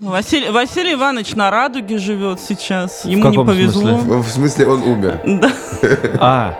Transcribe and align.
Василий, 0.00 0.50
Василий 0.50 0.94
Иванович 0.94 1.34
на 1.34 1.50
радуге 1.50 1.98
живет 1.98 2.38
сейчас. 2.40 3.04
Ему 3.04 3.24
не 3.24 3.30
каком 3.30 3.46
повезло. 3.48 3.98
смысле? 3.98 4.16
В 4.16 4.22
в 4.22 4.28
смысле, 4.30 4.66
он 4.68 4.82
умер. 4.84 5.20
Да. 5.24 5.50
А, 6.20 6.54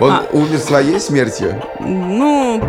Он 0.00 0.10
А. 0.12 0.22
умер 0.32 0.58
своей 0.58 0.98
смертью. 0.98 1.62
Ну, 1.80 2.62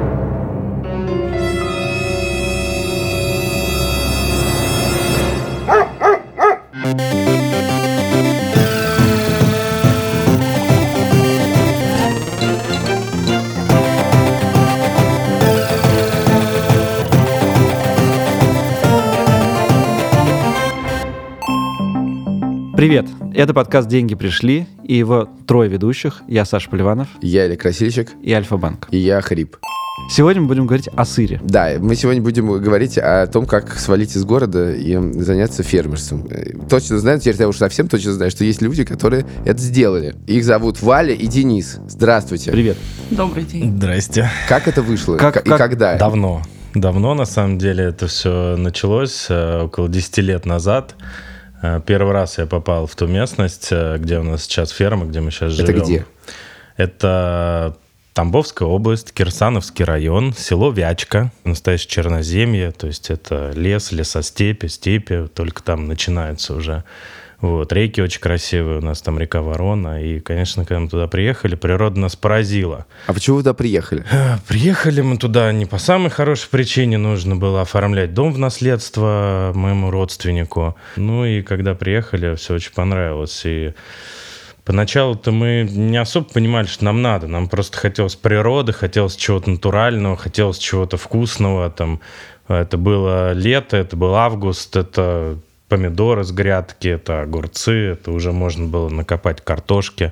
Это 23.33 23.53
подкаст 23.53 23.87
«Деньги 23.87 24.15
пришли» 24.15 24.67
и 24.83 24.95
его 24.95 25.29
трое 25.47 25.69
ведущих. 25.69 26.21
Я 26.27 26.45
Саша 26.45 26.69
Поливанов 26.69 27.07
Я 27.21 27.45
Или 27.45 27.55
Красильщик, 27.55 28.11
и 28.23 28.33
Альфа-Банк. 28.33 28.87
и 28.91 28.97
я 28.97 29.21
Хрип. 29.21 29.57
Сегодня 30.09 30.41
мы 30.41 30.47
будем 30.47 30.65
говорить 30.65 30.87
о 30.87 31.05
сыре. 31.05 31.39
Да, 31.43 31.73
мы 31.79 31.95
сегодня 31.95 32.21
будем 32.21 32.47
говорить 32.47 32.97
о 32.97 33.27
том, 33.27 33.45
как 33.45 33.77
свалить 33.77 34.15
из 34.15 34.23
города 34.25 34.71
и 34.73 34.95
заняться 35.21 35.61
фермерством. 35.61 36.25
Э, 36.29 36.53
Точно 36.69 36.97
знаю, 36.99 37.19
теперь 37.19 37.35
я 37.39 37.47
уже 37.49 37.59
совсем 37.59 37.87
точно 37.87 38.13
знаю, 38.13 38.31
что 38.31 38.43
есть 38.45 38.61
люди, 38.61 38.83
которые 38.85 39.25
это 39.45 39.59
сделали. 39.61 40.15
Их 40.25 40.43
зовут 40.45 40.81
Валя 40.81 41.13
и 41.13 41.27
Денис. 41.27 41.79
Здравствуйте. 41.87 42.51
Привет. 42.51 42.77
добрый 43.11 43.43
день. 43.43 43.75
Здрасте. 43.75 44.29
Как 44.47 44.67
это 44.67 44.81
вышло? 44.81 45.17
Как- 45.17 45.45
и 45.45 45.49
как- 45.49 45.57
когда? 45.57 45.97
Давно. 45.97 46.41
Давно, 46.73 47.13
на 47.13 47.25
самом 47.25 47.57
деле, 47.57 47.83
это 47.85 48.07
все 48.07 48.55
началось, 48.57 49.25
э, 49.29 49.63
около 49.63 49.89
10 49.89 50.21
лет 50.21 50.45
назад. 50.45 50.95
Э, 51.61 51.81
Первый 51.85 52.13
раз 52.13 52.37
я 52.37 52.45
попал 52.45 52.87
в 52.87 52.95
ту 52.95 53.07
местность, 53.07 53.67
э, 53.71 53.97
где 53.97 54.19
у 54.19 54.23
нас 54.23 54.43
сейчас 54.43 54.71
ферма, 54.71 55.05
где 55.05 55.19
мы 55.21 55.31
сейчас 55.31 55.53
Это 55.59 55.67
живем. 55.67 55.83
где? 55.83 56.05
Это 56.77 57.75
Тамбовская 58.13 58.67
область, 58.67 59.13
Кирсановский 59.13 59.85
район, 59.85 60.33
село 60.33 60.71
Вячка, 60.71 61.31
настоящее 61.43 61.89
черноземье, 61.89 62.71
то 62.71 62.87
есть 62.87 63.09
это 63.09 63.51
лес, 63.55 63.91
лесостепи, 63.91 64.67
степи, 64.67 65.27
только 65.33 65.63
там 65.63 65.87
начинается 65.87 66.53
уже. 66.55 66.83
Вот, 67.41 67.71
реки 67.71 68.01
очень 68.01 68.19
красивые, 68.19 68.79
у 68.79 68.81
нас 68.81 69.01
там 69.01 69.17
река 69.17 69.41
Ворона, 69.41 70.03
и, 70.03 70.19
конечно, 70.19 70.65
когда 70.65 70.81
мы 70.81 70.89
туда 70.89 71.07
приехали, 71.07 71.55
природа 71.55 71.97
нас 71.97 72.17
поразила. 72.17 72.85
А 73.07 73.13
почему 73.13 73.37
вы 73.37 73.43
туда 73.43 73.53
приехали? 73.53 74.03
Э, 74.11 74.37
Приехали 74.45 74.99
мы 74.99 75.17
туда 75.17 75.53
не 75.53 75.65
по 75.65 75.77
самой 75.77 76.09
хорошей 76.09 76.49
причине, 76.49 76.97
нужно 76.97 77.37
было 77.37 77.61
оформлять 77.61 78.13
дом 78.13 78.33
в 78.33 78.37
наследство 78.37 79.53
моему 79.55 79.89
родственнику. 79.89 80.75
Ну 80.97 81.23
и 81.23 81.41
когда 81.41 81.75
приехали, 81.75 82.35
все 82.35 82.55
очень 82.55 82.73
понравилось. 82.73 83.41
И 83.45 83.73
поначалу-то 84.65 85.31
мы 85.31 85.65
не 85.69 85.97
особо 85.97 86.27
понимали, 86.27 86.67
что 86.67 86.83
нам 86.83 87.01
надо. 87.01 87.27
Нам 87.27 87.47
просто 87.47 87.77
хотелось 87.77 88.15
природы, 88.15 88.73
хотелось 88.73 89.15
чего-то 89.15 89.49
натурального, 89.49 90.17
хотелось 90.17 90.57
чего-то 90.57 90.97
вкусного. 90.97 91.69
Там, 91.69 92.01
это 92.49 92.77
было 92.77 93.31
лето, 93.31 93.77
это 93.77 93.95
был 93.95 94.13
август, 94.15 94.75
это 94.75 95.39
помидоры 95.69 96.23
с 96.23 96.31
грядки, 96.31 96.87
это 96.89 97.21
огурцы, 97.21 97.71
это 97.91 98.11
уже 98.11 98.31
можно 98.31 98.65
было 98.67 98.89
накопать 98.89 99.41
картошки. 99.41 100.11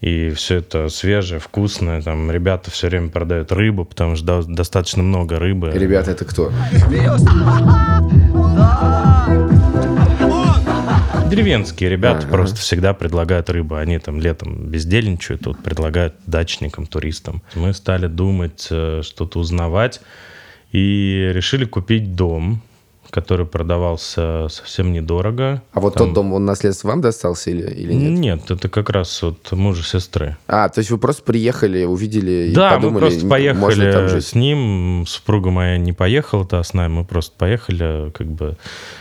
И 0.00 0.30
все 0.30 0.56
это 0.56 0.88
свежее, 0.90 1.40
вкусное. 1.40 2.02
Там 2.02 2.30
ребята 2.30 2.70
все 2.70 2.88
время 2.88 3.08
продают 3.08 3.52
рыбу, 3.52 3.84
потому 3.86 4.16
что 4.16 4.42
до- 4.42 4.42
достаточно 4.54 5.02
много 5.02 5.38
рыбы. 5.38 5.70
Ребята, 5.74 6.10
это 6.10 6.24
кто? 6.26 6.52
Деревенские 11.30 11.90
ребята 11.90 12.20
Ага. 12.20 12.28
просто 12.28 12.56
всегда 12.56 12.92
предлагают 12.94 13.48
рыбу. 13.50 13.76
Они 13.76 13.98
там 13.98 14.20
летом 14.20 14.68
бездельничают, 14.68 15.42
тут 15.42 15.62
предлагают 15.62 16.14
дачникам, 16.26 16.86
туристам. 16.86 17.42
Мы 17.54 17.72
стали 17.72 18.06
думать, 18.06 18.68
э, 18.70 19.00
что-то 19.02 19.38
узнавать, 19.40 20.00
и 20.70 21.30
решили 21.34 21.64
купить 21.64 22.14
дом, 22.14 22.60
который 23.14 23.46
продавался 23.46 24.48
совсем 24.50 24.92
недорого. 24.92 25.62
А 25.72 25.78
вот 25.78 25.94
Там- 25.94 26.06
тот 26.08 26.14
дом, 26.14 26.32
он 26.32 26.44
наследство 26.44 26.88
вам 26.88 27.00
достался 27.00 27.50
или, 27.50 27.62
или 27.70 27.92
нет? 27.92 28.18
Нет, 28.18 28.50
это 28.50 28.68
как 28.68 28.90
раз 28.90 29.22
от 29.22 29.52
мужа 29.52 29.84
сестры. 29.84 30.36
А, 30.48 30.68
то 30.68 30.80
есть 30.80 30.90
вы 30.90 30.98
просто 30.98 31.22
приехали, 31.22 31.84
увидели 31.84 32.48
и 32.50 32.52
Да, 32.52 32.72
подумали, 32.74 32.92
мы 32.94 33.00
просто 33.00 33.20
м, 33.20 33.28
можно 33.58 33.84
там 33.84 33.92
поехали 33.92 34.08
жить? 34.08 34.26
с 34.26 34.34
ним. 34.34 35.04
Супруга 35.06 35.50
моя 35.50 35.78
не 35.78 35.92
поехала-то 35.92 36.60
с 36.60 36.74
нами, 36.74 36.92
мы 36.92 37.04
просто 37.04 37.32
поехали, 37.38 38.10
как 38.10 38.26
бы. 38.26 38.56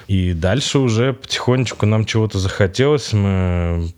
И 0.07 0.34
дальше 0.34 0.78
уже 0.78 1.13
потихонечку 1.13 1.88
нам 1.88 2.06
чего-то 2.06 2.38
захотелось. 2.38 3.13
Мы 3.13 3.91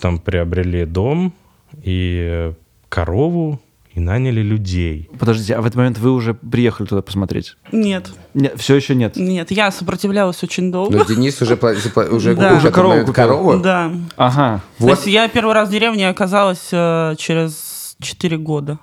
там 0.00 0.18
приобрели 0.18 0.86
дом 0.86 1.34
и 1.82 2.52
корову, 2.88 3.60
и 3.94 4.00
наняли 4.00 4.40
людей. 4.40 5.08
Подождите, 5.18 5.54
а 5.54 5.60
в 5.60 5.66
этот 5.66 5.76
момент 5.76 5.98
вы 5.98 6.12
уже 6.12 6.34
приехали 6.34 6.86
туда 6.86 7.02
посмотреть? 7.02 7.56
Нет, 7.72 8.10
все 8.56 8.76
еще 8.76 8.94
нет. 8.94 9.16
нет, 9.16 9.50
я 9.50 9.70
сопротивлялась 9.70 10.42
очень 10.42 10.70
долго. 10.70 10.96
Но 10.96 11.04
Денис 11.04 11.40
уже, 11.42 11.54
уже 11.56 12.34
Да. 12.34 12.54
Уже 12.54 12.70
корову 12.70 13.12
корову. 13.12 13.58
Да. 13.58 13.92
Ага. 14.16 14.60
То 14.78 14.84
Вот 14.84 14.90
есть 14.90 15.06
я 15.06 15.28
первый 15.28 15.54
раз 15.54 15.68
в 15.68 15.72
деревне 15.72 16.08
оказалась 16.08 16.68
э, 16.72 17.14
через 17.18 17.96
4 18.00 18.38
года. 18.38 18.78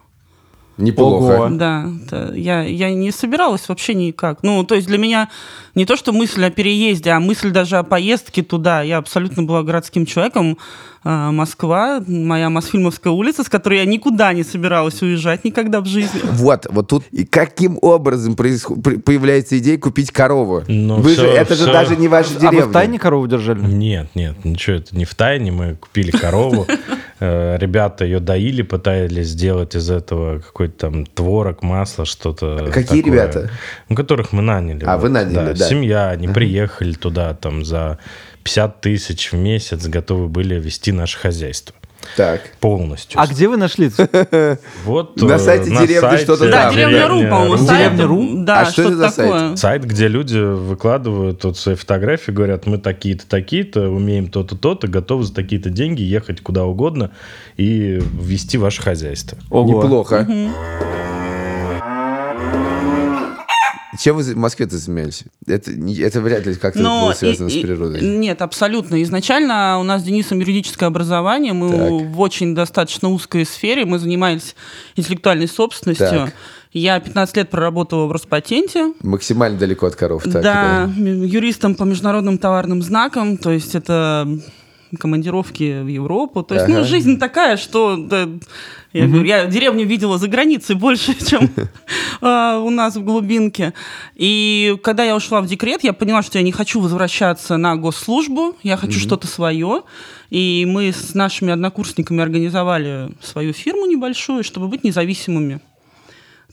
Неплохо. 0.78 1.24
Ого. 1.46 1.50
Да, 1.52 1.90
это 2.06 2.34
я, 2.36 2.62
я 2.64 2.94
не 2.94 3.12
собиралась 3.12 3.68
вообще 3.70 3.94
никак. 3.94 4.40
Ну, 4.44 4.64
то 4.64 4.76
есть 4.76 4.88
для 4.88 4.98
меня 4.98 5.30
не 5.76 5.86
то, 5.86 5.96
что 5.96 6.12
мысль 6.12 6.44
о 6.46 6.50
переезде, 6.50 7.12
а 7.12 7.20
мысль 7.20 7.52
даже 7.52 7.78
о 7.78 7.84
поездке 7.84 8.44
туда. 8.44 8.82
Я 8.82 8.98
абсолютно 8.98 9.44
была 9.44 9.64
городским 9.64 10.06
человеком. 10.06 10.58
А, 11.04 11.32
Москва, 11.32 12.02
моя 12.06 12.50
Мосфильмовская 12.50 13.14
улица, 13.14 13.44
с 13.44 13.50
которой 13.50 13.80
я 13.80 13.86
никуда 13.86 14.34
не 14.34 14.44
собиралась 14.44 15.02
уезжать 15.02 15.46
никогда 15.46 15.80
в 15.80 15.86
жизни. 15.86 16.20
Вот, 16.24 16.66
вот 16.70 16.88
тут 16.90 17.04
и 17.12 17.24
каким 17.24 17.78
образом 17.82 18.36
происход- 18.36 18.80
появляется 19.06 19.58
идея 19.60 19.78
купить 19.78 20.12
корову? 20.12 20.64
Ну, 20.68 20.96
Вы 20.98 21.14
всё- 21.14 21.22
же, 21.22 21.28
это 21.28 21.56
же 21.56 21.64
всё. 21.64 21.72
даже 21.72 21.96
не 21.96 22.08
ваша 22.10 22.32
А 22.36 22.40
деревня. 22.40 22.64
вы 22.64 22.70
в 22.70 22.74
тайне 22.74 23.00
корову 23.00 23.26
держали? 23.28 23.62
Нет, 23.66 24.10
нет, 24.16 24.44
ничего, 24.44 24.78
это 24.78 24.98
не 24.98 25.06
в 25.06 25.16
тайне. 25.16 25.52
Мы 25.52 25.76
купили 25.76 26.12
корову. 26.12 26.68
Э, 27.20 27.58
Ребята 27.58 28.06
ее 28.06 28.20
доили, 28.20 28.62
пытались 28.62 29.28
сделать 29.28 29.76
из 29.76 29.90
этого 29.90 30.40
какой-то 30.40 30.78
там 30.78 31.06
творог, 31.06 31.64
масло, 31.64 32.06
что-то. 32.06 32.70
Какие 32.72 33.02
такое. 33.02 33.14
ребята? 33.14 33.50
Ну, 33.90 33.96
которых 33.96 34.32
мы 34.34 34.42
наняли. 34.42 34.84
А, 34.86 34.98
вы 34.98 35.10
наняли, 35.10 35.54
да. 35.54 35.68
Семья, 35.68 36.10
они 36.10 36.28
приехали 36.28 36.94
туда 36.94 37.34
там 37.34 37.66
за 37.66 37.98
50 38.44 38.82
тысяч 38.82 39.32
в 39.32 39.36
месяц, 39.36 39.86
готовы 39.88 40.28
были 40.28 40.56
вести 40.56 40.92
наше 40.92 41.18
хозяйство. 41.18 41.76
Так. 42.16 42.42
Полностью. 42.60 43.20
А 43.20 43.28
где 43.28 43.48
вы 43.48 43.58
нашли? 43.58 43.92
Вот, 44.86 45.22
На 45.22 45.34
э, 45.34 45.40
сайте 45.40 45.70
деревни 45.70 46.18
что-то 46.18 46.50
Да, 46.50 46.64
там. 46.66 46.74
деревня 46.76 47.08
Ру, 47.08 47.22
по-моему, 47.28 47.58
сайт. 47.58 47.78
Деревня 47.96 48.08
Ру? 48.08 48.44
Да, 48.44 48.62
А 48.62 48.66
что 48.66 48.84
это 48.84 48.96
за 48.96 49.10
сайт? 49.10 49.16
такое. 49.32 49.56
Сайт, 49.56 49.86
где 49.86 50.08
люди 50.08 50.38
выкладывают 50.40 51.44
вот 51.44 51.58
свои 51.58 51.76
фотографии, 51.76 52.32
говорят, 52.32 52.66
мы 52.66 52.78
такие-то, 52.78 53.28
такие-то, 53.28 53.90
умеем 53.90 54.30
то-то, 54.30 54.56
то-то, 54.56 54.88
готовы 54.88 55.24
за 55.24 55.34
такие-то 55.34 55.70
деньги 55.70 56.02
ехать 56.02 56.42
куда 56.42 56.66
угодно 56.66 57.12
и 57.58 58.02
вести 58.22 58.58
ваше 58.58 58.82
хозяйство. 58.82 59.38
Ого. 59.50 59.84
Неплохо. 59.84 60.28
Чем 64.00 64.16
вы 64.18 64.24
в 64.24 64.36
Москве-то 64.38 64.78
занимались? 64.78 65.24
Это, 65.46 65.72
это 65.72 66.22
вряд 66.22 66.46
ли 66.46 66.54
как-то 66.56 66.80
Но 66.80 67.06
было 67.06 67.14
связано 67.14 67.48
и- 67.48 67.60
с 67.60 67.62
природой. 67.62 68.02
Нет, 68.02 68.42
абсолютно. 68.42 69.02
Изначально 69.04 69.80
у 69.80 69.84
нас 69.84 70.02
с 70.02 70.06
Денисом 70.06 70.40
юридическое 70.40 70.88
образование. 70.88 71.54
Мы 71.54 71.70
Так. 71.72 72.16
в 72.16 72.20
очень 72.20 72.54
достаточно 72.56 73.10
узкой 73.10 73.46
сфере. 73.46 73.86
Мы 73.86 74.00
занимались 74.00 74.56
интеллектуальной 74.96 75.48
собственностью. 75.48 76.08
Так. 76.08 76.34
Я 76.74 77.00
15 77.00 77.38
лет 77.38 77.50
проработала 77.50 78.06
в 78.06 78.12
Роспатенте. 78.12 78.94
Максимально 79.02 79.58
далеко 79.58 79.88
от 79.88 79.96
коров. 79.96 80.24
Так, 80.24 80.44
да, 80.44 80.84
м- 80.84 81.24
юристом 81.24 81.76
по 81.76 81.84
международным 81.84 82.38
товарным 82.38 82.82
знакам. 82.84 83.38
То 83.38 83.52
есть 83.52 83.74
это 83.74 84.28
командировки 85.00 85.82
в 85.82 85.88
Европу. 85.88 86.44
То 86.44 86.56
есть, 86.56 86.66
Ага. 86.66 86.80
ну, 86.80 86.86
жизнь 86.86 87.20
такая, 87.20 87.58
что 87.58 87.98
да, 87.98 88.28
я, 88.94 89.08
говорю, 89.08 89.26
я 89.26 89.46
деревню 89.46 89.86
видела 89.86 90.18
за 90.18 90.28
границей 90.28 90.76
больше, 90.78 91.14
чем 91.14 91.50
а, 92.22 92.60
у 92.60 92.70
нас 92.70 92.96
в 92.96 93.04
глубинке. 93.04 93.74
И 94.16 94.78
когда 94.84 95.04
я 95.04 95.16
ушла 95.16 95.42
в 95.42 95.48
декрет, 95.48 95.84
я 95.84 95.94
поняла, 95.94 96.24
что 96.24 96.38
я 96.38 96.44
не 96.44 96.52
хочу 96.52 96.80
возвращаться 96.80 97.58
на 97.58 97.76
госслужбу, 97.76 98.56
я 98.64 98.78
хочу 98.78 99.00
что-то 99.00 99.28
свое. 99.28 99.84
И 100.30 100.66
мы 100.68 100.92
с 100.92 101.14
нашими 101.14 101.54
однокурсниками 101.54 102.22
организовали 102.22 103.10
свою 103.22 103.54
фирму 103.54 103.86
небольшую, 103.86 104.44
чтобы 104.44 104.68
быть 104.68 104.84
независимыми. 104.84 105.62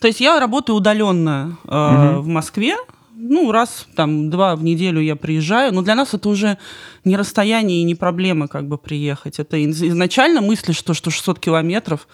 То 0.00 0.08
есть 0.08 0.20
я 0.20 0.38
работаю 0.38 0.76
удаленно 0.76 1.56
э, 1.64 2.16
в 2.18 2.26
Москве. 2.26 2.76
Ну, 3.16 3.52
раз, 3.52 3.86
там, 3.94 4.28
два 4.28 4.56
в 4.56 4.64
неделю 4.64 5.00
я 5.00 5.14
приезжаю. 5.16 5.72
Но 5.72 5.82
для 5.82 5.94
нас 5.94 6.14
это 6.14 6.28
уже 6.28 6.58
не 7.04 7.16
расстояние 7.16 7.80
и 7.80 7.84
не 7.84 7.94
проблема 7.94 8.48
как 8.48 8.66
бы 8.66 8.76
приехать. 8.76 9.38
Это 9.38 9.56
из- 9.56 9.82
изначально 9.82 10.40
мысли, 10.40 10.72
что, 10.72 10.94
что 10.94 11.10
600 11.10 11.38
километров, 11.38 12.08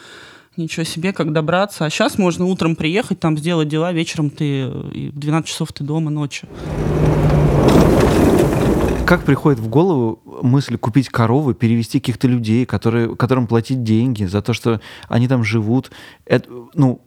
ничего 0.57 0.85
себе, 0.85 1.13
как 1.13 1.33
добраться. 1.33 1.87
А 1.87 1.91
сейчас 1.91 2.19
можно 2.19 2.45
утром 2.45 2.77
приехать, 2.77 3.19
там 3.19 3.39
сделать 3.39 3.69
дела, 3.69 3.93
вечером 3.93 4.29
ты, 4.31 4.67
в 4.69 5.19
12 5.19 5.49
часов 5.49 5.73
ты 5.73 5.85
дома 5.85 6.11
ночью. 6.11 6.49
как 9.07 9.25
приходит 9.25 9.59
в 9.59 9.67
голову 9.69 10.21
мысль 10.41 10.77
купить 10.79 11.09
коровы, 11.09 11.53
перевести 11.53 11.99
каких-то 11.99 12.29
людей, 12.29 12.65
которые, 12.65 13.17
которым 13.17 13.49
платить 13.49 13.83
деньги 13.83 14.25
за 14.25 14.41
то, 14.41 14.53
что 14.53 14.81
они 15.09 15.27
там 15.27 15.43
живут? 15.43 15.91
Это, 16.27 16.49
ну, 16.75 17.01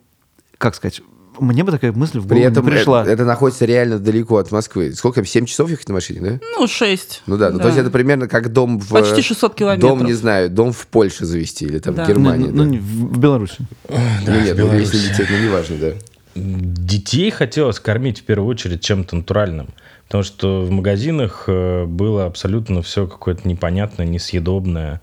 как 0.58 0.76
сказать, 0.76 1.02
мне 1.40 1.64
бы 1.64 1.72
такая 1.72 1.92
мысль 1.92 2.20
в 2.20 2.28
голову 2.28 2.30
При 2.30 2.42
этом 2.42 2.66
не 2.66 2.72
пришла. 2.72 3.02
Это, 3.04 3.12
это 3.12 3.26
находится 3.26 3.66
реально 3.66 4.00
далеко 4.00 4.38
от 4.38 4.52
Москвы. 4.52 4.94
Сколько 4.94 5.16
там, 5.16 5.26
7 5.26 5.46
часов 5.46 5.70
ехать 5.70 5.88
на 5.88 5.96
машине, 5.96 6.20
да? 6.22 6.40
Ну, 6.58 6.68
6. 6.68 7.24
Ну 7.26 7.38
да, 7.38 7.50
ну, 7.50 7.60
то 7.60 7.68
есть 7.68 7.80
это 7.80 7.90
примерно 7.90 8.28
как 8.28 8.52
дом 8.52 8.80
в... 8.80 8.90
Почти 8.90 9.22
600 9.22 9.56
километров. 9.56 9.98
Дом, 9.98 10.06
не 10.06 10.14
знаю, 10.14 10.50
дом 10.50 10.72
в 10.72 10.88
Польше 10.88 11.26
завести 11.26 11.66
или 11.66 11.80
там 11.80 11.96
Да. 11.96 12.06
в 12.06 12.08
Германии. 12.08 12.48
ну, 12.48 12.64
да. 12.64 12.70
не, 12.70 12.78
в, 12.78 13.14
в 13.14 13.18
Беларуси. 13.18 13.58
Ну, 13.90 13.98
нет, 14.28 14.58
ну, 14.58 14.66
Беларусь. 14.66 14.94
если 14.94 15.10
лететь, 15.10 15.28
ну 15.30 15.38
неважно, 15.38 15.78
да. 15.78 15.92
Детей 16.36 17.30
хотелось 17.30 17.80
кормить 17.80 18.22
в 18.22 18.24
первую 18.24 18.50
очередь 18.50 18.82
чем-то 18.82 19.16
натуральным. 19.16 19.70
Потому 20.08 20.24
что 20.24 20.62
в 20.62 20.72
магазинах 20.72 21.46
э, 21.48 21.86
было 21.86 22.26
абсолютно 22.26 22.82
все 22.82 23.08
какое-то 23.08 23.48
непонятное, 23.48 24.06
несъедобное. 24.06 25.02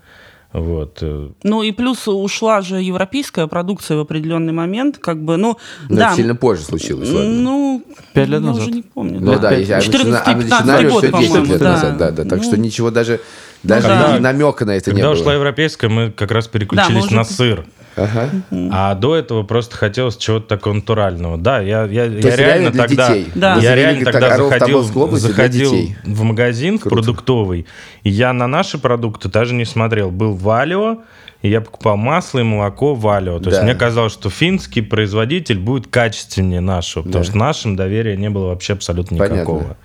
Вот. 0.53 0.97
э, 1.01 1.29
Ну 1.43 1.63
и 1.63 1.71
плюс 1.71 2.07
ушла 2.07 2.61
же 2.61 2.81
европейская 2.81 3.47
продукция 3.47 3.95
в 3.97 4.01
определенный 4.01 4.51
момент, 4.53 4.97
как 4.97 5.23
бы, 5.23 5.37
ну, 5.37 5.57
Но 5.89 5.95
да. 5.95 6.07
это 6.07 6.15
сильно 6.17 6.35
позже 6.35 6.63
случилось, 6.63 7.09
ладно. 7.09 7.29
Ну, 7.29 7.83
Пять 8.13 8.27
лет 8.27 8.41
я 8.41 8.47
назад. 8.47 8.63
уже 8.63 8.71
не 8.71 8.81
помню. 8.81 9.19
Ну 9.21 9.39
да, 9.39 9.49
пять- 9.51 9.59
если- 9.59 9.73
а 9.73 9.81
14 9.81 10.11
начина- 10.11 10.19
а 10.19 10.33
15 10.35 10.65
начинали 10.65 10.89
год, 10.89 10.97
все 11.03 11.11
10 11.11 11.27
по-моему, 11.29 11.45
лет 11.53 11.59
да. 11.61 11.71
назад, 11.71 11.97
да, 11.97 12.11
да. 12.11 12.23
Так 12.25 12.39
Ну, 12.39 12.43
что 12.43 12.57
ничего 12.57 12.91
даже, 12.91 13.21
даже 13.63 13.87
да. 13.87 14.17
и 14.17 14.19
намека 14.19 14.65
на 14.65 14.71
это 14.71 14.91
не 14.91 14.95
Когда 14.97 15.11
было. 15.13 15.19
ушла 15.21 15.33
европейская, 15.35 15.87
мы 15.87 16.11
как 16.11 16.31
раз 16.31 16.47
переключились 16.49 17.05
уже- 17.05 17.15
на 17.15 17.23
сыр. 17.23 17.65
Ага. 17.95 18.29
А 18.71 18.95
до 18.95 19.15
этого 19.15 19.43
просто 19.43 19.75
хотелось 19.75 20.17
чего-то 20.17 20.47
такого 20.47 20.73
натурального. 20.73 21.37
Да, 21.37 21.59
я, 21.59 21.83
я, 21.85 22.05
я 22.05 22.05
есть 22.05 22.37
реально 22.37 22.71
для 22.71 22.87
тогда, 22.87 23.07
детей. 23.09 23.31
Да. 23.35 23.55
Я 23.57 23.75
реально 23.75 24.05
тогда 24.05 24.37
заходил, 24.37 24.83
заходил 25.17 25.73
в 26.05 26.23
магазин 26.23 26.77
в 26.77 26.81
Круто. 26.83 26.95
продуктовый, 26.97 27.65
и 28.03 28.09
я 28.09 28.33
на 28.33 28.47
наши 28.47 28.77
продукты 28.77 29.29
даже 29.29 29.53
не 29.53 29.65
смотрел. 29.65 30.09
Был 30.11 30.33
Валио, 30.33 30.99
и 31.41 31.49
я 31.49 31.59
покупал 31.61 31.97
масло 31.97 32.39
и 32.39 32.43
молоко 32.43 32.93
Валио. 32.93 33.39
То 33.39 33.49
есть 33.49 33.59
Да. 33.59 33.63
мне 33.65 33.75
казалось, 33.75 34.13
что 34.13 34.29
финский 34.29 34.81
производитель 34.81 35.59
будет 35.59 35.87
качественнее 35.87 36.61
нашего, 36.61 37.03
потому 37.03 37.23
Да. 37.23 37.29
что 37.29 37.37
нашим 37.37 37.75
доверия 37.75 38.15
не 38.15 38.29
было 38.29 38.47
вообще 38.47 38.73
абсолютно 38.73 39.17
Понятно. 39.17 39.35
никакого. 39.37 39.77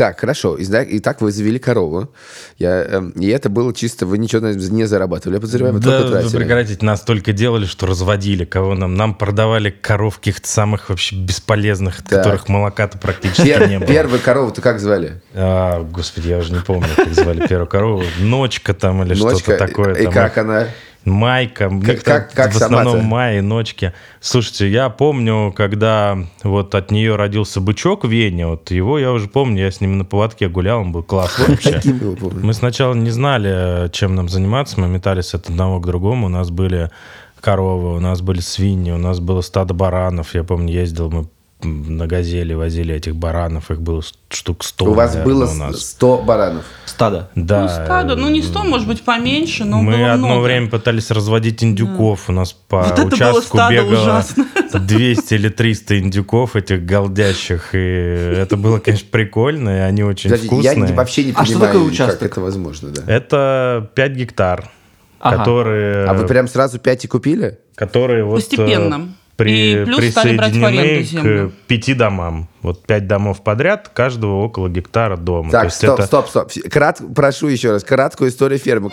Так, 0.00 0.18
хорошо. 0.18 0.56
И 0.56 0.64
так, 0.64 0.88
и 0.88 0.98
так 0.98 1.20
вы 1.20 1.30
завели 1.30 1.58
корову. 1.58 2.08
Я, 2.56 2.82
эм, 2.84 3.10
и 3.10 3.26
это 3.26 3.50
было 3.50 3.74
чисто, 3.74 4.06
вы 4.06 4.16
ничего 4.16 4.48
не 4.48 4.86
зарабатывали. 4.86 5.34
Я 5.34 5.40
подозреваю, 5.42 5.74
вы 5.74 5.80
Да, 5.80 6.00
только 6.00 6.26
вы 6.26 6.44
тратили. 6.46 6.78
Нас 6.80 7.02
только 7.02 7.34
делали, 7.34 7.66
что 7.66 7.84
разводили. 7.84 8.46
Кого 8.46 8.74
нам? 8.74 8.94
Нам 8.94 9.14
продавали 9.14 9.68
коров 9.68 10.16
каких-то 10.16 10.48
самых 10.48 10.88
вообще 10.88 11.16
бесполезных, 11.16 11.98
от 11.98 12.06
Так. 12.06 12.20
которых 12.20 12.48
молока-то 12.48 12.96
практически 12.96 13.48
Пер- 13.48 13.68
не 13.68 13.78
было. 13.78 13.88
Первую 13.88 14.20
корову-то 14.20 14.62
как 14.62 14.80
звали? 14.80 15.20
А, 15.34 15.82
господи, 15.82 16.28
я 16.28 16.38
уже 16.38 16.54
не 16.54 16.60
помню, 16.60 16.88
как 16.96 17.12
звали 17.12 17.46
первую 17.46 17.66
корову. 17.66 18.02
Ночка 18.20 18.72
там 18.72 19.02
или 19.02 19.12
что-то 19.12 19.58
такое. 19.58 19.96
И 19.96 20.04
там. 20.04 20.14
как 20.14 20.38
она? 20.38 20.68
Майка. 21.04 21.70
Как- 21.84 22.02
как- 22.02 22.32
как 22.32 22.52
в 22.52 22.56
основном? 22.56 23.04
Майя 23.04 23.38
и 23.38 23.40
Ночки. 23.40 23.92
Слушайте, 24.20 24.68
я 24.70 24.90
помню, 24.90 25.52
когда 25.56 26.18
вот 26.42 26.74
от 26.74 26.90
нее 26.90 27.16
родился 27.16 27.60
бычок 27.60 28.04
в 28.04 28.08
Вене, 28.10 28.46
вот 28.46 28.70
его 28.70 28.98
я 28.98 29.10
уже 29.12 29.26
помню, 29.28 29.62
я 29.64 29.70
с 29.70 29.80
ним 29.80 29.98
на 29.98 30.04
поводке 30.04 30.48
гулял, 30.48 30.80
он 30.80 30.92
был 30.92 31.02
классный 31.02 31.46
вообще. 31.48 31.80
Мы 32.42 32.52
сначала 32.52 32.94
не 32.94 33.10
знали, 33.10 33.88
чем 33.92 34.14
нам 34.14 34.28
заниматься, 34.28 34.78
мы 34.80 34.88
метались 34.88 35.34
от 35.34 35.48
одного 35.48 35.80
к 35.80 35.86
другому. 35.86 36.26
У 36.26 36.30
нас 36.30 36.50
были 36.50 36.90
коровы, 37.40 37.96
у 37.96 38.00
нас 38.00 38.20
были 38.20 38.40
свиньи, 38.40 38.92
у 38.92 38.98
нас 38.98 39.20
было 39.20 39.40
стадо 39.40 39.72
баранов. 39.72 40.34
Я 40.34 40.44
помню, 40.44 40.72
ездил, 40.74 41.10
мы 41.10 41.26
на 41.64 42.06
газели 42.06 42.54
возили 42.54 42.94
этих 42.94 43.16
баранов, 43.16 43.70
их 43.70 43.80
было 43.80 44.02
штук 44.28 44.64
100. 44.64 44.84
У 44.86 44.92
вас 44.94 45.14
наверное, 45.14 45.34
было 45.34 45.50
у 45.50 45.54
нас. 45.54 45.80
100 45.90 46.18
баранов. 46.22 46.64
Стадо. 46.86 47.30
Да. 47.34 47.62
Ну, 47.62 47.68
стадо, 47.68 48.16
ну 48.16 48.28
не 48.28 48.42
100, 48.42 48.64
может 48.64 48.86
быть, 48.88 49.02
поменьше, 49.02 49.64
но 49.64 49.80
Мы 49.82 49.92
было 49.96 50.12
одно 50.12 50.26
много. 50.28 50.42
время 50.42 50.68
пытались 50.70 51.10
разводить 51.10 51.62
индюков. 51.64 52.28
У 52.28 52.32
нас 52.32 52.52
по 52.52 52.82
Вот 52.82 52.92
это 52.92 53.02
было 53.06 53.14
участку 53.14 53.56
стадо 53.56 53.72
бегало 53.74 53.92
ужасно. 53.92 54.46
200 54.74 55.34
или 55.34 55.48
300 55.48 55.98
индюков 56.00 56.56
этих 56.56 56.84
голдящих. 56.84 57.74
И 57.74 57.78
это 57.78 58.56
было, 58.56 58.78
конечно, 58.78 59.08
прикольно, 59.10 59.68
и 59.70 59.80
они 59.80 60.02
очень 60.02 60.30
Подождите, 60.30 60.56
я 60.56 60.70
вкусные. 60.72 60.90
не- 60.90 60.96
вообще 60.96 61.24
не 61.24 61.32
А 61.32 61.44
что 61.44 61.54
понимаю, 61.54 61.72
такое 61.72 61.84
как 61.84 61.92
участок? 61.92 62.22
это 62.32 62.40
возможно. 62.40 62.88
Да. 62.90 63.02
Это 63.12 63.90
5 63.94 64.12
гектар, 64.12 64.70
Ага. 65.20 65.36
которые... 65.38 66.06
А 66.06 66.14
вы 66.14 66.26
прям 66.26 66.48
сразу 66.48 66.78
5 66.78 67.04
и 67.04 67.08
купили? 67.08 67.58
которые 67.76 68.24
вот 68.24 68.34
Постепенно. 68.34 69.08
При, 69.40 69.82
И 69.82 69.84
плюс 69.86 70.10
стали 70.10 70.36
брать 70.36 70.54
в 70.54 70.62
аренду 70.64 70.82
присоединены 70.82 71.48
к 71.48 71.52
пяти 71.66 71.94
домам. 71.94 72.48
Вот 72.60 72.84
пять 72.86 73.06
домов 73.06 73.42
подряд, 73.42 73.88
каждого 73.88 74.42
около 74.42 74.68
гектара 74.68 75.16
дома. 75.16 75.50
Так, 75.50 75.72
стоп, 75.72 75.98
это- 75.98 76.06
стоп, 76.06 76.28
стоп. 76.28 76.50
Крат, 76.70 77.00
прошу 77.16 77.48
еще 77.48 77.70
раз. 77.72 77.82
Краткую 77.82 78.28
историю 78.30 78.58
фермы. 78.58 78.90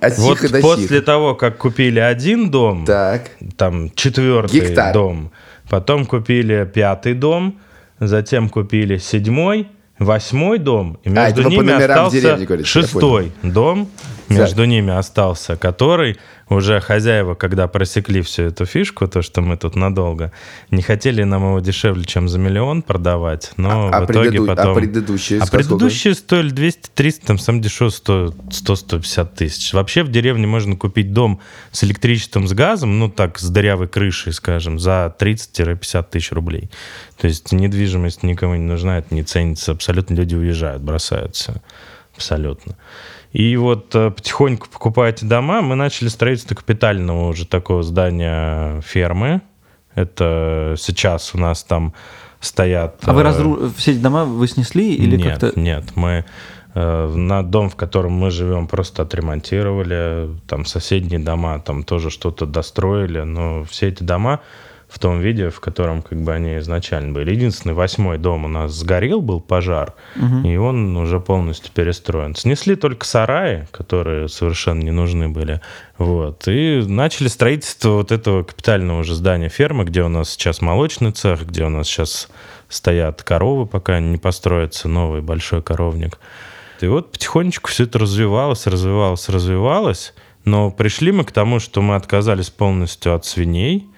От 0.00 0.18
Вот 0.18 0.40
до 0.40 0.60
после 0.60 0.88
сих. 0.88 1.04
того, 1.04 1.34
как 1.36 1.58
купили 1.58 2.00
один 2.00 2.50
дом, 2.50 2.84
Так. 2.84 3.30
там 3.56 3.88
четвертый 3.94 4.60
Гектар. 4.60 4.92
дом, 4.92 5.30
потом 5.70 6.06
купили 6.06 6.68
пятый 6.72 7.14
дом, 7.14 7.60
затем 8.00 8.48
купили 8.48 8.96
седьмой, 8.96 9.68
восьмой 10.00 10.58
дом, 10.58 10.98
и 11.04 11.08
А, 11.08 11.12
между 11.26 11.44
по 11.44 11.48
ними 11.48 11.72
остался 11.72 12.20
деревни 12.20 12.44
говорите, 12.46 12.68
шестой 12.68 13.30
дом. 13.44 13.88
Между 14.28 14.64
ними 14.64 14.92
остался, 14.92 15.56
который 15.56 16.18
уже 16.48 16.80
хозяева, 16.80 17.34
когда 17.34 17.66
просекли 17.66 18.20
всю 18.22 18.42
эту 18.44 18.66
фишку, 18.66 19.08
то, 19.08 19.22
что 19.22 19.40
мы 19.40 19.56
тут 19.56 19.74
надолго, 19.74 20.32
не 20.70 20.82
хотели 20.82 21.22
нам 21.22 21.42
его 21.44 21.60
дешевле, 21.60 22.04
чем 22.04 22.28
за 22.28 22.38
миллион 22.38 22.82
продавать, 22.82 23.52
но 23.56 23.90
А 23.92 24.02
в 24.02 24.10
итоге 24.10 24.30
преду- 24.30 24.44
а 24.44 24.56
потом... 24.56 24.74
предыдущие 24.74 25.40
А 25.40 25.46
предыдущие 25.46 26.14
стоили 26.14 26.52
200-300, 26.52 27.26
там 27.26 27.38
сам 27.38 27.60
дешевый 27.60 27.90
100-150 27.92 29.28
тысяч. 29.34 29.72
Вообще 29.72 30.02
в 30.02 30.10
деревне 30.10 30.46
можно 30.46 30.76
купить 30.76 31.12
дом 31.12 31.40
с 31.70 31.84
электричеством, 31.84 32.46
с 32.46 32.52
газом, 32.52 32.98
ну 32.98 33.08
так, 33.08 33.38
с 33.38 33.48
дырявой 33.48 33.88
крышей, 33.88 34.32
скажем, 34.32 34.78
за 34.78 35.14
30-50 35.18 36.06
тысяч 36.10 36.32
рублей. 36.32 36.70
То 37.18 37.28
есть 37.28 37.52
недвижимость 37.52 38.22
никому 38.22 38.56
не 38.56 38.64
нужна, 38.64 38.98
это 38.98 39.14
не 39.14 39.22
ценится. 39.22 39.72
Абсолютно 39.72 40.14
люди 40.14 40.34
уезжают, 40.34 40.82
бросаются. 40.82 41.62
Абсолютно. 42.14 42.76
И 43.32 43.56
вот 43.56 43.94
э, 43.94 44.10
потихоньку 44.10 44.68
покупая 44.70 45.10
эти 45.12 45.24
дома, 45.24 45.62
мы 45.62 45.74
начали 45.74 46.08
строительство 46.08 46.54
капитального 46.54 47.28
уже 47.28 47.46
такого 47.46 47.82
здания 47.82 48.80
фермы. 48.82 49.40
Это 49.94 50.74
сейчас 50.78 51.34
у 51.34 51.38
нас 51.38 51.64
там 51.64 51.94
стоят... 52.40 52.96
А 53.04 53.12
вы 53.12 53.20
э, 53.20 53.24
разру... 53.24 53.70
все 53.76 53.92
эти 53.92 54.00
дома 54.00 54.24
вы 54.24 54.46
снесли 54.48 54.94
или 54.94 55.16
нет, 55.16 55.40
как-то... 55.40 55.58
нет, 55.58 55.84
мы 55.94 56.26
э, 56.74 57.12
на 57.14 57.42
дом, 57.42 57.70
в 57.70 57.76
котором 57.76 58.12
мы 58.12 58.30
живем, 58.30 58.66
просто 58.66 59.02
отремонтировали. 59.02 60.28
Там 60.46 60.66
соседние 60.66 61.18
дома, 61.18 61.58
там 61.60 61.84
тоже 61.84 62.10
что-то 62.10 62.44
достроили. 62.44 63.20
Но 63.20 63.64
все 63.64 63.88
эти 63.88 64.02
дома 64.02 64.40
в 64.92 64.98
том 64.98 65.20
виде, 65.20 65.48
в 65.48 65.58
котором 65.58 66.02
как 66.02 66.20
бы 66.20 66.34
они 66.34 66.58
изначально 66.58 67.12
были. 67.12 67.30
Единственный 67.30 67.72
восьмой 67.72 68.18
дом 68.18 68.44
у 68.44 68.48
нас 68.48 68.72
сгорел, 68.72 69.22
был 69.22 69.40
пожар, 69.40 69.94
и 70.44 70.56
он 70.56 70.94
уже 70.98 71.18
полностью 71.18 71.72
перестроен. 71.72 72.36
Снесли 72.36 72.76
только 72.76 73.06
сараи, 73.06 73.66
которые 73.70 74.28
совершенно 74.28 74.82
не 74.82 74.90
нужны 74.90 75.30
были. 75.30 75.62
Вот. 75.96 76.46
И 76.46 76.84
начали 76.86 77.28
строительство 77.28 77.90
вот 77.92 78.12
этого 78.12 78.42
капитального 78.42 79.00
уже 79.00 79.14
здания 79.14 79.48
фермы, 79.48 79.84
где 79.84 80.02
у 80.02 80.08
нас 80.08 80.28
сейчас 80.28 80.60
молочный 80.60 81.12
цех, 81.12 81.46
где 81.46 81.64
у 81.64 81.70
нас 81.70 81.86
сейчас 81.86 82.28
стоят 82.68 83.22
коровы, 83.22 83.64
пока 83.64 83.98
не 83.98 84.18
построится 84.18 84.88
новый 84.88 85.22
большой 85.22 85.62
коровник. 85.62 86.18
И 86.82 86.86
вот 86.86 87.12
потихонечку 87.12 87.70
все 87.70 87.84
это 87.84 87.98
развивалось, 87.98 88.66
развивалось, 88.66 89.30
развивалось. 89.30 90.12
Но 90.44 90.70
пришли 90.70 91.12
мы 91.12 91.24
к 91.24 91.32
тому, 91.32 91.60
что 91.60 91.80
мы 91.80 91.94
отказались 91.94 92.50
полностью 92.50 93.14
от 93.14 93.24
свиней, 93.24 93.88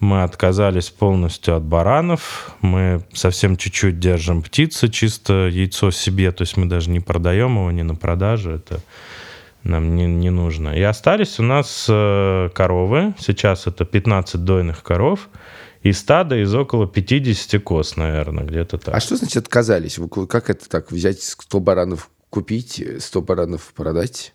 мы 0.00 0.22
отказались 0.22 0.88
полностью 0.88 1.56
от 1.56 1.62
баранов, 1.62 2.56
мы 2.62 3.02
совсем 3.12 3.56
чуть-чуть 3.56 4.00
держим 4.00 4.42
птицы, 4.42 4.88
чисто 4.88 5.48
яйцо 5.48 5.90
себе, 5.90 6.32
то 6.32 6.42
есть 6.42 6.56
мы 6.56 6.66
даже 6.66 6.90
не 6.90 7.00
продаем 7.00 7.56
его 7.56 7.70
ни 7.70 7.82
на 7.82 7.94
продажу, 7.94 8.50
это 8.50 8.80
нам 9.62 9.94
не, 9.94 10.06
не 10.06 10.30
нужно. 10.30 10.70
И 10.70 10.80
остались 10.80 11.38
у 11.38 11.42
нас 11.42 11.86
э, 11.88 12.48
коровы, 12.54 13.14
сейчас 13.18 13.66
это 13.66 13.84
15 13.84 14.42
дойных 14.42 14.82
коров, 14.82 15.28
и 15.82 15.92
стадо 15.92 16.42
из 16.42 16.54
около 16.54 16.86
50 16.86 17.62
коз, 17.62 17.96
наверное, 17.96 18.44
где-то 18.44 18.78
так. 18.78 18.94
А 18.94 19.00
что 19.00 19.16
значит 19.16 19.44
отказались? 19.44 19.98
Вы 19.98 20.26
Как 20.26 20.48
это 20.48 20.68
так? 20.68 20.90
Взять 20.90 21.22
100 21.22 21.60
баранов 21.60 22.10
купить, 22.30 22.82
100 22.98 23.22
баранов 23.22 23.72
продать? 23.74 24.34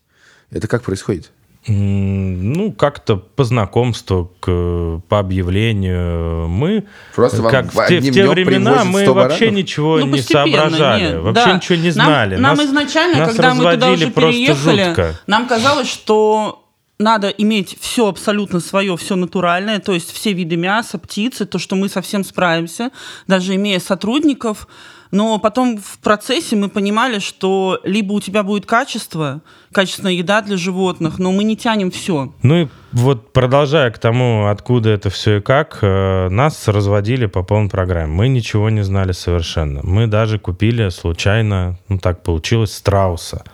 Это 0.52 0.68
как 0.68 0.84
происходит? 0.84 1.32
Ну, 1.68 2.72
как-то 2.74 3.18
по 3.18 3.44
знакомству, 3.44 4.32
к, 4.40 5.02
по 5.10 5.20
объявлению. 5.20 6.48
Мы, 6.48 6.86
Просто 7.16 7.42
как 7.42 7.74
в 7.74 7.88
те, 7.88 8.00
в 8.00 8.12
те 8.12 8.28
времена, 8.30 8.84
мы 8.86 9.02
100 9.02 9.14
вообще 9.14 9.46
баранов? 9.46 9.60
ничего 9.60 9.98
Ну, 10.00 10.06
не 10.06 10.22
соображали, 10.22 11.04
нет, 11.04 11.20
вообще 11.22 11.46
да. 11.46 11.54
ничего 11.56 11.76
не 11.80 11.90
знали. 11.90 12.36
Нам, 12.36 12.56
Нас- 12.58 12.66
изначально, 12.68 13.18
нас 13.20 13.30
когда 13.30 13.54
мы 13.56 13.72
туда 13.72 13.90
уже 13.92 14.12
переехали, 14.12 14.84
жутко. 14.86 15.16
нам 15.26 15.48
казалось, 15.48 15.88
что 15.92 16.62
надо 17.00 17.30
иметь 17.30 17.78
все 17.82 18.08
абсолютно 18.10 18.60
свое, 18.60 18.96
все 18.96 19.16
натуральное, 19.16 19.80
то 19.80 19.94
есть 19.94 20.12
все 20.12 20.34
виды 20.34 20.56
мяса, 20.58 20.98
птицы, 21.00 21.46
то, 21.46 21.58
что 21.58 21.76
мы 21.76 21.90
совсем 21.90 22.24
справимся, 22.24 22.92
даже 23.28 23.56
имея 23.56 23.80
сотрудников. 23.80 24.68
Но 25.16 25.40
потом 25.40 25.78
в 25.78 26.00
процессе 26.00 26.58
мы 26.58 26.68
понимали, 26.68 27.20
что 27.20 27.80
либо 27.86 28.12
у 28.12 28.20
тебя 28.20 28.44
будет 28.44 28.66
качество, 28.66 29.42
качественная 29.72 30.12
еда 30.12 30.42
для 30.42 30.58
животных, 30.58 31.20
но 31.20 31.32
мы 31.32 31.46
не 31.46 31.56
тянем 31.56 31.90
все. 31.90 32.34
Ну 32.44 32.64
и 32.64 32.68
вот 32.92 33.32
продолжая 33.32 33.92
к 33.92 33.98
тому, 33.98 34.48
откуда 34.48 34.90
это 34.90 35.10
все 35.10 35.38
и 35.38 35.42
как, 35.42 35.80
э, 35.82 36.28
нас 36.28 36.68
разводили 36.68 37.28
по 37.28 37.44
полной 37.44 37.70
программе. 37.70 38.14
Мы 38.14 38.28
ничего 38.28 38.70
не 38.70 38.84
знали 38.84 39.14
совершенно. 39.14 39.80
Мы 39.84 40.08
даже 40.08 40.38
купили 40.38 40.90
случайно, 40.90 41.80
ну 41.88 41.98
так 41.98 42.22
получилось, 42.22 42.74
страуса. 42.74 43.46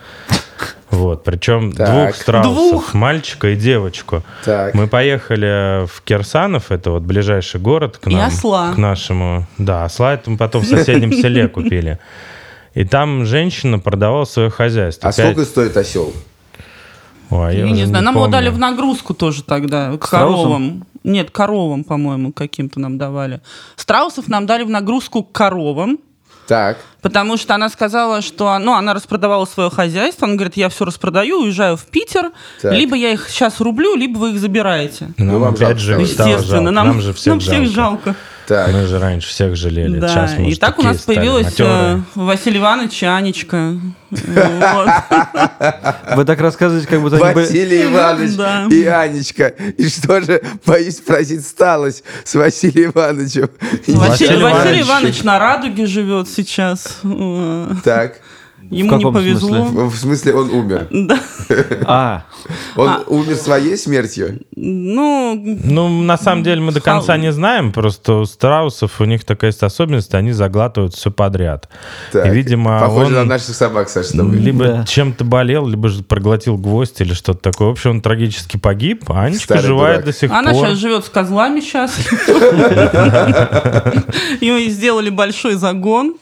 Вот, 0.91 1.23
причем 1.23 1.71
Так. 1.71 1.89
двух 1.89 2.15
страусов, 2.15 2.53
Двух? 2.53 2.93
мальчика 2.93 3.49
и 3.49 3.55
девочку. 3.55 4.23
Так. 4.43 4.73
Мы 4.73 4.87
поехали 4.87 5.85
в 5.87 6.01
Кирсанов, 6.03 6.71
это 6.71 6.91
вот 6.91 7.03
ближайший 7.03 7.59
город 7.61 7.97
к 7.97 8.07
И 8.07 8.15
нам. 8.15 8.27
осла. 8.27 8.73
К 8.73 8.77
нашему. 8.77 9.47
Да, 9.57 9.85
осла 9.85 10.13
это 10.13 10.29
мы 10.29 10.37
потом 10.37 10.61
в 10.63 10.67
соседнем 10.67 11.11
селе 11.21 11.47
купили. 11.47 11.97
И 12.73 12.83
там 12.85 13.25
женщина 13.25 13.79
продавала 13.79 14.25
свое 14.25 14.49
хозяйство. 14.49 15.09
А 15.09 15.11
сколько 15.13 15.45
стоит 15.45 15.75
осел? 15.77 16.13
Ой, 17.29 17.55
Я, 17.57 17.71
не 17.71 17.85
знаю, 17.85 18.03
нам 18.03 18.15
его 18.15 18.27
дали 18.27 18.49
в 18.49 18.57
нагрузку 18.57 19.13
тоже 19.13 19.43
тогда, 19.43 19.95
к 19.97 20.09
коровам. 20.09 20.85
Нет, 21.05 21.31
коровам, 21.31 21.83
по-моему, 21.85 22.33
каким-то 22.33 22.79
нам 22.79 22.97
давали. 22.97 23.39
Страусов 23.77 24.27
нам 24.27 24.45
дали 24.45 24.63
в 24.63 24.69
нагрузку 24.69 25.23
к 25.23 25.31
коровам, 25.31 25.97
Так. 26.51 26.79
Потому 27.01 27.37
что 27.37 27.55
она 27.55 27.69
сказала, 27.69 28.21
что 28.21 28.59
ну, 28.59 28.73
она 28.73 28.93
распродавала 28.93 29.45
свое 29.45 29.69
хозяйство. 29.69 30.27
Она 30.27 30.35
говорит, 30.35 30.57
я 30.57 30.67
все 30.67 30.83
распродаю, 30.83 31.37
уезжаю 31.43 31.77
в 31.77 31.85
Питер. 31.85 32.31
Так. 32.61 32.73
Либо 32.73 32.97
я 32.97 33.13
их 33.13 33.29
сейчас 33.29 33.61
рублю, 33.61 33.95
либо 33.95 34.17
вы 34.17 34.31
их 34.31 34.37
забираете. 34.37 35.11
Нам 35.17 35.27
Ну, 35.27 35.39
вам 35.39 35.53
опять 35.53 35.79
жалко 35.79 36.03
же 36.05 36.11
Естественно, 36.11 36.41
жалко. 36.43 36.71
нам, 36.71 36.87
нам 36.87 37.01
же 37.01 37.13
всех 37.13 37.31
нам 37.31 37.39
всех 37.39 37.65
жалко. 37.67 37.71
жалко. 38.05 38.15
Так. 38.51 38.73
Мы 38.73 38.85
же 38.85 38.99
раньше 38.99 39.29
всех 39.29 39.55
жалели. 39.55 39.97
Да, 39.97 40.09
Сейчас, 40.09 40.37
и 40.37 40.39
может, 40.39 40.59
так 40.59 40.77
у 40.77 40.81
нас 40.81 40.97
появилась 41.03 41.57
э, 41.57 42.01
Василий 42.15 42.59
Иванович 42.59 43.03
и 43.03 43.05
Анечка. 43.05 43.79
Вы 44.09 46.25
так 46.25 46.41
рассказываете, 46.41 46.85
как 46.85 46.99
будто 46.99 47.15
они 47.15 47.33
были... 47.33 47.45
Василий 47.45 47.83
Иванович 47.85 48.73
и 48.73 48.85
Анечка. 48.87 49.53
И 49.77 49.87
что 49.87 50.19
же, 50.19 50.41
боюсь 50.65 50.97
спросить, 50.97 51.47
сталось 51.47 52.03
с 52.25 52.35
Василием 52.35 52.91
Ивановичем? 52.91 53.49
Василий, 53.87 54.81
Иванович. 54.81 55.23
На 55.23 55.39
Радуге 55.39 55.85
живет 55.85 56.27
сейчас. 56.27 56.99
Так. 57.85 58.19
Ему 58.71 58.91
не 58.91 58.97
каком 58.97 59.13
повезло. 59.13 59.67
смысле? 59.67 59.83
В 59.85 59.95
смысле, 59.95 60.33
он 60.35 60.49
умер. 60.49 60.87
Да. 60.91 61.19
А, 61.85 62.23
Он 62.77 63.03
умер 63.07 63.35
своей 63.35 63.75
смертью? 63.75 64.39
Ну, 64.55 65.35
Ну, 65.63 65.89
на 66.03 66.17
самом 66.17 66.43
деле, 66.43 66.61
мы 66.61 66.71
до 66.71 66.79
конца 66.79 67.17
не 67.17 67.31
знаем, 67.33 67.71
просто 67.73 68.13
у 68.19 68.25
страусов 68.25 69.01
у 69.01 69.05
них 69.05 69.25
такая 69.25 69.49
есть 69.51 69.61
особенность, 69.63 70.13
они 70.15 70.31
заглатывают 70.31 70.93
все 70.93 71.11
подряд. 71.11 71.67
Так. 72.13 72.25
И, 72.25 72.29
видимо, 72.29 72.79
Похоже 72.79 73.07
он 73.07 73.13
на 73.13 73.23
наших 73.25 73.55
собак, 73.55 73.89
Саша, 73.89 74.13
тобой. 74.17 74.37
либо 74.37 74.63
Да. 74.65 74.85
чем-то 74.85 75.25
болел, 75.25 75.67
либо 75.67 75.89
же 75.89 76.03
проглотил 76.03 76.57
гвоздь 76.57 77.01
или 77.01 77.13
что-то 77.13 77.51
такое. 77.51 77.67
В 77.69 77.71
общем, 77.71 77.89
он 77.91 78.01
трагически 78.01 78.57
погиб, 78.57 79.03
а 79.09 79.23
Анечка 79.25 79.43
Старый 79.55 79.63
живая 79.65 79.93
дурак. 79.95 80.05
до 80.05 80.13
сих 80.13 80.31
она 80.31 80.51
пор. 80.53 80.67
сейчас 80.67 80.77
живет 80.77 81.05
с 81.05 81.09
козлами 81.09 81.59
сейчас. 81.59 81.97
Ей 84.41 84.69
сделали 84.69 85.09
большой 85.09 85.55
загон. 85.55 86.15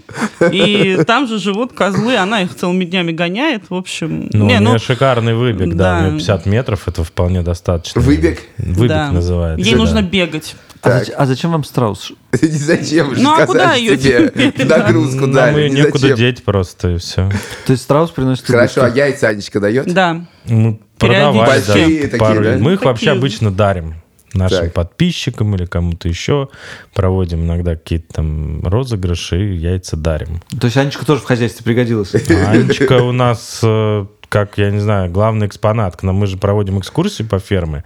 И 0.52 1.00
там 1.06 1.28
же 1.28 1.38
живут 1.40 1.74
козлы. 1.74 2.16
Она 2.18 2.39
их 2.42 2.56
целыми 2.56 2.86
днями 2.86 3.12
гоняет. 3.12 3.70
В 3.70 3.76
общем, 3.76 4.30
Ну, 4.34 4.46
не, 4.46 4.56
у 4.58 4.60
нее 4.60 4.72
ну, 4.72 4.80
шикарный 4.80 5.34
выбег, 5.36 5.76
да, 5.76 5.98
у 5.98 6.02
да. 6.02 6.08
нее 6.10 6.12
50 6.20 6.46
метров, 6.46 6.88
это 6.88 7.04
вполне 7.04 7.42
достаточно. 7.42 8.02
Выбег? 8.02 8.42
Выбег 8.58 8.90
да. 8.90 9.12
называется. 9.12 9.66
Ей 9.66 9.74
да. 9.74 9.80
нужно 9.80 10.02
бегать. 10.02 10.56
а, 10.82 10.90
Так. 10.90 11.04
зач- 11.08 11.14
а 11.16 11.26
зачем 11.26 11.52
вам 11.52 11.64
страус? 11.64 12.12
Зачем 12.32 13.16
же 13.16 13.22
Ну, 13.22 13.34
а 13.34 13.46
куда 13.46 13.74
ее 13.74 13.98
тебе? 13.98 14.54
Нагрузку 14.66 15.22
Нам 15.22 15.32
дали. 15.34 15.62
ее 15.62 15.70
не 15.70 15.76
некуда 15.78 16.00
зачем. 16.00 16.18
деть 16.18 16.44
просто, 16.44 16.92
и 16.92 16.98
все. 16.98 17.30
То 17.66 17.72
есть 17.74 17.84
страус 17.84 18.12
приносит 18.12 18.46
Хорошо, 18.46 18.84
а 18.84 18.90
яйца 18.90 19.28
Анечка 19.30 19.60
дает? 19.60 19.94
Да. 19.94 20.26
Мы 20.46 20.80
продавали 20.98 22.44
да? 22.44 22.58
Мы 22.60 22.74
их 22.74 22.84
вообще 22.84 23.12
обычно 23.12 23.52
дарим 23.52 23.96
нашим 24.34 24.66
Так. 24.66 24.74
подписчикам 24.74 25.56
или 25.56 25.66
кому-то 25.66 26.08
еще. 26.08 26.50
Проводим 26.94 27.44
иногда 27.46 27.76
какие-то 27.76 28.14
там 28.14 28.62
розыгрыши 28.66 29.54
и 29.54 29.58
яйца 29.58 29.98
дарим. 29.98 30.42
То 30.60 30.66
есть 30.66 30.78
Анечка 30.78 31.06
тоже 31.06 31.22
в 31.22 31.26
хозяйстве 31.26 31.64
пригодилась? 31.64 32.14
Анечка 32.30 33.02
у 33.04 33.12
нас, 33.12 33.60
э, 33.64 34.06
как, 34.30 34.58
я 34.58 34.70
не 34.70 34.80
знаю, 34.80 35.12
главный 35.12 35.48
экспонат. 35.48 35.96
К 35.98 36.04
нам 36.04 36.16
мы 36.16 36.28
же 36.28 36.38
проводим 36.38 36.80
экскурсии 36.80 37.24
по 37.24 37.40
ферме, 37.40 37.84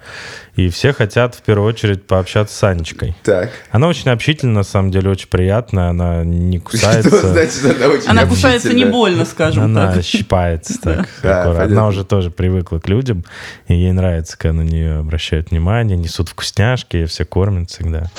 и 0.55 0.69
все 0.69 0.93
хотят 0.93 1.35
в 1.35 1.41
первую 1.41 1.67
очередь 1.69 2.05
пообщаться 2.05 2.55
с 2.55 2.63
Анечкой. 2.63 3.15
Так. 3.23 3.49
Она 3.71 3.87
очень 3.87 4.11
общительна, 4.11 4.53
на 4.53 4.63
самом 4.63 4.91
деле, 4.91 5.09
очень 5.09 5.29
приятная, 5.29 5.89
она 5.89 6.23
не 6.23 6.57
Что 6.59 6.69
кусается. 6.69 7.27
значит, 7.33 7.65
она 7.81 7.87
очень 7.87 8.07
Она 8.09 8.25
кусается 8.25 8.73
не 8.73 8.85
больно, 8.85 9.25
скажем 9.25 9.63
Она 9.63 9.93
так. 9.93 10.03
щипается 10.03 10.79
так. 10.81 11.07
Аккуратно. 11.23 11.63
Она 11.63 11.87
уже 11.87 12.03
тоже 12.03 12.29
привыкла 12.29 12.79
к 12.79 12.87
людям, 12.89 13.23
и 13.67 13.75
ей 13.75 13.91
нравится, 13.91 14.37
когда 14.37 14.57
на 14.57 14.61
нее 14.63 14.99
обращают 14.99 15.51
внимание, 15.51 15.97
несут 15.97 16.29
вкусняшки, 16.29 16.97
и 16.97 17.05
все 17.05 17.25
кормят 17.25 17.69
всегда. 17.71 18.11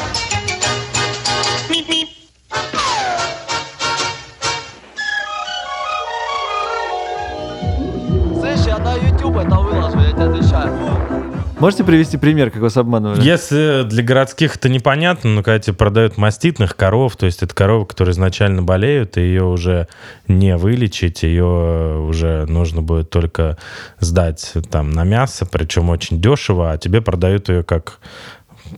Можете 11.64 11.83
привести 11.85 12.18
пример, 12.18 12.50
как 12.50 12.61
вас 12.61 12.76
обманывали? 12.76 13.23
Если 13.23 13.85
для 13.85 14.02
городских 14.02 14.56
это 14.56 14.68
непонятно, 14.68 15.30
но 15.30 15.42
когда 15.42 15.59
тебе 15.59 15.75
продают 15.75 16.18
маститных 16.18 16.76
коров, 16.76 17.16
то 17.16 17.25
есть 17.25 17.42
это 17.42 17.54
коровы, 17.54 17.87
которые 17.87 18.12
изначально 18.12 18.61
болеют, 18.61 19.16
и 19.16 19.23
ее 19.23 19.44
уже 19.44 19.88
не 20.28 20.59
вылечить, 20.59 21.23
ее 21.23 22.04
уже 22.06 22.44
нужно 22.44 22.83
будет 22.83 23.09
только 23.09 23.56
сдать 23.99 24.52
там 24.71 24.90
на 24.90 25.04
мясо, 25.04 25.47
причем 25.50 25.88
очень 25.88 26.21
дешево, 26.21 26.71
а 26.71 26.76
тебе 26.76 27.00
продают 27.00 27.49
ее 27.49 27.62
как 27.62 27.99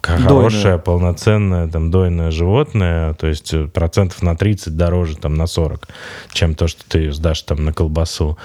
как 0.00 0.18
Дойное. 0.18 0.28
хорошее, 0.28 0.78
полноценное, 0.78 1.68
там, 1.68 1.90
дойное 1.90 2.30
животное, 2.30 3.14
то 3.14 3.26
есть 3.26 3.52
э, 3.52 3.66
процентов 3.66 4.22
на 4.22 4.36
30 4.36 4.76
дороже, 4.76 5.16
там, 5.16 5.34
на 5.34 5.46
40, 5.46 5.88
чем 6.32 6.54
то, 6.54 6.68
что 6.68 6.82
ты 6.88 7.10
сдашь 7.10 7.42
там 7.42 7.64
на 7.64 7.72
колбасу. 7.72 8.38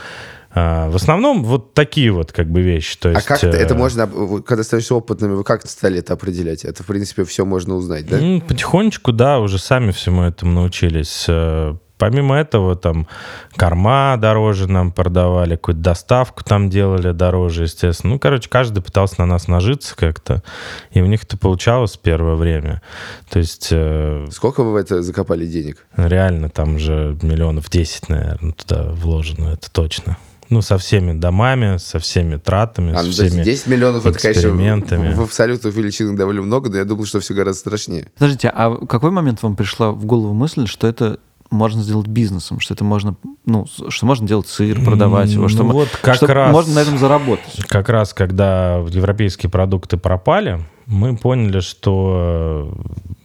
А, 0.54 0.90
в 0.90 0.96
основном 0.96 1.44
вот 1.44 1.74
такие 1.74 2.12
вот 2.12 2.32
как 2.32 2.48
бы 2.50 2.62
вещи. 2.62 2.98
То 2.98 3.10
А 3.10 3.14
есть, 3.14 3.26
как 3.26 3.44
э, 3.44 3.48
это 3.48 3.74
можно, 3.76 4.08
когда 4.46 4.64
становишься 4.64 4.96
опытными, 4.96 5.34
вы 5.34 5.44
как 5.44 5.66
стали 5.68 6.00
это 6.00 6.14
определять? 6.14 6.66
Это, 6.66 6.84
в 6.84 6.88
принципе, 6.88 7.24
все 7.24 7.46
можно 7.46 7.76
узнать, 7.76 8.06
да? 8.08 8.20
М, 8.20 8.42
Потихонечку, 8.42 9.12
да, 9.14 9.40
уже 9.40 9.58
сами 9.60 9.92
всему 9.92 10.24
этому 10.24 10.52
научились. 10.54 11.26
Э, 11.28 11.76
Помимо 11.98 12.36
этого, 12.36 12.76
там, 12.76 13.08
корма 13.56 14.18
дороже 14.18 14.68
нам 14.68 14.92
продавали, 14.92 15.56
какую-то 15.56 15.82
доставку 15.82 16.44
там 16.44 16.68
делали 16.68 17.12
дороже, 17.12 17.66
естественно. 17.66 18.14
Ну, 18.14 18.20
короче, 18.20 18.50
каждый 18.50 18.82
пытался 18.82 19.18
на 19.20 19.28
нас 19.28 19.48
нажиться 19.48 19.96
как-то, 19.96 20.42
и 20.90 21.02
у 21.02 21.06
них 21.06 21.26
это 21.26 21.38
получалось 21.38 21.98
первое 21.98 22.34
время. 22.34 22.82
То 23.30 23.38
есть, 23.38 23.68
э, 23.70 24.26
Сколько 24.32 24.64
вы 24.64 24.72
в 24.72 24.76
это 24.78 25.04
закопали 25.04 25.46
денег? 25.46 25.86
реально 25.96 26.50
там 26.50 26.80
же 26.80 27.20
миллионов 27.22 27.70
10, 27.70 28.10
наверное, 28.10 28.54
туда 28.54 28.86
вложено, 28.94 29.50
это 29.50 29.72
точно. 29.72 30.18
Ну, 30.52 30.62
со 30.62 30.78
всеми 30.78 31.14
домами, 31.18 31.78
со 31.78 31.98
всеми 32.00 32.36
тратами, 32.36 32.92
А, 32.92 33.02
ну, 33.04 33.12
со 33.14 33.24
есть 33.24 33.34
всеми 33.36 33.44
10 33.46 33.68
миллионов, 33.68 34.06
это, 34.06 34.20
конечно, 34.20 34.42
экспериментами. 34.42 35.14
в, 35.14 35.18
в 35.18 35.22
абсолютных 35.22 35.74
величинах 35.74 36.18
довольно 36.18 36.42
много, 36.42 36.70
но 36.70 36.78
я 36.78 36.84
думал, 36.86 37.06
что 37.06 37.20
все 37.22 37.34
гораздо 37.34 37.60
страшнее. 37.62 38.08
Подождите, 38.16 38.50
а 38.50 38.70
в 38.70 38.86
какой 38.86 39.12
момент 39.12 39.42
вам 39.42 39.56
пришла 39.56 39.92
в 39.92 40.06
голову 40.06 40.34
мысль, 40.34 40.68
что 40.68 40.88
это 40.88 41.20
можно 41.50 41.82
сделать 41.84 42.08
бизнесом, 42.08 42.60
что 42.60 42.74
это 42.74 42.84
можно, 42.84 43.16
ну, 43.46 43.66
что 43.90 44.06
можно 44.06 44.28
делать 44.28 44.48
сыр, 44.48 44.84
продавать 44.84 45.30
его, 45.30 45.44
Ну 45.44 45.50
что, 45.50 45.64
мо- 45.64 45.74
вот 45.74 45.90
как 46.02 46.16
что 46.16 46.28
раз- 46.28 46.52
можно 46.52 46.76
на 46.76 46.80
этом 46.80 46.98
заработать? 46.98 47.66
как 47.68 47.88
раз 47.90 48.14
когда 48.14 48.76
европейские 48.90 49.50
продукты 49.50 49.96
пропали, 49.98 50.60
мы 50.86 51.16
поняли, 51.18 51.62
что 51.62 52.74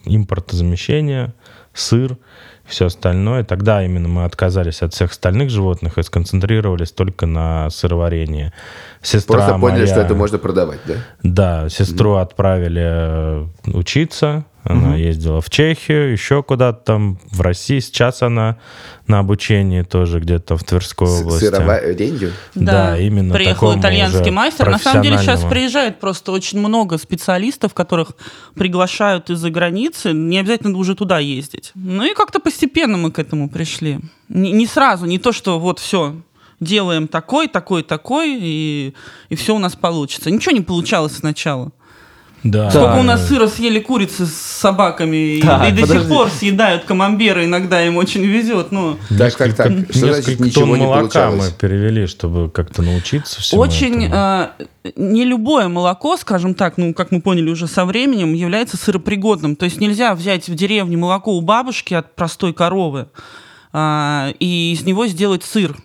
импортозамещение, 0.05 1.33
сыр, 1.73 2.17
все 2.67 2.87
остальное, 2.87 3.43
тогда 3.43 3.83
именно 3.83 4.07
мы 4.07 4.25
отказались 4.25 4.81
от 4.81 4.93
всех 4.93 5.11
остальных 5.11 5.49
животных 5.49 5.97
и 5.97 6.03
сконцентрировались 6.03 6.91
только 6.91 7.25
на 7.25 7.69
сыроварении. 7.69 8.51
Сестра 9.01 9.37
Просто 9.37 9.53
поняли, 9.59 9.81
моя- 9.81 9.87
что 9.87 10.01
это 10.01 10.15
можно 10.15 10.37
продавать, 10.37 10.79
да? 10.85 10.93
Да, 11.23 11.69
сестру 11.69 12.15
отправили 12.15 12.83
э, 12.83 13.45
учиться. 13.65 14.43
Она 14.69 14.95
ездила 14.95 15.41
в 15.41 15.49
Чехию, 15.49 16.11
еще 16.11 16.43
куда-то 16.43 16.83
там, 16.83 17.19
в 17.31 17.41
России. 17.41 17.79
Сейчас 17.79 18.21
она 18.21 18.57
на 19.07 19.19
обучении 19.19 19.81
тоже 19.81 20.19
где-то 20.19 20.57
в 20.57 20.63
Тверской 20.63 21.07
С- 21.07 21.21
области. 21.21 21.45
Сыроваренью? 21.45 22.33
Да, 22.55 22.97
именно 22.97 23.33
Приехал 23.33 23.79
итальянский 23.79 24.31
мастер. 24.31 24.69
На 24.69 24.79
самом 24.79 25.03
деле 25.03 25.17
сейчас 25.17 25.43
приезжает 25.43 25.99
просто 25.99 26.31
очень 26.31 26.59
много 26.59 26.97
специалистов, 26.97 27.73
которых 27.73 28.11
приглашают 28.55 29.29
из-за 29.29 29.49
границы. 29.49 30.11
Не 30.11 30.39
обязательно 30.39 30.77
уже 30.77 30.95
туда 30.95 31.19
ездить. 31.19 31.71
Ну 31.75 32.03
и 32.03 32.13
как-то 32.13 32.39
постепенно 32.39 32.97
мы 32.97 33.11
к 33.11 33.19
этому 33.19 33.49
пришли. 33.49 33.99
Не, 34.29 34.51
не 34.51 34.67
сразу, 34.67 35.05
не 35.05 35.19
то, 35.19 35.31
что 35.31 35.59
вот 35.59 35.79
все, 35.79 36.15
делаем 36.59 37.07
такой, 37.07 37.47
такой, 37.47 37.83
такой, 37.83 38.37
и, 38.39 38.93
и 39.29 39.35
все 39.35 39.55
у 39.55 39.59
нас 39.59 39.75
получится. 39.75 40.29
Ничего 40.31 40.53
не 40.53 40.61
получалось 40.61 41.17
сначала. 41.17 41.71
Да. 42.43 42.69
Сколько 42.69 42.97
у 42.99 43.03
нас 43.03 43.27
сыра 43.27 43.47
съели 43.47 43.79
курицы 43.79 44.25
с 44.25 44.33
собаками, 44.33 45.37
и- 45.37 45.41
Так, 45.41 45.67
и, 45.67 45.71
до 45.71 45.81
подожди. 45.81 45.99
сих 46.03 46.07
пор 46.09 46.29
съедают 46.29 46.83
камамберы, 46.85 47.45
иногда 47.45 47.83
им 47.85 47.97
очень 47.97 48.23
везет. 48.23 48.71
Ну, 48.71 48.97
Так, 49.17 49.35
так, 49.35 49.55
так. 49.55 49.71
Что 49.89 49.99
значит 49.99 50.27
Несколько 50.27 50.43
ничего 50.43 50.65
тонн 50.65 50.73
не 50.79 50.85
молока 50.85 50.99
получалось? 50.99 51.51
мы 51.51 51.57
перевели, 51.67 52.05
чтобы 52.05 52.49
как-то 52.49 52.83
научиться 52.83 53.41
всему 53.41 53.59
очень 53.61 54.05
этому. 54.05 54.15
э, 54.85 54.91
не 54.95 55.25
любое 55.25 55.67
молоко, 55.67 56.15
скажем 56.15 56.53
так, 56.53 56.77
ну, 56.77 56.93
как 56.93 57.11
мы 57.11 57.21
поняли 57.21 57.49
уже 57.49 57.67
со 57.67 57.85
временем, 57.85 58.33
является 58.33 58.77
сыропригодным. 58.77 59.55
То 59.55 59.65
есть 59.65 59.81
нельзя 59.81 60.13
взять 60.15 60.47
в 60.47 60.55
деревне 60.55 60.95
молоко 60.95 61.35
у 61.35 61.41
бабушки 61.41 61.95
от 61.95 62.15
простой 62.15 62.53
коровы 62.53 63.07
а, 63.73 64.29
и 64.39 64.71
из 64.73 64.83
него 64.83 65.07
сделать 65.07 65.43
сыр. 65.43 65.75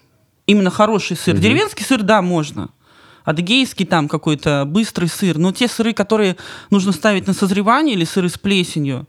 Именно 0.47 0.71
хороший 0.71 1.17
сыр. 1.17 1.37
Деревенский 1.37 1.85
сыр, 1.85 2.03
да, 2.03 2.21
можно. 2.23 2.69
Адыгейский 3.25 3.87
там 3.87 4.09
какой-то 4.09 4.65
быстрый 4.67 5.09
сыр. 5.09 5.39
Но 5.39 5.53
те 5.53 5.69
сыры, 5.69 5.93
которые 5.93 6.37
нужно 6.71 6.93
ставить 6.93 7.27
на 7.27 7.33
созревание 7.33 7.95
или 7.95 8.05
сыры 8.05 8.29
с 8.29 8.39
плесенью, 8.39 9.07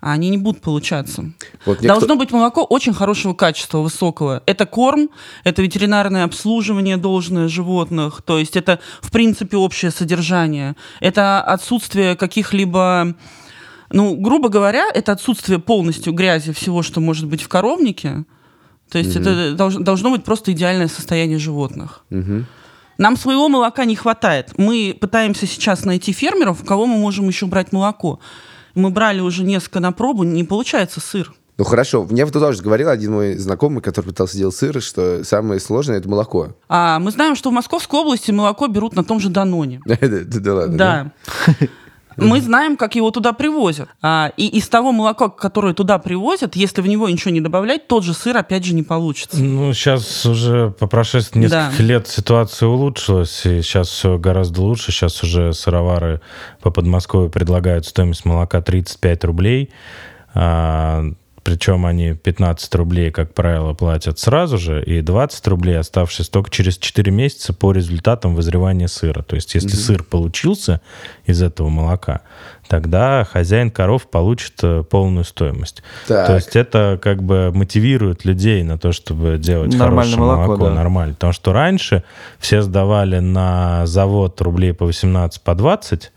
они 0.00 0.28
не 0.28 0.36
будут 0.36 0.60
получаться. 0.60 1.32
Вот 1.64 1.78
мне 1.78 1.88
Должно 1.88 2.16
быть 2.16 2.30
молоко 2.30 2.62
очень 2.62 2.92
хорошего 2.92 3.32
качества, 3.32 3.78
высокого. 3.78 4.42
Это 4.44 4.66
корм, 4.66 5.08
это 5.44 5.62
ветеринарное 5.62 6.24
обслуживание 6.24 6.98
должное 6.98 7.48
животных, 7.48 8.20
то 8.22 8.38
есть 8.38 8.54
это, 8.56 8.80
в 9.00 9.10
принципе, 9.10 9.56
общее 9.56 9.90
содержание. 9.90 10.76
Это 11.00 11.40
отсутствие 11.40 12.16
каких-либо... 12.16 13.14
Ну, 13.90 14.16
грубо 14.16 14.48
говоря, 14.48 14.88
это 14.92 15.12
отсутствие 15.12 15.58
полностью 15.58 16.12
грязи 16.12 16.52
всего, 16.52 16.82
что 16.82 17.00
может 17.00 17.26
быть 17.26 17.42
в 17.42 17.48
коровнике. 17.48 18.24
То 18.90 18.98
есть 18.98 19.16
это 19.16 19.54
долж- 19.54 19.82
должно 19.82 20.10
быть 20.10 20.24
просто 20.24 20.52
идеальное 20.52 20.88
состояние 20.88 21.38
животных. 21.38 22.04
Мгм. 22.10 22.46
Нам 22.98 23.16
своего 23.16 23.48
молока 23.48 23.84
не 23.84 23.96
хватает. 23.96 24.52
Мы 24.56 24.96
пытаемся 24.98 25.46
сейчас 25.46 25.84
найти 25.84 26.12
фермеров, 26.12 26.62
у 26.62 26.66
кого 26.66 26.86
мы 26.86 26.96
можем 26.96 27.28
еще 27.28 27.46
брать 27.46 27.72
молоко. 27.72 28.20
Мы 28.74 28.90
брали 28.90 29.20
уже 29.20 29.44
несколько 29.44 29.80
на 29.80 29.92
пробу, 29.92 30.24
не 30.24 30.44
получается 30.44 31.00
сыр. 31.00 31.32
Ну 31.56 31.62
хорошо, 31.62 32.04
мне 32.10 32.24
вот 32.24 32.34
тоже 32.34 32.62
говорил 32.62 32.88
один 32.88 33.12
мой 33.12 33.34
знакомый, 33.36 33.80
который 33.80 34.06
пытался 34.06 34.36
делать 34.36 34.56
сыр, 34.56 34.82
что 34.82 35.22
самое 35.22 35.60
сложное 35.60 35.98
это 35.98 36.08
молоко. 36.08 36.48
А 36.68 36.98
мы 36.98 37.12
знаем, 37.12 37.36
что 37.36 37.50
в 37.50 37.52
Московской 37.52 38.00
области 38.00 38.32
молоко 38.32 38.66
берут 38.66 38.96
на 38.96 39.04
том 39.04 39.20
же 39.20 39.28
Даноне. 39.28 39.80
Да 39.86 40.54
ладно. 40.54 40.76
Да. 40.76 41.12
Мы 42.16 42.40
знаем, 42.40 42.76
как 42.76 42.94
его 42.94 43.10
туда 43.10 43.32
привозят. 43.32 43.88
А, 44.02 44.32
и 44.36 44.46
из 44.46 44.68
того 44.68 44.92
молока, 44.92 45.28
которое 45.28 45.74
туда 45.74 45.98
привозят, 45.98 46.56
если 46.56 46.80
в 46.82 46.86
него 46.86 47.08
ничего 47.08 47.30
не 47.32 47.40
добавлять, 47.40 47.88
тот 47.88 48.04
же 48.04 48.14
сыр 48.14 48.36
опять 48.36 48.64
же 48.64 48.74
не 48.74 48.82
получится. 48.82 49.38
Ну, 49.42 49.72
сейчас 49.72 50.24
уже 50.26 50.70
по 50.78 50.86
прошествии 50.86 51.40
нескольких 51.40 51.78
Да. 51.78 51.82
лет 51.84 52.06
ситуация 52.08 52.68
улучшилась, 52.68 53.44
и 53.46 53.62
сейчас 53.62 53.88
все 53.88 54.18
гораздо 54.18 54.62
лучше. 54.62 54.92
Сейчас 54.92 55.22
уже 55.22 55.52
сыровары 55.52 56.20
по 56.60 56.70
Подмосковью 56.70 57.30
предлагают 57.30 57.86
стоимость 57.86 58.24
молока 58.24 58.60
35 58.60 59.24
рублей. 59.24 59.70
А, 60.34 61.04
причем 61.44 61.84
они 61.84 62.14
15 62.14 62.74
рублей, 62.74 63.10
как 63.10 63.34
правило, 63.34 63.74
платят 63.74 64.18
сразу 64.18 64.56
же, 64.56 64.82
и 64.82 65.02
20 65.02 65.46
рублей, 65.48 65.78
оставшись 65.78 66.30
только 66.30 66.50
через 66.50 66.78
4 66.78 67.12
месяца 67.12 67.52
по 67.52 67.70
результатам 67.70 68.34
вызревания 68.34 68.86
сыра. 68.86 69.22
То 69.22 69.36
есть, 69.36 69.54
если 69.54 69.76
сыр 69.76 70.02
получился 70.02 70.80
из 71.26 71.42
этого 71.42 71.68
молока, 71.68 72.22
тогда 72.66 73.24
хозяин 73.24 73.70
коров 73.70 74.08
получит 74.08 74.54
э, 74.62 74.84
полную 74.88 75.24
стоимость. 75.24 75.82
Так. 76.08 76.26
То 76.26 76.34
есть 76.36 76.56
это 76.56 76.98
как 77.00 77.22
бы 77.22 77.52
мотивирует 77.52 78.24
людей 78.24 78.62
на 78.62 78.78
то, 78.78 78.92
чтобы 78.92 79.36
делать 79.36 79.74
Нормальное 79.74 80.16
хорошее 80.16 80.18
молоко, 80.18 80.46
молоко, 80.46 80.64
да. 80.68 80.74
нормально. 80.74 81.14
Потому 81.14 81.34
что 81.34 81.52
раньше 81.52 82.04
все 82.38 82.62
сдавали 82.62 83.18
на 83.18 83.84
завод 83.86 84.40
рублей 84.40 84.72
по 84.72 84.86
18, 84.86 85.42
по 85.42 85.54
20, 85.54 86.10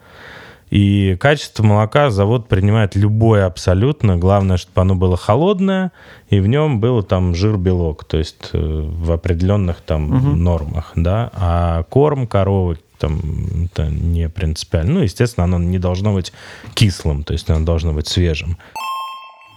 и 0.70 1.16
качество 1.20 1.64
молока 1.64 2.10
завод 2.10 2.48
принимает 2.48 2.96
любое 2.96 3.46
абсолютно. 3.46 4.18
Главное, 4.18 4.58
чтобы 4.58 4.82
оно 4.82 4.96
было 4.96 5.16
холодное, 5.16 5.92
и 6.30 6.40
в 6.40 6.48
нем 6.48 6.80
было 6.80 7.04
там 7.04 7.36
жир-белок, 7.36 8.04
то 8.04 8.18
есть 8.18 8.50
э, 8.54 8.58
в 8.60 9.12
определенных 9.12 9.82
там 9.82 10.42
нормах, 10.44 10.92
да. 10.96 11.32
А 11.34 11.84
корм 11.84 12.28
коровы 12.28 12.78
там 12.98 13.20
это 13.66 13.88
не 13.88 14.28
принципиально. 14.28 14.96
Ну, 14.96 15.02
естественно, 15.02 15.46
оно 15.46 15.60
не 15.60 15.80
должно 15.80 16.14
быть 16.14 16.34
кислым, 16.74 17.24
то 17.24 17.34
есть 17.34 17.50
оно 17.50 17.66
должно 17.66 17.94
быть 17.94 18.08
свежим. 18.08 18.58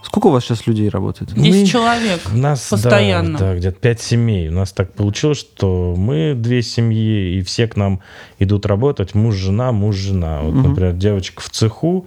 Сколько 0.03 0.29
у 0.29 0.31
вас 0.31 0.45
сейчас 0.45 0.67
людей 0.67 0.89
работает? 0.89 1.33
10 1.35 1.71
человек 1.71 2.21
У 2.33 2.37
нас 2.37 2.69
да, 2.71 2.77
постоянно. 2.77 3.39
Да, 3.39 3.55
где-то 3.57 3.79
пять 3.79 4.01
семей. 4.01 4.49
У 4.49 4.53
нас 4.53 4.73
так 4.73 4.93
получилось, 4.93 5.39
что 5.39 5.95
мы 5.97 6.35
две 6.35 6.63
семьи, 6.63 7.39
и 7.39 7.43
все 7.43 7.67
к 7.69 7.77
нам 7.77 8.01
идут 8.39 8.67
работать. 8.67 9.15
Муж, 9.15 9.37
жена, 9.37 9.73
муж, 9.73 9.97
жена. 9.97 10.41
Вот, 10.43 10.55
например, 10.55 10.93
девочка 10.95 11.43
в 11.43 11.51
цеху, 11.51 12.07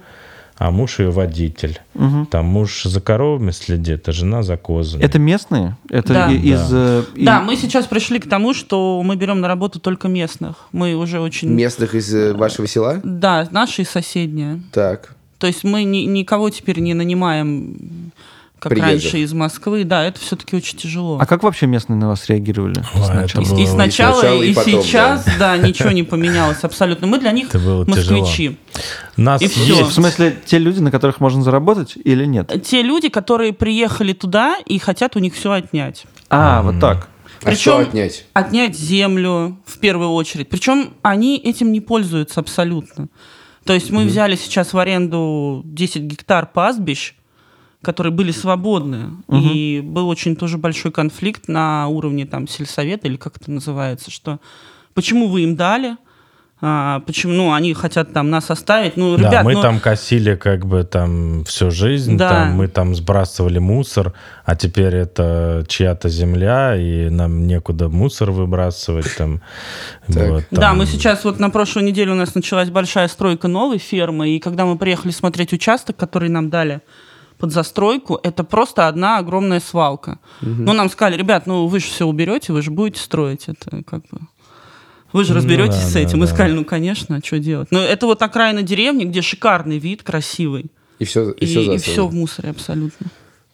а 0.56 0.70
муж 0.70 0.98
ее 0.98 1.10
водитель. 1.10 1.80
Там 2.30 2.46
муж 2.46 2.82
за 2.84 3.00
коровами 3.00 3.50
следит, 3.52 4.08
а 4.08 4.12
жена 4.12 4.42
за 4.42 4.56
козами. 4.56 5.02
Это 5.02 5.18
местные? 5.18 5.76
Это 5.88 6.12
Да. 6.12 6.30
из... 6.32 6.68
э, 6.72 7.04
и- 7.14 7.24
Да, 7.24 7.40
мы 7.40 7.56
сейчас 7.56 7.86
пришли 7.86 8.18
к 8.18 8.28
тому, 8.28 8.54
что 8.54 9.02
мы 9.04 9.16
берем 9.16 9.40
на 9.40 9.48
работу 9.48 9.80
только 9.80 10.08
местных. 10.08 10.66
Мы 10.72 10.94
уже 10.94 11.20
очень... 11.20 11.48
Местных 11.48 11.94
из 11.94 12.14
э, 12.14 12.32
вашего 12.34 12.66
села? 12.66 13.00
Да, 13.02 13.48
наши 13.50 13.82
и 13.82 13.84
соседние. 13.84 14.60
Так. 14.72 15.16
То 15.38 15.46
есть 15.46 15.64
мы 15.64 15.84
ни- 15.84 16.04
никого 16.06 16.50
теперь 16.50 16.80
не 16.80 16.94
нанимаем, 16.94 18.12
как 18.58 18.70
Приезжих. 18.70 19.12
раньше, 19.12 19.18
из 19.18 19.32
Москвы. 19.34 19.84
Да, 19.84 20.04
это 20.04 20.18
все-таки 20.20 20.56
очень 20.56 20.78
тяжело. 20.78 21.18
А 21.20 21.26
как 21.26 21.42
вообще 21.42 21.66
местные 21.66 21.96
на 21.98 22.08
вас 22.08 22.26
реагировали 22.28 22.82
Ой, 22.94 23.02
сначала? 23.04 23.44
было- 23.44 23.58
И 23.58 23.66
сначала, 23.66 24.14
сначала, 24.20 24.42
и, 24.42 24.50
и 24.50 24.54
потом, 24.54 24.82
сейчас, 24.82 25.26
да. 25.38 25.56
ничего 25.58 25.90
не 25.90 26.02
поменялось 26.02 26.60
абсолютно. 26.62 27.06
Мы 27.06 27.18
для 27.18 27.32
них 27.32 27.48
Это 27.48 27.58
было 27.58 27.84
москвичи. 27.84 28.56
Нас 29.16 29.42
И 29.42 29.46
есть- 29.46 29.82
В 29.82 29.92
смысле, 29.92 30.38
те 30.46 30.58
люди, 30.58 30.80
на 30.80 30.90
которых 30.90 31.20
можно 31.20 31.42
заработать 31.42 31.94
или 32.02 32.24
нет? 32.24 32.50
Те 32.64 32.80
люди, 32.82 33.08
которые 33.10 33.52
приехали 33.52 34.12
туда 34.14 34.56
и 34.64 34.78
хотят 34.78 35.14
у 35.16 35.18
них 35.18 35.34
все 35.34 35.52
отнять. 35.52 36.04
А, 36.30 36.62
вот 36.62 36.80
так. 36.80 37.08
А 37.42 37.46
Причем- 37.48 37.58
что 37.72 37.78
отнять? 37.78 38.24
Отнять 38.32 38.74
землю 38.78 39.58
в 39.66 39.78
первую 39.78 40.10
очередь. 40.12 40.48
Причем 40.48 40.94
они 41.02 41.36
этим 41.36 41.70
не 41.72 41.82
пользуются 41.82 42.40
абсолютно. 42.40 43.08
То 43.64 43.72
есть 43.72 43.90
мы 43.90 44.04
взяли 44.04 44.36
сейчас 44.36 44.72
в 44.72 44.78
аренду 44.78 45.62
10 45.64 46.02
гектар 46.02 46.46
пастбищ, 46.46 47.14
которые 47.82 48.12
были 48.12 48.30
свободны. 48.30 49.12
И 49.30 49.80
был 49.82 50.08
очень 50.08 50.36
тоже 50.36 50.58
большой 50.58 50.92
конфликт 50.92 51.48
на 51.48 51.88
уровне 51.88 52.26
там 52.26 52.48
сельсовета, 52.48 53.08
или 53.08 53.16
как 53.16 53.36
это 53.36 53.50
называется, 53.50 54.10
что 54.10 54.40
почему 54.94 55.28
вы 55.28 55.42
им 55.42 55.56
дали, 55.56 55.96
А, 56.66 57.00
почему, 57.00 57.34
ну, 57.34 57.52
они 57.52 57.74
хотят 57.74 58.14
там 58.14 58.30
нас 58.30 58.50
оставить. 58.50 58.96
Ну, 58.96 59.18
Да, 59.18 59.28
ребят, 59.28 59.44
мы 59.44 59.52
ну, 59.52 59.60
там 59.60 59.80
косили 59.80 60.34
как 60.34 60.64
бы 60.64 60.82
там 60.84 61.44
всю 61.44 61.70
жизнь, 61.70 62.16
Да. 62.16 62.30
там, 62.30 62.52
мы 62.52 62.68
там 62.68 62.94
сбрасывали 62.94 63.58
мусор, 63.58 64.14
а 64.46 64.56
теперь 64.56 64.94
это 64.94 65.66
чья-то 65.68 66.08
земля, 66.08 66.74
и 66.74 67.10
нам 67.10 67.46
некуда 67.46 67.90
мусор 67.90 68.30
выбрасывать 68.30 69.14
там. 69.14 69.42
Вот, 70.08 70.44
Да, 70.50 70.60
там. 70.60 70.78
мы 70.78 70.86
сейчас, 70.86 71.24
вот 71.24 71.38
на 71.38 71.50
прошлой 71.50 71.82
неделе 71.82 72.12
у 72.12 72.14
нас 72.14 72.34
началась 72.34 72.70
большая 72.70 73.08
стройка 73.08 73.46
новой 73.46 73.76
фермы, 73.76 74.30
и 74.30 74.38
когда 74.38 74.64
мы 74.64 74.78
приехали 74.78 75.12
смотреть 75.12 75.52
участок, 75.52 75.96
который 75.96 76.30
нам 76.30 76.48
дали 76.48 76.80
под 77.36 77.52
застройку, 77.52 78.18
это 78.22 78.42
просто 78.42 78.88
одна 78.88 79.18
огромная 79.18 79.60
свалка. 79.60 80.18
Ну, 80.40 80.72
нам 80.72 80.88
сказали, 80.88 81.18
ребят, 81.18 81.46
ну 81.46 81.66
вы 81.66 81.80
же 81.80 81.86
все 81.86 82.06
уберете, 82.06 82.54
вы 82.54 82.62
же 82.62 82.70
будете 82.70 83.02
строить 83.02 83.48
это 83.48 83.82
как 83.84 84.00
бы. 84.10 84.20
Вы 85.14 85.22
же 85.22 85.32
Ну 85.32 85.36
разберетесь 85.36 85.76
да, 85.76 85.88
с 85.88 85.92
да, 85.92 86.00
этим. 86.00 86.18
Да. 86.18 86.26
сказали, 86.26 86.52
ну, 86.52 86.64
конечно, 86.64 87.20
что 87.24 87.38
делать. 87.38 87.68
Но 87.70 87.80
это 87.80 88.06
вот 88.06 88.20
окраина 88.20 88.62
деревни, 88.62 89.04
где 89.04 89.22
шикарный 89.22 89.78
вид, 89.78 90.02
красивый. 90.02 90.66
И 90.98 91.04
все, 91.04 91.30
и, 91.30 91.44
И, 91.44 91.46
все 91.46 91.72
и 91.74 91.78
все 91.78 92.06
в 92.08 92.12
мусоре 92.12 92.50
абсолютно. 92.50 93.06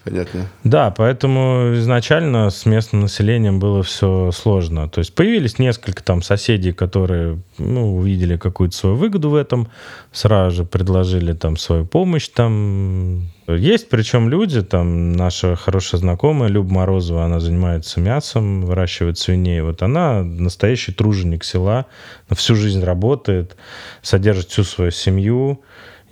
Понятно. 0.02 0.46
Да, 0.64 0.90
поэтому 0.90 1.74
изначально 1.74 2.48
с 2.48 2.64
местным 2.64 3.02
населением 3.02 3.60
было 3.60 3.82
все 3.82 4.30
сложно. 4.32 4.88
То 4.88 5.00
есть 5.00 5.14
появились 5.14 5.58
несколько 5.58 6.02
там 6.02 6.22
соседей, 6.22 6.72
которые 6.72 7.38
ну, 7.58 7.96
увидели 7.96 8.38
какую-то 8.38 8.74
свою 8.74 8.96
выгоду 8.96 9.28
в 9.28 9.34
этом, 9.34 9.68
сразу 10.10 10.56
же 10.56 10.64
предложили 10.64 11.34
там 11.34 11.58
свою 11.58 11.84
помощь. 11.84 12.28
Там 12.28 13.28
есть, 13.46 13.90
причем 13.90 14.30
люди, 14.30 14.62
там 14.62 15.12
наша 15.12 15.54
хорошая 15.54 16.00
знакомая 16.00 16.48
Люба 16.48 16.72
Морозова, 16.72 17.24
она 17.24 17.38
занимается 17.38 18.00
мясом, 18.00 18.64
выращивает 18.64 19.18
свиней. 19.18 19.60
Вот 19.60 19.82
она 19.82 20.22
настоящий 20.22 20.92
труженик 20.92 21.44
села, 21.44 21.84
всю 22.30 22.54
жизнь 22.54 22.82
работает, 22.82 23.56
содержит 24.00 24.48
всю 24.48 24.64
свою 24.64 24.92
семью. 24.92 25.60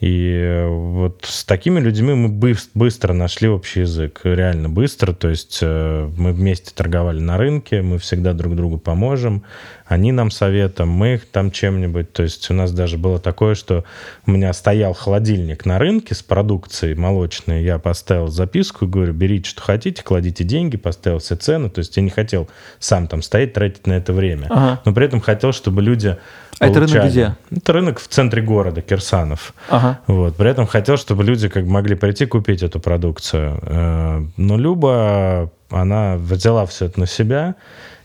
И 0.00 0.32
э, 0.32 0.68
вот 0.68 1.24
с 1.26 1.44
такими 1.44 1.80
людьми 1.80 2.14
мы 2.14 2.28
быс- 2.28 2.70
быстро 2.74 3.12
нашли 3.12 3.48
общий 3.48 3.80
язык, 3.80 4.20
реально 4.22 4.68
быстро. 4.68 5.12
То 5.12 5.28
есть 5.28 5.58
э, 5.60 6.08
мы 6.16 6.32
вместе 6.32 6.70
торговали 6.72 7.18
на 7.18 7.36
рынке, 7.36 7.82
мы 7.82 7.98
всегда 7.98 8.32
друг 8.32 8.54
другу 8.54 8.78
поможем. 8.78 9.42
Они 9.86 10.12
нам 10.12 10.30
советом, 10.30 10.88
мы 10.88 11.14
их 11.14 11.26
там 11.26 11.50
чем-нибудь. 11.50 12.12
То 12.12 12.22
есть 12.22 12.48
у 12.50 12.54
нас 12.54 12.70
даже 12.72 12.96
было 12.96 13.18
такое, 13.18 13.56
что 13.56 13.84
у 14.24 14.30
меня 14.30 14.52
стоял 14.52 14.92
холодильник 14.92 15.66
на 15.66 15.78
рынке 15.78 16.14
с 16.14 16.22
продукцией 16.22 16.94
молочной. 16.94 17.64
Я 17.64 17.78
поставил 17.78 18.28
записку 18.28 18.84
и 18.84 18.88
говорю, 18.88 19.14
берите, 19.14 19.50
что 19.50 19.62
хотите, 19.62 20.04
кладите 20.04 20.44
деньги, 20.44 20.76
поставил 20.76 21.18
все 21.18 21.34
цены. 21.34 21.70
То 21.70 21.80
есть 21.80 21.96
я 21.96 22.04
не 22.04 22.10
хотел 22.10 22.48
сам 22.78 23.08
там 23.08 23.20
стоять, 23.20 23.52
тратить 23.54 23.86
на 23.88 23.94
это 23.94 24.12
время. 24.12 24.46
Ага. 24.50 24.80
Но 24.84 24.94
при 24.94 25.06
этом 25.06 25.20
хотел, 25.20 25.52
чтобы 25.52 25.82
люди 25.82 26.16
А 26.58 26.66
это 26.66 26.80
рынок 26.80 27.06
где? 27.06 27.36
Это 27.50 27.72
рынок 27.72 28.00
в 28.00 28.08
центре 28.08 28.42
города, 28.42 28.80
Кирсанов. 28.82 29.54
Ага. 29.68 30.00
Вот. 30.06 30.36
При 30.36 30.50
этом 30.50 30.66
хотел, 30.66 30.96
чтобы 30.96 31.24
люди 31.24 31.48
как 31.48 31.64
могли 31.64 31.94
прийти 31.94 32.26
купить 32.26 32.62
эту 32.62 32.80
продукцию. 32.80 33.58
Э, 33.62 34.26
Но 34.36 34.56
Люба, 34.56 35.50
она 35.70 36.16
взяла 36.16 36.66
все 36.66 36.86
это 36.86 37.00
на 37.00 37.06
себя 37.06 37.54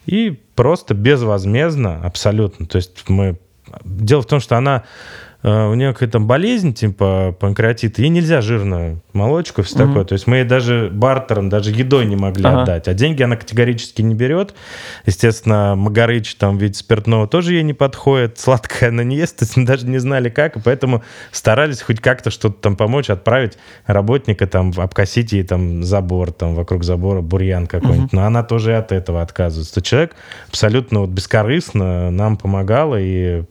и 0.06 0.40
просто 0.56 0.94
безвозмездно, 0.94 2.02
абсолютно. 2.04 2.66
То 2.66 2.78
есть 2.78 3.10
мы... 3.10 3.38
Дело 3.84 4.22
в 4.22 4.28
том, 4.28 4.40
что 4.40 4.58
она 4.58 4.84
у 5.44 5.74
нее 5.74 5.92
какая-то 5.92 6.20
болезнь, 6.20 6.74
типа 6.74 7.36
панкреатит, 7.38 8.00
ей 8.00 8.08
нельзя 8.08 8.40
жирную 8.40 9.02
молочку, 9.12 9.62
все 9.62 9.78
такое. 9.78 10.06
То 10.06 10.14
есть 10.14 10.26
мы 10.26 10.38
ей 10.38 10.46
даже 10.46 10.90
бартером, 10.90 11.50
даже 11.50 11.72
едой 11.72 12.06
не 12.06 12.16
могли 12.16 12.46
Ага. 12.46 12.62
отдать. 12.62 12.88
А 12.88 12.94
деньги 12.94 13.24
она 13.24 13.36
категорически 13.36 14.02
не 14.02 14.16
берет. 14.16 14.56
Естественно, 15.06 15.76
Магарыч, 15.76 16.36
там, 16.36 16.58
вид 16.58 16.78
спиртного 16.78 17.28
тоже 17.28 17.56
ей 17.56 17.64
не 17.64 17.74
подходит. 17.74 18.40
Сладкое 18.40 18.90
она 18.90 19.04
не 19.04 19.18
ест, 19.18 19.38
то 19.40 19.44
есть 19.44 19.58
мы 19.58 19.66
даже 19.66 19.86
не 19.86 19.98
знали 19.98 20.30
как, 20.30 20.56
и 20.56 20.62
поэтому 20.62 21.04
старались 21.32 21.82
хоть 21.82 22.00
как-то 22.00 22.32
что-то 22.32 22.62
там 22.62 22.78
помочь, 22.78 23.10
отправить 23.10 23.58
работника 23.86 24.48
там, 24.48 24.72
обкосить 24.78 25.34
ей 25.34 25.44
там 25.44 25.84
забор, 25.84 26.32
там, 26.32 26.56
вокруг 26.56 26.86
забора 26.86 27.20
бурьян 27.20 27.68
какой-нибудь. 27.68 28.14
Но 28.14 28.26
она 28.26 28.44
тоже 28.44 28.78
от 28.78 28.94
этого 28.94 29.22
отказывается. 29.22 29.74
То 29.76 29.82
человек 29.82 30.16
абсолютно 30.48 31.02
вот 31.02 31.10
бескорыстно 31.10 32.12
нам 32.12 32.38
помогала 32.38 32.98
и 32.98 33.44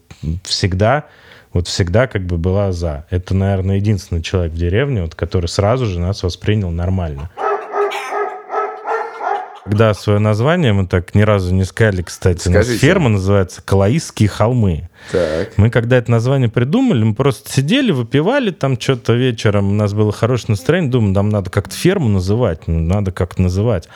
всегда 0.43 1.05
вот 1.53 1.67
всегда 1.67 2.07
как 2.07 2.25
бы 2.25 2.37
была 2.37 2.71
за. 2.71 3.05
Это, 3.09 3.35
наверное, 3.35 3.77
единственный 3.77 4.21
человек 4.21 4.53
в 4.53 4.57
деревне, 4.57 5.03
вот, 5.03 5.15
который 5.15 5.45
сразу 5.47 5.85
же 5.85 5.99
нас 5.99 6.23
воспринял 6.23 6.71
нормально. 6.71 7.29
Когда 9.63 9.93
свое 9.93 10.19
название 10.19 10.73
мы 10.73 10.87
так 10.87 11.15
ни 11.15 11.21
разу 11.21 11.53
не 11.53 11.63
сказали, 11.63 12.01
кстати. 12.01 12.49
У 12.49 12.51
нас 12.51 12.65
Скажите. 12.65 12.85
ферма 12.85 13.07
называется 13.07 13.61
Калаистские 13.63 14.27
холмы. 14.27 14.89
Так. 15.09 15.53
Мы 15.55 15.69
когда 15.69 15.97
это 15.97 16.11
название 16.11 16.49
придумали, 16.49 17.03
мы 17.03 17.15
просто 17.15 17.49
сидели, 17.49 17.91
выпивали 17.91 18.51
там 18.51 18.77
что-то 18.79 19.13
вечером, 19.13 19.69
у 19.69 19.73
нас 19.73 19.93
было 19.93 20.11
хорошее 20.11 20.47
настроение, 20.49 20.91
думаем, 20.91 21.13
нам 21.13 21.29
надо 21.29 21.49
как-то 21.49 21.73
ферму 21.73 22.09
называть, 22.09 22.67
ну, 22.67 22.79
надо 22.79 23.13
как-то 23.13 23.41
называть. 23.41 23.87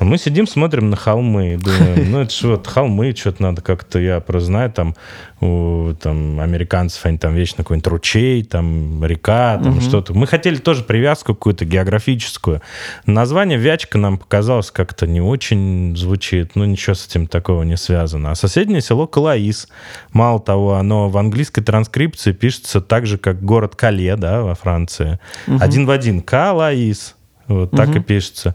А 0.00 0.04
мы 0.04 0.16
сидим, 0.16 0.46
смотрим 0.46 0.88
на 0.88 0.96
холмы, 0.96 1.52
и 1.52 1.56
думаем, 1.58 2.10
ну 2.10 2.20
это 2.20 2.32
что, 2.32 2.48
вот 2.52 2.66
холмы, 2.66 3.14
что-то 3.14 3.42
надо 3.42 3.60
как-то, 3.60 3.98
я 3.98 4.20
просто 4.20 4.46
знаю, 4.46 4.72
там 4.72 4.96
у 5.42 5.92
там, 6.00 6.40
американцев 6.40 7.04
они 7.04 7.18
там 7.18 7.34
вечно 7.34 7.58
какой-нибудь 7.58 7.86
ручей, 7.86 8.42
там 8.42 9.04
река, 9.04 9.60
там 9.62 9.78
что-то. 9.82 10.14
Мы 10.14 10.26
хотели 10.26 10.56
тоже 10.56 10.84
привязку 10.84 11.34
какую-то 11.34 11.66
географическую. 11.66 12.62
Название 13.04 13.58
Вячка 13.58 13.98
нам 13.98 14.16
показалось 14.16 14.70
как-то 14.70 15.06
не 15.06 15.20
очень 15.20 15.94
звучит, 15.94 16.56
ну 16.56 16.64
ничего 16.64 16.94
с 16.94 17.06
этим 17.06 17.26
такого 17.26 17.62
не 17.62 17.76
связано. 17.76 18.30
А 18.30 18.34
соседнее 18.34 18.80
село 18.80 19.06
Калаис, 19.06 19.68
мало 20.12 20.40
того, 20.40 20.76
оно 20.76 21.10
в 21.10 21.18
английской 21.18 21.60
транскрипции 21.60 22.32
пишется 22.32 22.80
так 22.80 23.04
же, 23.04 23.18
как 23.18 23.42
город 23.42 23.76
Кале, 23.76 24.16
да, 24.16 24.40
во 24.40 24.54
Франции. 24.54 25.18
Один 25.46 25.84
в 25.84 25.90
один. 25.90 26.22
Калаис. 26.22 27.16
Вот 27.50 27.72
так 27.72 27.94
и 27.96 28.00
пишется. 28.00 28.54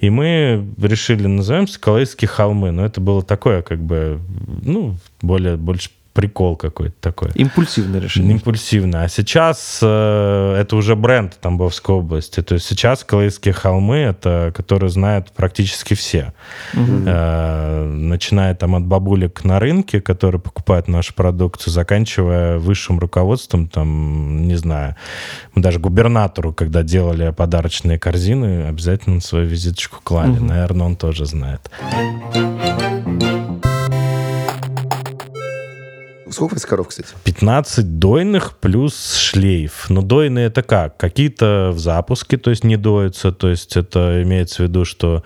И 0.00 0.10
мы 0.10 0.66
решили, 0.80 1.26
назовемся 1.26 1.80
Калаисские 1.80 2.28
холмы. 2.28 2.72
Но 2.72 2.84
это 2.84 3.00
было 3.00 3.22
такое, 3.22 3.62
как 3.62 3.78
бы, 3.78 4.20
ну, 4.62 4.96
более, 5.20 5.56
больше 5.56 5.90
прикол 6.12 6.56
какой-то 6.56 6.94
такой. 7.00 7.30
Импульсивное 7.34 8.00
решение. 8.00 8.32
Импульсивно. 8.32 9.02
А 9.02 9.08
сейчас 9.08 9.80
э, 9.82 10.56
это 10.58 10.76
уже 10.76 10.94
бренд 10.94 11.38
Тамбовской 11.40 11.94
области. 11.94 12.42
То 12.42 12.54
есть 12.54 12.66
сейчас 12.66 13.04
Калаисские 13.04 13.54
холмы, 13.54 13.96
это 13.96 14.52
которые 14.54 14.90
знают 14.90 15.32
практически 15.32 15.94
все. 15.94 16.32
Э, 16.74 17.84
начиная 17.84 18.54
там 18.54 18.74
от 18.74 18.84
бабулек 18.84 19.44
на 19.44 19.58
рынке, 19.58 20.00
которые 20.00 20.40
покупают 20.40 20.88
нашу 20.88 21.14
продукцию, 21.14 21.72
заканчивая 21.72 22.58
высшим 22.58 22.98
руководством, 22.98 23.68
там, 23.68 24.46
не 24.46 24.56
знаю, 24.56 24.96
мы 25.54 25.62
даже 25.62 25.78
губернатору, 25.78 26.52
когда 26.52 26.82
делали 26.82 27.30
подарочные 27.30 27.98
корзины, 27.98 28.66
обязательно 28.66 29.20
свою 29.20 29.46
визиточку 29.46 29.98
клали. 30.02 30.38
Наверное, 30.38 30.86
он 30.86 30.96
тоже 30.96 31.24
знает. 31.26 31.70
Сколько 36.32 36.52
у 36.52 36.56
вас 36.56 36.64
коров, 36.64 36.88
кстати? 36.88 37.08
15 37.24 37.98
дойных 37.98 38.56
плюс 38.58 39.16
шлейф. 39.16 39.90
Но 39.90 40.02
дойные 40.02 40.46
это 40.46 40.62
как? 40.62 40.96
Какие-то 40.96 41.70
в 41.72 41.78
запуске, 41.78 42.36
то 42.38 42.50
есть 42.50 42.64
не 42.64 42.76
доятся, 42.76 43.32
то 43.32 43.48
есть 43.48 43.76
это 43.76 44.22
имеется 44.22 44.62
в 44.62 44.66
виду, 44.66 44.84
что 44.84 45.24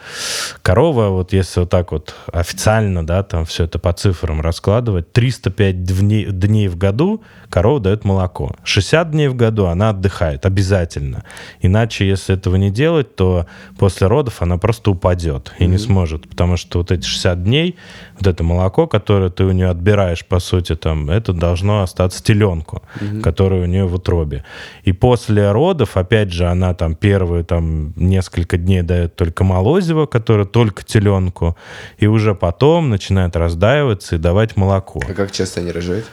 корова, 0.63 1.09
вот 1.09 1.33
если 1.33 1.61
вот 1.61 1.71
так 1.71 1.93
вот 1.93 2.15
официально, 2.33 3.07
да, 3.07 3.23
там 3.23 3.45
все 3.45 3.65
это 3.65 3.79
по 3.79 3.93
цифрам 3.93 4.41
раскладывать, 4.41 5.13
305 5.13 5.85
дней, 5.85 6.27
дней 6.27 6.69
в 6.69 6.77
году 6.77 7.23
корова 7.51 7.81
дает 7.81 8.05
молоко. 8.05 8.57
60 8.65 9.11
дней 9.11 9.29
в 9.29 9.37
году 9.37 9.67
она 9.67 9.91
отдыхает 9.91 10.45
обязательно. 10.45 11.25
Иначе, 11.61 12.09
если 12.09 12.35
этого 12.35 12.57
не 12.57 12.71
делать, 12.71 13.15
то 13.15 13.47
после 13.79 14.07
родов 14.07 14.43
она 14.43 14.59
просто 14.59 14.91
упадет 14.91 15.53
и 15.59 15.67
не 15.67 15.79
сможет, 15.79 16.29
потому 16.29 16.57
что 16.57 16.79
вот 16.79 16.91
эти 16.91 17.07
60 17.07 17.45
дней, 17.45 17.77
вот 18.19 18.27
это 18.27 18.43
молоко, 18.43 18.87
которое 18.87 19.31
ты 19.31 19.45
у 19.45 19.53
нее 19.53 19.69
отбираешь, 19.69 20.25
по 20.25 20.41
сути, 20.41 20.75
там, 20.75 20.96
это 21.11 21.33
должно 21.33 21.83
остаться 21.83 22.23
теленку, 22.23 22.83
которая 23.23 23.63
у 23.63 23.67
нее 23.67 23.87
в 23.87 23.95
утробе. 23.95 24.45
И 24.85 24.93
после 24.93 25.53
родов, 25.53 25.97
опять 25.97 26.33
же, 26.33 26.47
она 26.47 26.75
там 26.75 26.95
первые 26.95 27.45
там 27.45 27.93
несколько 27.97 28.57
дней 28.57 28.83
дает 28.83 29.17
только 29.17 29.45
молозиво, 29.45 30.07
которое 30.07 30.47
только 30.47 30.85
теленку, 30.85 31.57
и 31.99 32.07
уже 32.07 32.35
потом 32.35 32.91
начинает 32.91 33.37
раздаиваться 33.37 34.17
и 34.17 34.19
давать 34.19 34.57
молоко. 34.57 35.01
А 35.09 35.13
как 35.13 35.33
часто 35.33 35.61
они 35.61 35.71
рожают? 35.73 36.07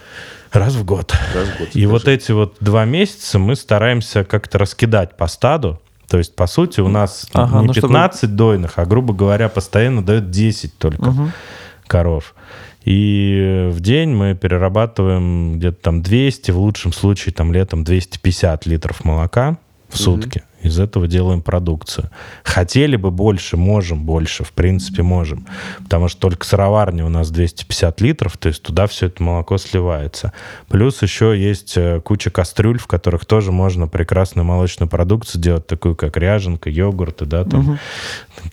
Раз 0.52 0.74
в 0.74 0.84
год. 0.84 1.12
Раз 1.34 1.48
в 1.48 1.58
год. 1.58 1.68
И 1.72 1.84
вот 1.86 2.06
эти 2.06 2.30
вот 2.30 2.56
два 2.60 2.84
месяца 2.84 3.38
мы 3.40 3.56
стараемся 3.56 4.24
как-то 4.24 4.58
раскидать 4.58 5.16
по 5.16 5.26
стаду. 5.26 5.80
То 6.08 6.18
есть, 6.18 6.36
по 6.36 6.46
сути, 6.46 6.80
у 6.80 6.88
нас 6.88 7.26
Ага, 7.32 7.60
не 7.60 7.66
ну, 7.66 7.72
чтобы- 7.72 7.88
15 7.88 8.36
дойных, 8.36 8.74
а, 8.76 8.84
грубо 8.84 9.14
говоря, 9.14 9.48
постоянно 9.48 10.04
дает 10.04 10.30
10 10.30 10.78
только 10.78 11.12
коров. 11.86 12.34
И 12.84 13.68
в 13.70 13.80
день 13.80 14.10
мы 14.10 14.34
перерабатываем 14.34 15.58
где-то 15.58 15.80
там 15.80 16.02
200, 16.02 16.50
в 16.50 16.58
лучшем 16.58 16.92
случае 16.92 17.32
там 17.32 17.52
летом 17.52 17.82
250 17.82 18.66
литров 18.66 19.04
молока 19.04 19.58
в 19.88 19.96
сутки. 19.96 20.42
Из 20.64 20.80
этого 20.80 21.06
делаем 21.06 21.42
продукцию. 21.42 22.10
Хотели 22.42 22.96
бы 22.96 23.10
больше, 23.10 23.58
можем 23.58 24.04
больше, 24.04 24.44
в 24.44 24.52
принципе 24.52 25.02
можем. 25.02 25.46
Потому 25.82 26.08
что 26.08 26.22
только 26.22 26.46
сыроварни 26.46 27.02
у 27.02 27.10
нас 27.10 27.30
250 27.30 28.00
литров, 28.00 28.38
то 28.38 28.48
есть 28.48 28.62
туда 28.62 28.86
все 28.86 29.06
это 29.06 29.22
молоко 29.22 29.58
сливается. 29.58 30.32
Плюс 30.68 31.02
еще 31.02 31.38
есть 31.38 31.74
э, 31.76 32.00
куча 32.00 32.30
кастрюль, 32.30 32.78
в 32.78 32.86
которых 32.86 33.26
тоже 33.26 33.52
можно 33.52 33.88
прекрасную 33.88 34.46
молочную 34.46 34.88
продукцию 34.88 35.42
делать, 35.42 35.66
такую 35.66 35.96
как 35.96 36.16
ряженка, 36.16 36.70
йогурты, 36.70 37.26
да, 37.26 37.44
там, 37.44 37.78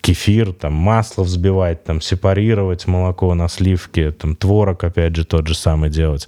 кефир, 0.02 0.52
там, 0.52 0.74
масло 0.74 1.24
взбивать, 1.24 1.86
там, 1.86 2.02
сепарировать 2.02 2.88
молоко 2.88 3.34
на 3.36 3.48
сливке, 3.48 4.12
там, 4.12 4.36
творог, 4.36 4.84
опять 4.84 5.16
же, 5.16 5.24
тот 5.24 5.48
же 5.48 5.56
самый 5.56 5.90
делать. 5.90 6.28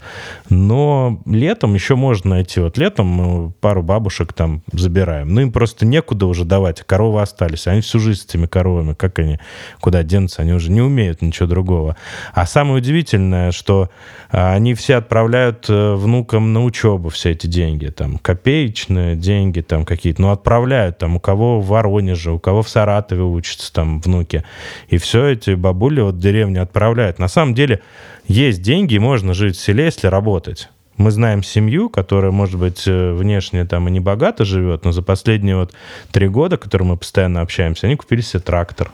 Но 0.49 1.21
летом 1.25 1.73
еще 1.73 1.95
можно 1.95 2.31
найти. 2.31 2.61
Вот 2.61 2.77
летом 2.77 3.07
мы 3.07 3.51
пару 3.51 3.83
бабушек 3.83 4.31
там 4.31 4.63
забираем. 4.71 5.33
Ну, 5.33 5.41
им 5.41 5.51
просто 5.51 5.72
некуда 5.81 6.25
уже 6.25 6.45
давать, 6.45 6.81
а 6.81 6.83
коровы 6.83 7.21
остались. 7.21 7.67
Они 7.67 7.81
всю 7.81 7.99
жизнь 7.99 8.21
с 8.21 8.25
этими 8.25 8.45
коровами, 8.45 8.93
как 8.93 9.19
они, 9.19 9.39
куда 9.79 10.03
денутся, 10.03 10.41
они 10.41 10.53
уже 10.53 10.71
не 10.71 10.81
умеют 10.81 11.21
ничего 11.21 11.47
другого. 11.47 11.95
А 12.33 12.45
самое 12.45 12.77
удивительное, 12.77 13.51
что 13.51 13.89
а, 14.31 14.53
они 14.53 14.73
все 14.73 14.95
отправляют 14.95 15.65
э, 15.69 15.93
внукам 15.95 16.53
на 16.53 16.63
учебу 16.63 17.09
все 17.09 17.31
эти 17.31 17.47
деньги. 17.47 17.87
Там 17.87 18.17
копеечные 18.17 19.15
деньги 19.15 19.61
там 19.61 19.85
какие-то, 19.85 20.21
но 20.21 20.31
отправляют 20.31 20.97
там 20.97 21.15
у 21.15 21.19
кого 21.19 21.59
в 21.59 21.67
Воронеже, 21.67 22.31
у 22.31 22.39
кого 22.39 22.61
в 22.61 22.69
Саратове 22.69 23.23
учатся 23.23 23.73
там 23.73 24.01
внуки. 24.01 24.43
И 24.89 24.97
все 24.97 25.27
эти 25.27 25.51
бабули 25.51 26.01
вот 26.01 26.15
в 26.15 26.19
отправляют. 26.59 27.19
На 27.19 27.27
самом 27.27 27.53
деле 27.53 27.81
есть 28.27 28.61
деньги, 28.61 28.97
можно 28.97 29.33
жить 29.33 29.57
в 29.57 29.61
селе, 29.61 29.85
если 29.85 30.07
работать. 30.07 30.69
Мы 30.97 31.11
знаем 31.11 31.43
семью, 31.43 31.89
которая, 31.89 32.31
может 32.31 32.59
быть, 32.59 32.87
э, 32.87 33.13
внешне 33.13 33.65
там 33.65 33.87
и 33.87 33.91
не 33.91 33.99
богато 33.99 34.45
живет, 34.45 34.85
но 34.85 34.91
за 34.91 35.01
последние 35.01 35.55
вот 35.57 35.73
три 36.11 36.27
года, 36.27 36.57
которые 36.57 36.87
мы 36.87 36.97
постоянно 36.97 37.41
общаемся, 37.41 37.87
они 37.87 37.95
купили 37.95 38.21
себе 38.21 38.41
трактор. 38.41 38.91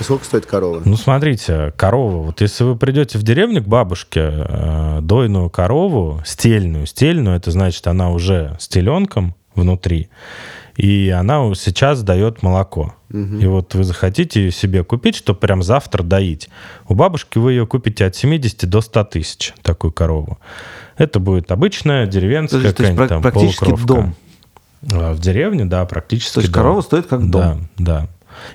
Сколько 0.00 0.24
стоит 0.24 0.46
корова? 0.46 0.80
Ну, 0.84 0.96
смотрите, 0.96 1.72
корова. 1.76 2.22
Вот 2.22 2.40
если 2.40 2.64
вы 2.64 2.76
придете 2.76 3.18
в 3.18 3.22
деревню 3.22 3.62
к 3.62 3.66
бабушке, 3.66 4.20
э, 4.32 4.98
дойную 5.02 5.50
корову, 5.50 6.22
стельную, 6.24 6.86
стельную, 6.86 7.36
это 7.36 7.50
значит, 7.50 7.86
она 7.86 8.10
уже 8.10 8.56
с 8.58 8.66
теленком 8.66 9.34
внутри, 9.54 10.08
и 10.76 11.10
она 11.10 11.54
сейчас 11.54 12.02
дает 12.02 12.42
молоко. 12.42 12.94
И 13.12 13.46
вот 13.46 13.74
вы 13.74 13.82
захотите 13.82 14.40
ее 14.44 14.52
себе 14.52 14.84
купить, 14.84 15.16
чтобы 15.16 15.40
прям 15.40 15.62
завтра 15.64 16.02
доить. 16.04 16.48
У 16.88 16.94
бабушки 16.94 17.38
вы 17.38 17.52
ее 17.54 17.66
купите 17.66 18.04
от 18.06 18.14
70 18.14 18.68
до 18.70 18.80
100 18.80 19.04
тысяч, 19.04 19.52
такую 19.62 19.92
корову. 19.92 20.38
Это 20.96 21.18
будет 21.18 21.50
обычная 21.50 22.06
деревенская 22.06 22.60
есть 22.60 22.76
какая-нибудь 22.76 23.08
там 23.08 23.18
прак- 23.20 23.22
практически 23.32 23.64
полукровка. 23.64 23.86
дом. 23.86 24.14
А, 24.92 25.12
В 25.14 25.18
деревне, 25.18 25.64
да, 25.64 25.84
практически 25.86 26.34
То 26.34 26.40
есть 26.40 26.52
дом. 26.52 26.62
корова 26.62 26.80
стоит 26.82 27.06
как 27.08 27.28
Да, 27.30 27.54
дом. 27.54 27.68
да. 27.78 28.06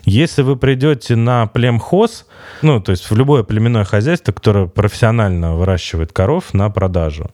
Если 0.05 0.41
вы 0.41 0.55
придете 0.55 1.15
на 1.17 1.47
племхоз, 1.47 2.25
ну, 2.61 2.79
то 2.79 2.91
есть 2.91 3.11
в 3.11 3.15
любое 3.15 3.43
племенное 3.43 3.83
хозяйство, 3.83 4.31
которое 4.31 4.67
профессионально 4.67 5.55
выращивает 5.55 6.13
коров 6.13 6.53
на 6.53 6.69
продажу, 6.69 7.29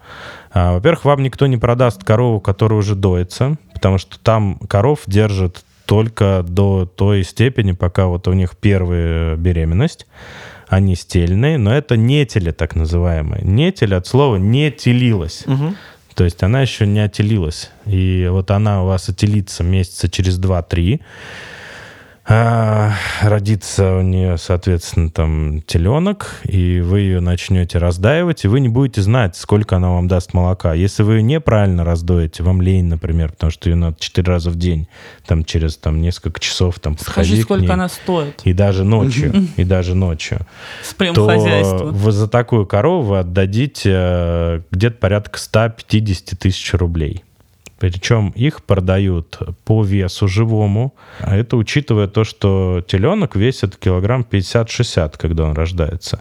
а, 0.51 0.73
во-первых, 0.73 1.05
вам 1.05 1.21
никто 1.21 1.45
не 1.45 1.57
продаст 1.57 2.03
корову, 2.03 2.39
которая 2.41 2.79
уже 2.79 2.95
доится, 2.95 3.57
потому 3.73 3.99
что 3.99 4.17
там 4.19 4.57
коров 4.67 5.01
держат 5.05 5.63
только 5.91 6.45
до 6.47 6.85
той 6.85 7.21
степени, 7.25 7.73
пока 7.73 8.05
вот 8.05 8.25
у 8.29 8.31
них 8.31 8.55
первая 8.55 9.35
беременность. 9.35 10.07
Они 10.69 10.95
стельные, 10.95 11.57
но 11.57 11.75
это 11.75 11.97
нетели 11.97 12.51
так 12.51 12.75
называемые. 12.77 13.43
Нетель 13.43 13.93
от 13.95 14.07
слова 14.07 14.37
«не 14.37 14.71
телилась». 14.71 15.43
То 16.15 16.23
есть 16.23 16.43
она 16.43 16.61
еще 16.61 16.87
не 16.87 17.01
отелилась. 17.01 17.71
И 17.85 18.25
вот 18.31 18.51
она 18.51 18.83
у 18.83 18.85
вас 18.87 19.09
отелится 19.09 19.65
месяца 19.65 20.09
через 20.09 20.39
2-3. 20.39 21.01
А, 22.33 22.93
родится 23.21 23.97
у 23.97 24.01
нее, 24.01 24.37
соответственно, 24.37 25.09
там 25.09 25.61
теленок, 25.63 26.39
и 26.45 26.79
вы 26.79 27.01
ее 27.01 27.19
начнете 27.19 27.77
раздаивать, 27.77 28.45
и 28.45 28.47
вы 28.47 28.61
не 28.61 28.69
будете 28.69 29.01
знать, 29.01 29.35
сколько 29.35 29.75
она 29.75 29.89
вам 29.89 30.07
даст 30.07 30.33
молока. 30.33 30.73
Если 30.73 31.03
вы 31.03 31.15
ее 31.15 31.23
неправильно 31.23 31.83
раздоите, 31.83 32.41
вам 32.43 32.61
лень, 32.61 32.85
например, 32.85 33.31
потому 33.31 33.51
что 33.51 33.69
ее 33.69 33.75
надо 33.75 33.97
4 33.99 34.25
раза 34.25 34.49
в 34.49 34.55
день, 34.55 34.87
там 35.25 35.43
через 35.43 35.75
там, 35.75 36.01
несколько 36.01 36.39
часов 36.39 36.79
там 36.79 36.97
Скажи, 36.97 37.09
подходить 37.09 37.41
к 37.41 37.43
сколько 37.43 37.63
ней. 37.63 37.71
она 37.73 37.89
стоит 37.89 38.39
И 38.45 38.53
даже 38.53 38.85
ночью, 38.85 39.33
и 39.57 39.65
даже 39.65 39.93
ночью 39.93 40.47
с 40.83 40.91
то 40.91 40.95
прем-хозяйства? 40.95 41.83
вы 41.87 42.11
за 42.13 42.29
такую 42.29 42.65
корову 42.65 43.07
вы 43.07 43.19
отдадите 43.19 43.91
э, 43.93 44.61
где-то 44.71 44.95
порядка 44.99 45.37
150 45.37 46.39
тысяч 46.39 46.73
рублей. 46.75 47.25
Причем 47.81 48.29
их 48.35 48.61
продают 48.61 49.39
по 49.65 49.83
весу 49.83 50.27
живому. 50.27 50.93
А 51.19 51.35
это 51.35 51.57
учитывая 51.57 52.07
то, 52.07 52.23
что 52.23 52.83
теленок 52.87 53.35
весит 53.35 53.75
килограмм 53.75 54.23
50-60, 54.29 55.17
когда 55.17 55.45
он 55.45 55.53
рождается. 55.53 56.19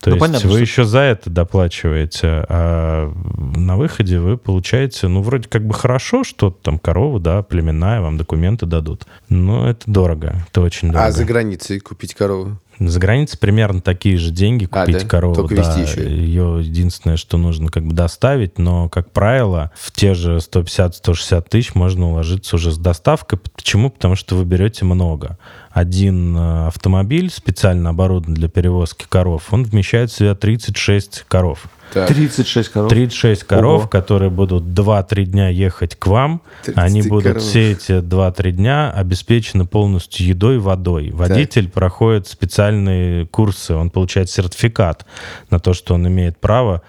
То 0.00 0.10
Ну, 0.10 0.16
есть 0.16 0.26
понятно, 0.26 0.48
вы 0.50 0.56
что- 0.56 0.62
еще 0.62 0.84
за 0.84 0.98
это 1.00 1.30
доплачиваете, 1.30 2.44
а 2.48 3.12
на 3.56 3.76
выходе 3.76 4.18
вы 4.18 4.36
получаете, 4.36 5.06
ну, 5.06 5.22
вроде 5.22 5.48
как 5.48 5.64
бы 5.66 5.72
хорошо, 5.74 6.24
что 6.24 6.50
там 6.50 6.78
корова, 6.80 7.20
да, 7.20 7.42
племенная, 7.42 8.00
вам 8.00 8.16
документы 8.18 8.66
дадут. 8.66 9.06
Но 9.28 9.68
это 9.70 9.82
дорого, 9.86 10.34
это 10.50 10.62
очень 10.62 10.88
дорого. 10.88 11.06
А 11.06 11.10
за 11.12 11.24
границей 11.24 11.78
купить 11.80 12.14
корову? 12.14 12.58
За 12.78 13.00
границей 13.00 13.38
примерно 13.38 13.80
такие 13.80 14.16
же 14.16 14.30
деньги 14.30 14.68
А, 14.70 14.80
купить 14.80 15.02
да? 15.02 15.08
корову. 15.08 15.34
Только 15.34 15.56
да. 15.56 15.62
везти 15.62 15.80
еще. 15.80 16.08
Ее 16.08 16.60
единственное, 16.62 17.16
что 17.16 17.36
нужно 17.36 17.70
как 17.70 17.84
бы 17.84 17.94
доставить, 17.94 18.58
но, 18.58 18.88
как 18.88 19.10
правило, 19.10 19.72
в 19.74 19.90
те 19.92 20.14
же 20.14 20.36
150-160 20.36 21.46
тысяч 21.48 21.74
можно 21.74 22.10
уложиться 22.10 22.56
уже 22.56 22.70
с 22.70 22.78
доставкой. 22.78 23.38
Почему? 23.38 23.90
Потому 23.90 24.14
что 24.14 24.36
вы 24.36 24.44
берете 24.44 24.84
много. 24.84 25.38
Один 25.70 26.36
э, 26.36 26.66
автомобиль, 26.68 27.30
специально 27.30 27.90
оборудован 27.90 28.34
для 28.34 28.48
перевозки 28.48 29.06
коров, 29.08 29.52
он 29.52 29.64
вмещает 29.64 30.10
в 30.10 30.16
себя 30.16 30.34
36 30.34 31.24
коров. 31.28 31.66
Так. 31.92 32.08
36 32.08 32.68
коров. 32.68 32.90
36 32.90 33.44
коров, 33.44 33.80
Ого. 33.80 33.88
которые 33.88 34.30
будут 34.30 34.64
2-3 34.64 35.24
дня 35.24 35.48
ехать 35.48 35.96
к 35.96 36.06
вам. 36.06 36.42
30 36.64 36.78
Они 36.82 37.02
будут 37.02 37.32
коров. 37.34 37.42
все 37.42 37.72
эти 37.72 38.00
2-3 38.00 38.50
дня 38.52 38.90
обеспечены 38.90 39.66
полностью 39.66 40.26
едой 40.26 40.56
и 40.56 40.58
водой. 40.58 41.10
Водитель 41.12 41.68
проходит 41.68 42.26
специальные 42.26 43.26
курсы, 43.26 43.74
он 43.74 43.90
получает 43.90 44.30
сертификат 44.30 45.06
на 45.50 45.58
то, 45.60 45.72
что 45.72 45.94
он 45.94 46.06
имеет 46.08 46.38
право 46.38 46.82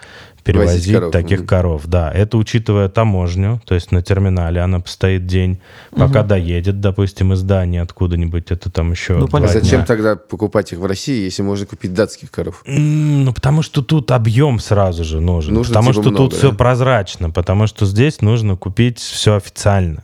перевозить 0.43 0.93
коров, 0.93 1.11
таких 1.11 1.39
мгм. 1.39 1.47
коров. 1.47 1.81
Да, 1.85 2.11
это 2.11 2.37
учитывая 2.37 2.89
таможню, 2.89 3.61
то 3.65 3.75
есть 3.75 3.91
на 3.91 4.01
терминале 4.01 4.61
она 4.61 4.79
постоит 4.79 5.25
день, 5.25 5.59
пока 5.91 6.23
доедет, 6.23 6.79
допустим, 6.81 7.33
из 7.33 7.41
Дании 7.43 7.79
откуда-нибудь, 7.79 8.51
это 8.51 8.69
там 8.69 8.91
еще 8.91 9.13
Ну, 9.17 9.25
А 9.25 9.27
понятно. 9.27 9.59
зачем 9.59 9.79
дня. 9.79 9.85
тогда 9.85 10.15
покупать 10.15 10.71
их 10.73 10.79
в 10.79 10.85
России, 10.85 11.23
если 11.23 11.41
можно 11.41 11.65
купить 11.65 11.93
датских 11.93 12.31
коров? 12.31 12.61
Ну, 12.65 13.33
потому 13.33 13.61
что 13.61 13.81
тут 13.81 14.11
объем 14.11 14.59
сразу 14.59 15.03
же 15.03 15.19
нужен. 15.19 15.53
Нужно, 15.53 15.73
потому 15.73 15.91
типа, 15.91 16.01
что 16.01 16.11
много, 16.11 16.29
тут 16.29 16.37
все 16.39 16.51
да? 16.51 16.57
прозрачно, 16.57 17.29
потому 17.29 17.67
что 17.67 17.85
здесь 17.85 18.21
нужно 18.21 18.55
купить 18.55 18.99
все 18.99 19.35
официально. 19.35 20.03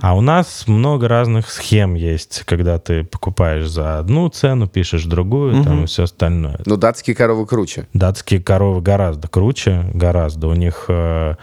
А 0.00 0.16
у 0.16 0.20
нас 0.20 0.64
много 0.66 1.08
разных 1.08 1.50
схем 1.50 1.94
есть, 1.94 2.42
когда 2.44 2.78
ты 2.78 3.04
покупаешь 3.04 3.68
за 3.68 3.98
одну 3.98 4.28
цену, 4.28 4.66
пишешь 4.66 5.04
другую, 5.04 5.64
там 5.64 5.84
и 5.84 5.86
все 5.86 6.04
остальное. 6.04 6.60
Ну, 6.66 6.76
датские 6.76 7.16
коровы 7.16 7.46
круче. 7.46 7.86
Датские 7.92 8.40
коровы 8.40 8.80
гораздо 8.80 9.28
круче, 9.28 9.84
гораздо. 9.94 10.48
У 10.48 10.54
них 10.54 10.86
э, 10.88 11.36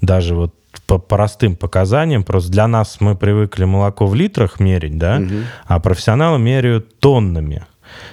даже 0.00 0.34
вот 0.34 0.54
по 0.86 0.98
простым 0.98 1.56
показаниям, 1.56 2.24
просто 2.24 2.50
для 2.50 2.66
нас 2.66 2.98
мы 3.00 3.16
привыкли 3.16 3.64
молоко 3.64 4.06
в 4.06 4.14
литрах 4.14 4.60
мерить, 4.60 4.98
да, 4.98 5.22
а 5.66 5.80
профессионалы 5.80 6.38
меряют 6.38 6.98
тоннами. 7.00 7.64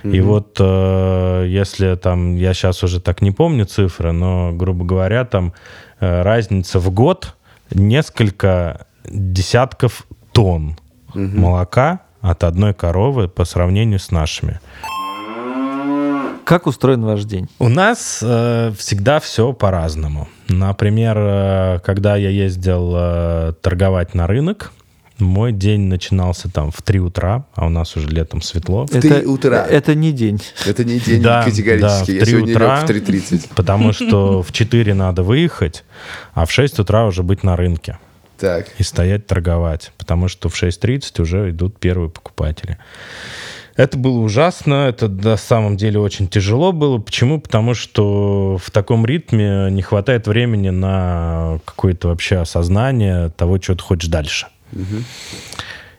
И 0.03 0.19
вот 0.19 0.57
э, 0.59 1.45
если 1.47 1.95
там, 1.95 2.35
я 2.35 2.53
сейчас 2.53 2.83
уже 2.83 3.01
так 3.01 3.21
не 3.21 3.31
помню 3.31 3.65
цифры, 3.65 4.11
но, 4.11 4.51
грубо 4.53 4.85
говоря, 4.85 5.25
там 5.25 5.53
э, 5.99 6.21
разница 6.21 6.79
в 6.79 6.91
год 6.91 7.35
несколько 7.71 8.87
десятков 9.09 10.05
тонн 10.31 10.77
молока 11.13 12.01
от 12.21 12.43
одной 12.43 12.73
коровы 12.73 13.27
по 13.27 13.45
сравнению 13.45 13.99
с 13.99 14.11
нашими. 14.11 14.59
Как 16.43 16.67
устроен 16.67 17.03
ваш 17.03 17.23
день? 17.23 17.47
У 17.57 17.69
нас 17.69 18.19
э, 18.21 18.71
всегда 18.77 19.19
все 19.19 19.51
по-разному. 19.51 20.27
Например, 20.47 21.17
э, 21.17 21.79
когда 21.83 22.15
я 22.17 22.29
ездил 22.29 22.93
э, 22.95 23.53
торговать 23.61 24.13
на 24.13 24.27
рынок, 24.27 24.71
мой 25.17 25.51
день 25.53 25.81
начинался 25.81 26.51
там 26.51 26.71
в 26.71 26.81
3 26.83 26.99
утра, 26.99 27.45
а 27.55 27.65
у 27.65 27.69
нас 27.69 27.95
уже 27.95 28.09
летом 28.09 28.41
светло. 28.43 28.85
В 28.85 28.89
три 28.89 29.25
утра. 29.25 29.65
Это 29.65 29.95
не 29.95 30.11
день. 30.11 30.39
Это 30.65 30.83
не 30.83 30.99
день 30.99 31.21
Да, 31.23 31.41
категорически. 31.43 31.81
да, 31.81 32.05
в 32.05 32.09
Я 32.09 32.19
три 32.21 32.31
сегодня 32.31 32.53
утра. 32.53 32.85
лег 32.87 33.03
в 33.03 33.09
3.30. 33.09 33.49
Потому 33.55 33.93
что 33.93 34.43
в 34.43 34.51
4 34.51 34.93
надо 34.93 35.23
выехать, 35.23 35.83
а 36.33 36.45
в 36.45 36.51
6 36.51 36.79
утра 36.79 37.05
уже 37.07 37.23
быть 37.23 37.43
на 37.43 37.55
рынке 37.55 37.97
Так. 38.37 38.67
и 38.77 38.83
стоять 38.83 39.27
торговать. 39.27 39.91
Потому 39.97 40.27
что 40.27 40.49
в 40.49 40.61
6.30 40.61 41.21
уже 41.21 41.49
идут 41.51 41.79
первые 41.79 42.09
покупатели. 42.09 42.77
Это 43.75 43.97
было 43.97 44.19
ужасно, 44.19 44.87
это 44.87 45.09
на 45.09 45.35
самом 45.35 45.75
деле 45.75 45.99
очень 45.99 46.29
тяжело 46.29 46.71
было. 46.71 46.97
Почему? 46.97 47.41
Потому 47.41 47.73
что 47.73 48.57
в 48.57 48.71
таком 48.71 49.05
ритме 49.05 49.67
не 49.69 49.81
хватает 49.81 50.27
времени 50.27 50.69
на 50.69 51.59
какое-то 51.65 52.07
вообще 52.07 52.37
осознание 52.37 53.29
того, 53.31 53.61
что 53.61 53.75
ты 53.75 53.83
хочешь 53.83 54.09
дальше. 54.09 54.47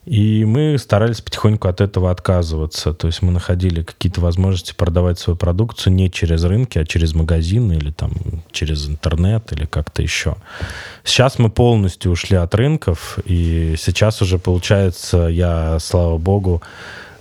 И 0.06 0.44
мы 0.44 0.78
старались 0.78 1.20
потихоньку 1.20 1.66
от 1.66 1.80
этого 1.80 2.12
отказываться. 2.12 2.94
То 2.94 3.08
есть 3.08 3.22
мы 3.22 3.32
находили 3.32 3.82
какие-то 3.82 4.20
возможности 4.20 4.72
продавать 4.72 5.18
свою 5.18 5.36
продукцию 5.36 5.94
не 5.94 6.10
через 6.10 6.44
рынки, 6.44 6.78
а 6.78 6.84
через 6.84 7.12
магазины 7.12 7.74
или 7.74 7.90
там 7.90 8.12
через 8.52 8.88
интернет 8.88 9.52
или 9.52 9.66
как-то 9.66 10.02
еще. 10.02 10.36
Сейчас 11.02 11.40
мы 11.40 11.50
полностью 11.50 12.12
ушли 12.12 12.36
от 12.36 12.54
рынков, 12.54 13.18
и 13.24 13.74
сейчас 13.76 14.22
уже 14.22 14.38
получается, 14.38 15.26
я, 15.26 15.78
слава 15.80 16.18
богу, 16.18 16.62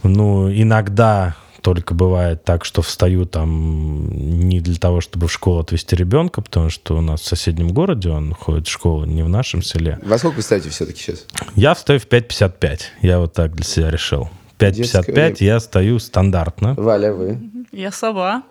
ну, 0.03 0.51
иногда 0.51 1.35
только 1.65 1.95
бывает 1.95 2.43
так, 2.43 2.63
что 2.63 2.83
встаю 2.83 3.25
там 3.25 4.07
не 4.11 4.59
для 4.59 4.75
того, 4.75 5.01
чтобы 5.01 5.27
в 5.27 5.31
школу 5.31 5.61
отвезти 5.61 5.95
ребенка, 5.95 6.43
потому 6.43 6.69
что 6.69 6.95
у 6.95 7.01
нас 7.01 7.21
в 7.21 7.25
соседнем 7.25 7.69
городе 7.69 8.09
он 8.09 8.35
ходит 8.35 8.67
в 8.67 8.71
школу, 8.71 9.05
не 9.05 9.23
в 9.23 9.29
нашем 9.29 9.63
селе. 9.63 9.97
Во 10.03 10.19
сколько 10.19 10.35
вы 10.35 10.41
ставите 10.43 10.69
все-таки 10.69 11.01
сейчас? 11.01 11.25
Я 11.55 11.73
встаю 11.73 11.99
в 11.99 12.05
5.55. 12.05 12.81
Я 13.01 13.17
вот 13.17 13.33
так 13.33 13.55
для 13.55 13.65
себя 13.65 13.89
решил. 13.89 14.29
Детское 14.59 15.01
5.55 15.01 15.11
время. 15.11 15.35
я 15.39 15.59
стою 15.59 15.97
стандартно. 15.97 16.75
Валя, 16.75 17.11
вы? 17.13 17.39
Я 17.71 17.91
сова. 17.91 18.43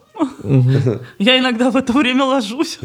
Я 1.20 1.38
иногда 1.38 1.70
в 1.70 1.76
это 1.76 1.92
время 1.92 2.24
ложусь. 2.24 2.80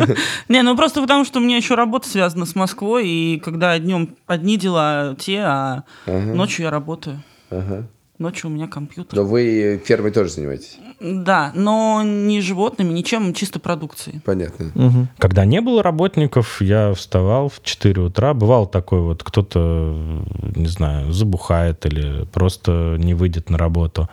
Не, 0.48 0.62
ну 0.62 0.74
просто 0.78 1.02
потому, 1.02 1.26
что 1.26 1.40
у 1.40 1.42
меня 1.42 1.58
еще 1.58 1.74
работа 1.74 2.08
связана 2.08 2.46
с 2.46 2.54
Москвой, 2.54 3.06
и 3.06 3.38
когда 3.38 3.78
днем 3.78 4.16
одни 4.26 4.56
дела 4.56 5.14
те, 5.18 5.40
а 5.40 5.84
ночью 6.06 6.64
я 6.64 6.70
работаю. 6.70 7.22
Ага. 7.50 7.86
Ночью 8.18 8.48
у 8.48 8.52
меня 8.52 8.68
компьютер. 8.68 9.18
Но 9.18 9.24
вы 9.24 9.82
фермой 9.84 10.12
тоже 10.12 10.30
занимаетесь? 10.30 10.78
Да, 11.00 11.50
но 11.56 12.02
не 12.04 12.40
животными, 12.40 12.92
ничем, 12.92 13.34
чисто 13.34 13.58
продукцией. 13.58 14.20
Понятно. 14.20 14.70
Мгм. 14.74 15.08
Когда 15.18 15.44
не 15.44 15.60
было 15.60 15.82
работников, 15.82 16.62
я 16.62 16.94
вставал 16.94 17.48
в 17.48 17.60
4 17.64 18.00
утра. 18.00 18.32
Бывал 18.32 18.66
такой 18.66 19.00
вот, 19.00 19.24
кто-то, 19.24 20.22
не 20.54 20.68
знаю, 20.68 21.12
забухает 21.12 21.84
или 21.86 22.24
просто 22.26 22.96
не 23.00 23.14
выйдет 23.14 23.50
на 23.50 23.58
работу, 23.58 24.08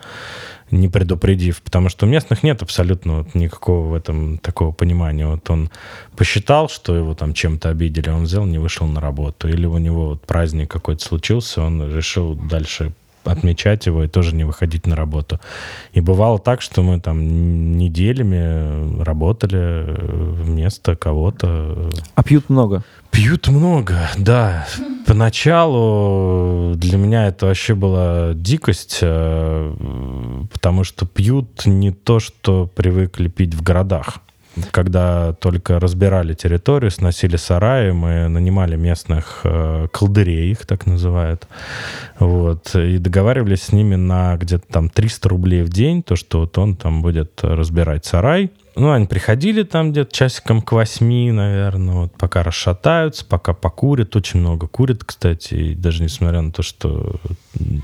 не 0.72 0.88
предупредив. 0.88 1.62
Потому 1.62 1.88
что 1.88 2.04
у 2.04 2.08
местных 2.08 2.42
нет 2.42 2.60
абсолютно 2.60 3.18
вот 3.18 3.36
никакого 3.36 3.86
в 3.86 3.94
этом 3.94 4.38
такого 4.38 4.72
понимания. 4.72 5.28
Вот 5.28 5.48
он 5.48 5.70
посчитал, 6.16 6.68
что 6.68 6.96
его 6.96 7.14
там 7.14 7.34
чем-то 7.34 7.68
обидели, 7.68 8.10
он 8.10 8.24
взял, 8.24 8.46
не 8.46 8.58
вышел 8.58 8.88
на 8.88 9.00
работу. 9.00 9.48
Или 9.48 9.66
у 9.66 9.78
него 9.78 10.06
вот 10.06 10.22
праздник 10.22 10.72
какой-то 10.72 11.04
случился, 11.04 11.62
он 11.62 11.94
решил 11.94 12.34
дальше 12.34 12.92
отмечать 13.24 13.86
его 13.86 14.04
и 14.04 14.08
тоже 14.08 14.34
не 14.34 14.44
выходить 14.44 14.86
на 14.86 14.96
работу. 14.96 15.40
И 15.92 16.00
бывало 16.00 16.38
так, 16.38 16.62
что 16.62 16.82
мы 16.82 17.00
там 17.00 17.76
неделями 17.76 19.02
работали 19.02 19.58
э, 19.60 20.34
вместо 20.42 20.96
кого-то. 20.96 21.90
А 22.14 22.22
пьют 22.22 22.48
много. 22.48 22.82
Пьют 23.10 23.48
много, 23.48 24.08
да. 24.16 24.66
Поначалу 25.06 26.74
для 26.76 26.96
меня 26.96 27.26
это 27.26 27.46
вообще 27.46 27.74
была 27.74 28.32
дикость, 28.34 28.98
э, 29.02 30.46
потому 30.52 30.84
что 30.84 31.06
пьют 31.06 31.66
не 31.66 31.90
то, 31.90 32.20
что 32.20 32.68
привыкли 32.74 33.28
пить 33.28 33.54
в 33.54 33.62
городах. 33.62 34.18
Когда 34.70 35.32
только 35.34 35.80
разбирали 35.80 36.34
территорию, 36.34 36.90
сносили 36.90 37.36
сараи, 37.36 37.92
мы 37.92 38.28
нанимали 38.28 38.76
местных 38.76 39.40
э, 39.44 39.88
колдырей, 39.90 40.50
их 40.50 40.66
так 40.66 40.84
называют. 40.86 41.46
Вот. 42.18 42.74
И 42.74 42.98
договаривались 42.98 43.62
с 43.62 43.72
ними 43.72 43.94
на 43.94 44.36
где-то 44.36 44.66
там 44.70 44.90
300 44.90 45.28
рублей 45.28 45.62
в 45.62 45.70
день, 45.70 46.02
то, 46.02 46.16
что 46.16 46.40
вот 46.40 46.58
он 46.58 46.76
там 46.76 47.00
будет 47.00 47.40
разбирать 47.42 48.04
сарай. 48.04 48.50
Ну, 48.76 48.90
они 48.90 49.06
приходили 49.06 49.62
там 49.62 49.92
где-то 49.92 50.14
часиком 50.14 50.62
к 50.62 50.72
восьми, 50.72 51.30
наверное, 51.30 51.94
вот, 51.94 52.16
пока 52.16 52.42
расшатаются, 52.42 53.24
пока 53.24 53.54
покурят. 53.54 54.16
Очень 54.16 54.40
много 54.40 54.66
курят, 54.66 55.04
кстати, 55.04 55.54
и 55.54 55.74
даже 55.74 56.02
несмотря 56.02 56.40
на 56.42 56.52
то, 56.52 56.62
что 56.62 57.20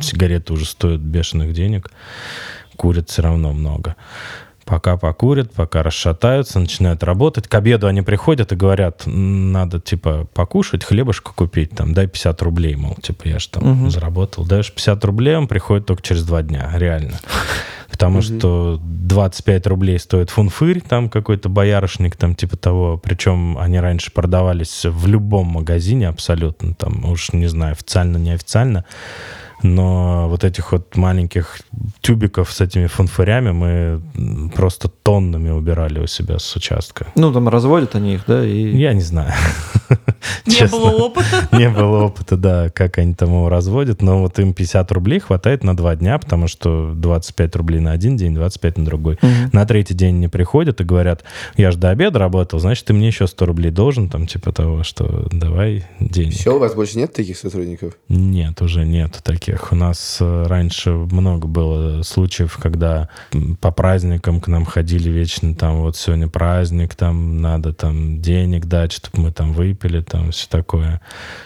сигареты 0.00 0.52
уже 0.52 0.64
стоят 0.64 1.00
бешеных 1.00 1.52
денег, 1.52 1.90
курят 2.76 3.10
все 3.10 3.22
равно 3.22 3.52
много. 3.52 3.96
Пока 4.68 4.98
покурят, 4.98 5.50
пока 5.54 5.82
расшатаются, 5.82 6.60
начинают 6.60 7.02
работать. 7.02 7.48
К 7.48 7.54
обеду 7.54 7.86
они 7.86 8.02
приходят 8.02 8.52
и 8.52 8.56
говорят, 8.56 9.04
«М, 9.06 9.50
надо, 9.50 9.80
типа, 9.80 10.26
покушать, 10.34 10.84
хлебушка 10.84 11.32
купить, 11.34 11.70
там, 11.70 11.94
дай 11.94 12.06
50 12.06 12.42
рублей, 12.42 12.76
мол, 12.76 12.94
типа, 13.00 13.28
я 13.28 13.38
же 13.38 13.48
там 13.48 13.64
Мгм. 13.66 13.90
заработал. 13.90 14.44
Даешь 14.44 14.70
50 14.70 15.02
рублей, 15.06 15.36
он 15.36 15.48
приходит 15.48 15.86
только 15.86 16.02
через 16.02 16.22
два 16.24 16.42
дня, 16.42 16.70
реально. 16.74 17.18
Потому 17.90 18.20
что 18.20 18.78
25 18.82 19.66
рублей 19.66 19.98
стоит 19.98 20.28
фунфырь, 20.28 20.82
там 20.82 21.08
какой-то 21.08 21.48
боярышник, 21.48 22.14
там 22.16 22.34
типа 22.34 22.58
того. 22.58 22.98
Причем 22.98 23.56
они 23.56 23.80
раньше 23.80 24.12
продавались 24.12 24.84
в 24.84 25.06
любом 25.06 25.46
магазине 25.46 26.08
абсолютно, 26.08 26.74
там, 26.74 27.06
уж 27.10 27.32
не 27.32 27.46
знаю, 27.46 27.72
официально, 27.72 28.18
неофициально. 28.18 28.84
Но 29.62 30.28
вот 30.28 30.44
этих 30.44 30.72
вот 30.72 30.96
маленьких 30.96 31.60
тюбиков 32.00 32.52
с 32.52 32.60
этими 32.60 32.86
фунфырями 32.86 33.50
мы 33.50 34.50
просто 34.54 34.88
тоннами 34.88 35.50
убирали 35.50 36.00
у 36.00 36.06
себя 36.06 36.38
с 36.38 36.56
участка. 36.56 37.08
Ну, 37.14 37.32
там 37.32 37.48
разводят 37.48 37.94
они 37.94 38.14
их, 38.14 38.24
да, 38.26 38.44
и... 38.44 38.76
Я 38.76 38.92
не 38.92 39.02
знаю. 39.02 39.32
Не 40.46 40.66
было 40.66 40.90
опыта. 40.90 41.48
Не 41.52 41.68
было 41.70 42.04
опыта, 42.04 42.36
да, 42.36 42.70
как 42.70 42.98
они 42.98 43.14
там 43.14 43.30
его 43.30 43.48
разводят. 43.48 44.02
Но 44.02 44.20
вот 44.20 44.38
им 44.38 44.52
50 44.54 44.90
рублей 44.92 45.20
хватает 45.20 45.64
на 45.64 45.76
два 45.76 45.94
дня, 45.96 46.18
потому 46.18 46.48
что 46.48 46.92
25 46.94 47.56
рублей 47.56 47.80
на 47.80 47.92
один 47.92 48.16
день, 48.16 48.34
25 48.34 48.78
на 48.78 48.84
другой. 48.84 49.18
На 49.52 49.66
третий 49.66 49.94
день 49.94 50.16
они 50.16 50.28
приходят 50.28 50.80
и 50.80 50.84
говорят, 50.84 51.24
я 51.56 51.70
же 51.70 51.78
до 51.78 51.90
обеда 51.90 52.18
работал, 52.18 52.58
значит, 52.58 52.86
ты 52.86 52.92
мне 52.92 53.08
еще 53.08 53.26
100 53.26 53.46
рублей 53.46 53.70
должен, 53.70 54.08
там, 54.08 54.26
типа 54.26 54.52
того, 54.52 54.82
что 54.82 55.28
давай 55.30 55.84
денег. 56.00 56.34
Все, 56.34 56.56
у 56.56 56.58
вас 56.58 56.74
больше 56.74 56.98
нет 56.98 57.12
таких 57.12 57.36
сотрудников? 57.36 57.94
Нет, 58.08 58.60
уже 58.62 58.84
нет 58.84 59.20
таких. 59.22 59.47
У 59.70 59.74
нас 59.74 60.18
э, 60.20 60.46
раньше 60.46 60.90
много 60.90 61.46
было 61.46 62.02
случаев, 62.02 62.58
когда 62.60 63.08
по 63.60 63.70
праздникам 63.70 64.40
к 64.40 64.48
нам 64.48 64.64
ходили 64.64 65.08
вечно, 65.10 65.54
там, 65.54 65.80
вот 65.80 65.96
сегодня 65.96 66.28
праздник, 66.28 66.94
там, 66.94 67.40
надо 67.40 67.72
там 67.72 68.20
денег 68.20 68.66
дать, 68.66 68.92
чтобы 68.92 69.24
мы 69.24 69.32
там 69.32 69.52
выпили, 69.52 70.00
там, 70.00 70.30
все 70.30 70.48
такое. 70.48 71.00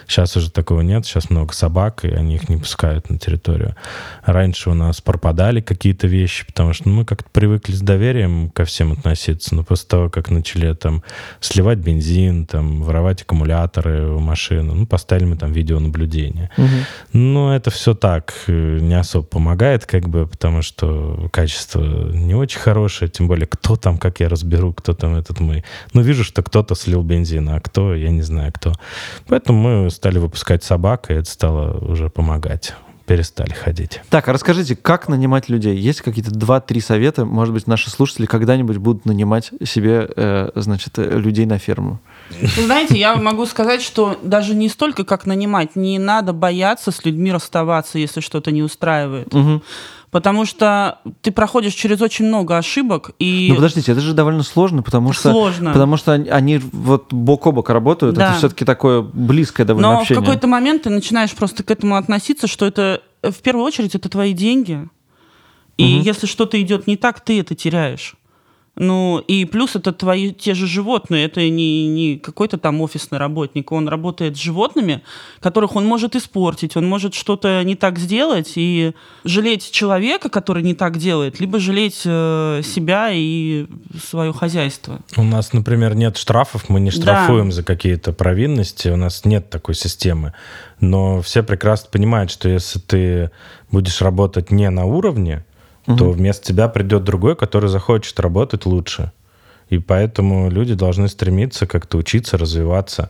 Сейчас 0.07 0.35
уже 0.35 0.51
такого 0.51 0.81
нет, 0.81 1.05
сейчас 1.05 1.29
много 1.29 1.53
собак, 1.53 2.05
и 2.05 2.09
они 2.09 2.35
их 2.35 2.49
не 2.49 2.57
пускают 2.57 3.09
на 3.09 3.17
территорию. 3.17 3.75
Раньше 4.23 4.69
у 4.69 4.73
нас 4.73 5.01
пропадали 5.01 5.61
какие-то 5.61 6.07
вещи, 6.07 6.45
потому 6.45 6.73
что 6.73 6.89
ну, 6.89 6.95
мы 6.95 7.05
как-то 7.05 7.29
привыкли 7.31 7.73
с 7.73 7.81
доверием 7.81 8.49
ко 8.49 8.65
всем 8.65 8.91
относиться, 8.91 9.55
но 9.55 9.63
после 9.63 9.87
того, 9.87 10.09
как 10.09 10.29
начали 10.29 10.73
там 10.73 11.03
сливать 11.39 11.79
бензин, 11.79 12.45
там, 12.45 12.83
воровать 12.83 13.21
аккумуляторы 13.21 14.07
в 14.07 14.19
машину, 14.19 14.73
ну, 14.75 14.85
поставили 14.85 15.25
мы 15.25 15.37
там 15.37 15.51
видеонаблюдение. 15.51 16.49
Мгм. 16.57 16.85
Ну, 17.13 17.51
это 17.51 17.69
все 17.69 17.92
так, 17.95 18.33
э, 18.47 18.79
не 18.79 18.93
особо 18.95 19.25
помогает, 19.25 19.85
как 19.85 20.07
бы, 20.09 20.27
потому 20.27 20.61
что 20.61 21.29
качество 21.31 21.81
не 21.81 22.35
очень 22.35 22.59
хорошее, 22.59 23.09
тем 23.09 23.27
более, 23.27 23.47
кто 23.47 23.75
там, 23.75 23.97
как 23.97 24.19
я 24.19 24.29
разберу, 24.29 24.73
кто 24.73 24.93
там 24.93 25.15
этот 25.15 25.39
мы. 25.39 25.63
Ну, 25.93 26.01
вижу, 26.01 26.23
что 26.23 26.43
кто-то 26.43 26.75
слил 26.75 27.03
бензин, 27.03 27.49
а 27.49 27.59
кто, 27.59 27.93
я 27.95 28.09
не 28.09 28.21
знаю 28.21 28.51
кто. 28.53 28.73
Поэтому 29.27 29.83
мы 29.83 29.89
стали 29.89 30.19
выпускать 30.19 30.63
собак, 30.63 31.09
и 31.09 31.13
это 31.13 31.29
стало 31.29 31.77
уже 31.77 32.09
помогать. 32.09 32.73
Перестали 33.05 33.51
ходить. 33.51 33.99
Так, 34.09 34.29
а 34.29 34.33
расскажите, 34.33 34.77
как 34.77 35.09
нанимать 35.09 35.49
людей? 35.49 35.75
Есть 35.75 36.01
какие-то 36.01 36.31
два-три 36.31 36.79
совета? 36.79 37.25
Может 37.25 37.53
быть, 37.53 37.67
наши 37.67 37.89
слушатели 37.89 38.25
когда-нибудь 38.25 38.77
будут 38.77 39.05
нанимать 39.05 39.51
себе, 39.65 40.09
э, 40.15 40.51
значит, 40.55 40.97
э, 40.97 41.19
людей 41.19 41.45
на 41.45 41.57
ферму? 41.57 41.99
Знаете, 42.55 42.97
я 42.97 43.17
могу 43.17 43.45
сказать, 43.45 43.81
что 43.81 44.17
даже 44.23 44.55
не 44.55 44.69
столько 44.69 45.03
как 45.03 45.25
нанимать, 45.25 45.75
не 45.75 45.99
надо 45.99 46.31
бояться 46.31 46.91
с 46.91 47.03
людьми 47.03 47.33
расставаться, 47.33 47.99
если 47.99 48.21
что-то 48.21 48.51
не 48.51 48.63
устраивает. 48.63 49.33
Мгм. 49.33 49.61
Потому 50.13 50.45
что 50.45 50.99
ты 51.21 51.31
проходишь 51.31 51.73
через 51.73 51.99
очень 51.99 52.25
много 52.25 52.55
ошибок, 52.57 53.11
и 53.19 53.47
Ну, 53.49 53.55
подождите, 53.55 53.91
это 53.91 53.99
же 53.99 54.13
довольно 54.13 54.43
сложно, 54.43 54.83
потому 54.83 55.11
что... 55.11 55.31
сложно. 55.31 55.73
Потому 55.73 55.97
что 55.97 56.13
они, 56.13 56.29
они 56.29 56.59
вот 56.59 57.11
бок 57.11 57.47
о 57.47 57.51
бок 57.51 57.69
работают, 57.71 58.15
Да. 58.15 58.29
это 58.29 58.37
все-таки 58.37 58.63
такое 58.63 59.01
близкое 59.01 59.65
довольно 59.65 59.93
Но 59.93 59.99
общение. 59.99 60.21
в 60.21 60.23
какой-то 60.25 60.47
момент 60.47 60.83
ты 60.83 60.91
начинаешь 60.91 61.31
просто 61.31 61.63
к 61.63 61.71
этому 61.71 61.95
относиться, 61.95 62.45
что 62.47 62.65
это 62.67 63.01
э, 63.23 63.31
в 63.31 63.39
первую 63.41 63.65
очередь 63.65 63.95
это 63.95 64.07
твои 64.07 64.33
деньги. 64.33 64.87
И 65.77 65.95
Мгм. 65.95 66.03
если 66.03 66.27
что-то 66.27 66.61
идет 66.61 66.85
не 66.85 66.95
так, 66.95 67.19
ты 67.19 67.39
это 67.39 67.55
теряешь. 67.55 68.15
Ну, 68.75 69.19
и 69.27 69.45
плюс 69.45 69.75
это 69.75 69.93
твои 69.93 70.31
те 70.31 70.55
же 70.55 70.65
животные, 70.65 71.25
это 71.25 71.47
не, 71.47 71.87
не 71.87 72.17
какой-то 72.17 72.57
там 72.57 72.81
офисный 72.81 73.19
работник, 73.19 73.71
он 73.71 73.87
работает 73.87 74.35
с 74.35 74.39
животными, 74.39 75.03
которых 75.41 75.75
он 75.75 75.85
может 75.85 76.15
испортить, 76.15 76.75
он 76.75 76.87
может 76.87 77.13
что-то 77.13 77.61
не 77.63 77.75
так 77.75 77.99
сделать, 77.99 78.53
и 78.55 78.93
жалеть 79.23 79.69
человека, 79.69 80.29
который 80.29 80.63
не 80.63 80.73
так 80.73 80.97
делает, 80.97 81.39
либо 81.39 81.59
жалеть 81.59 82.01
э, 82.03 82.61
себя 82.63 83.09
и 83.11 83.67
свое 84.03 84.33
хозяйство. 84.33 85.01
У 85.17 85.23
нас, 85.23 85.53
например, 85.53 85.93
нет 85.93 86.17
штрафов, 86.17 86.67
мы 86.67 86.79
не 86.79 86.89
Да. 86.89 86.95
штрафуем 86.97 87.51
за 87.51 87.61
какие-то 87.61 88.11
провинности, 88.11 88.87
у 88.87 88.95
нас 88.97 89.23
нет 89.23 89.51
такой 89.51 89.75
системы. 89.75 90.33
Но 90.79 91.21
все 91.21 91.43
прекрасно 91.43 91.89
понимают, 91.91 92.31
что 92.31 92.49
если 92.49 92.79
ты 92.79 93.29
будешь 93.71 94.01
работать 94.01 94.49
не 94.49 94.67
на 94.71 94.85
уровне, 94.85 95.45
то 95.85 96.11
вместо 96.11 96.45
тебя 96.45 96.67
придет 96.67 97.03
другой, 97.03 97.35
который 97.35 97.69
захочет 97.69 98.19
работать 98.19 98.65
лучше. 98.65 99.11
И 99.69 99.79
поэтому 99.79 100.49
люди 100.49 100.75
должны 100.75 101.07
стремиться 101.07 101.65
как-то 101.65 101.97
учиться, 101.97 102.37
развиваться. 102.37 103.09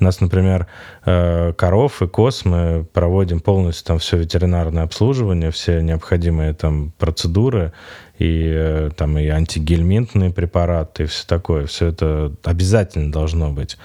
У 0.00 0.04
нас, 0.04 0.20
например, 0.20 0.66
э, 1.04 1.52
коров 1.54 2.00
и 2.02 2.06
коз 2.06 2.44
мы 2.44 2.86
проводим 2.92 3.40
полностью 3.40 3.84
там 3.84 3.98
все 3.98 4.16
ветеринарное 4.16 4.84
обслуживание, 4.84 5.50
все 5.50 5.82
необходимые 5.82 6.54
там 6.54 6.92
процедуры, 6.98 7.72
и 8.18 8.48
э, 8.48 8.90
там 8.96 9.18
и 9.18 9.26
антигельминтные 9.26 10.30
препараты, 10.30 11.02
и 11.02 11.06
все 11.06 11.26
такое. 11.26 11.66
Все 11.66 11.88
это 11.88 12.32
обязательно 12.44 13.10
должно 13.10 13.50
быть. 13.50 13.76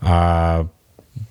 А 0.00 0.68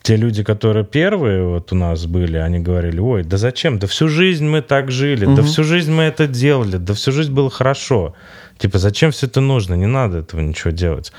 те 0.01 0.15
люди, 0.15 0.43
которые 0.43 0.85
первые 0.85 1.43
вот 1.43 1.71
у 1.71 1.75
нас 1.75 2.05
были, 2.05 2.37
они 2.37 2.59
говорили, 2.59 2.99
ой, 2.99 3.23
да 3.23 3.37
зачем, 3.37 3.79
да 3.79 3.87
всю 3.87 4.07
жизнь 4.07 4.45
мы 4.45 4.61
так 4.61 4.91
жили, 4.91 5.25
да 5.25 5.31
Мгм. 5.31 5.43
всю 5.43 5.63
жизнь 5.63 5.91
мы 5.91 6.03
это 6.03 6.27
делали, 6.27 6.77
да 6.77 6.93
всю 6.93 7.11
жизнь 7.11 7.33
было 7.33 7.49
хорошо. 7.49 8.13
Типа, 8.57 8.77
зачем 8.77 9.11
все 9.11 9.27
это 9.27 9.39
нужно? 9.39 9.75
Не 9.75 9.85
надо 9.85 10.17
этого 10.17 10.41
ничего 10.41 10.71
делать. 10.71 11.13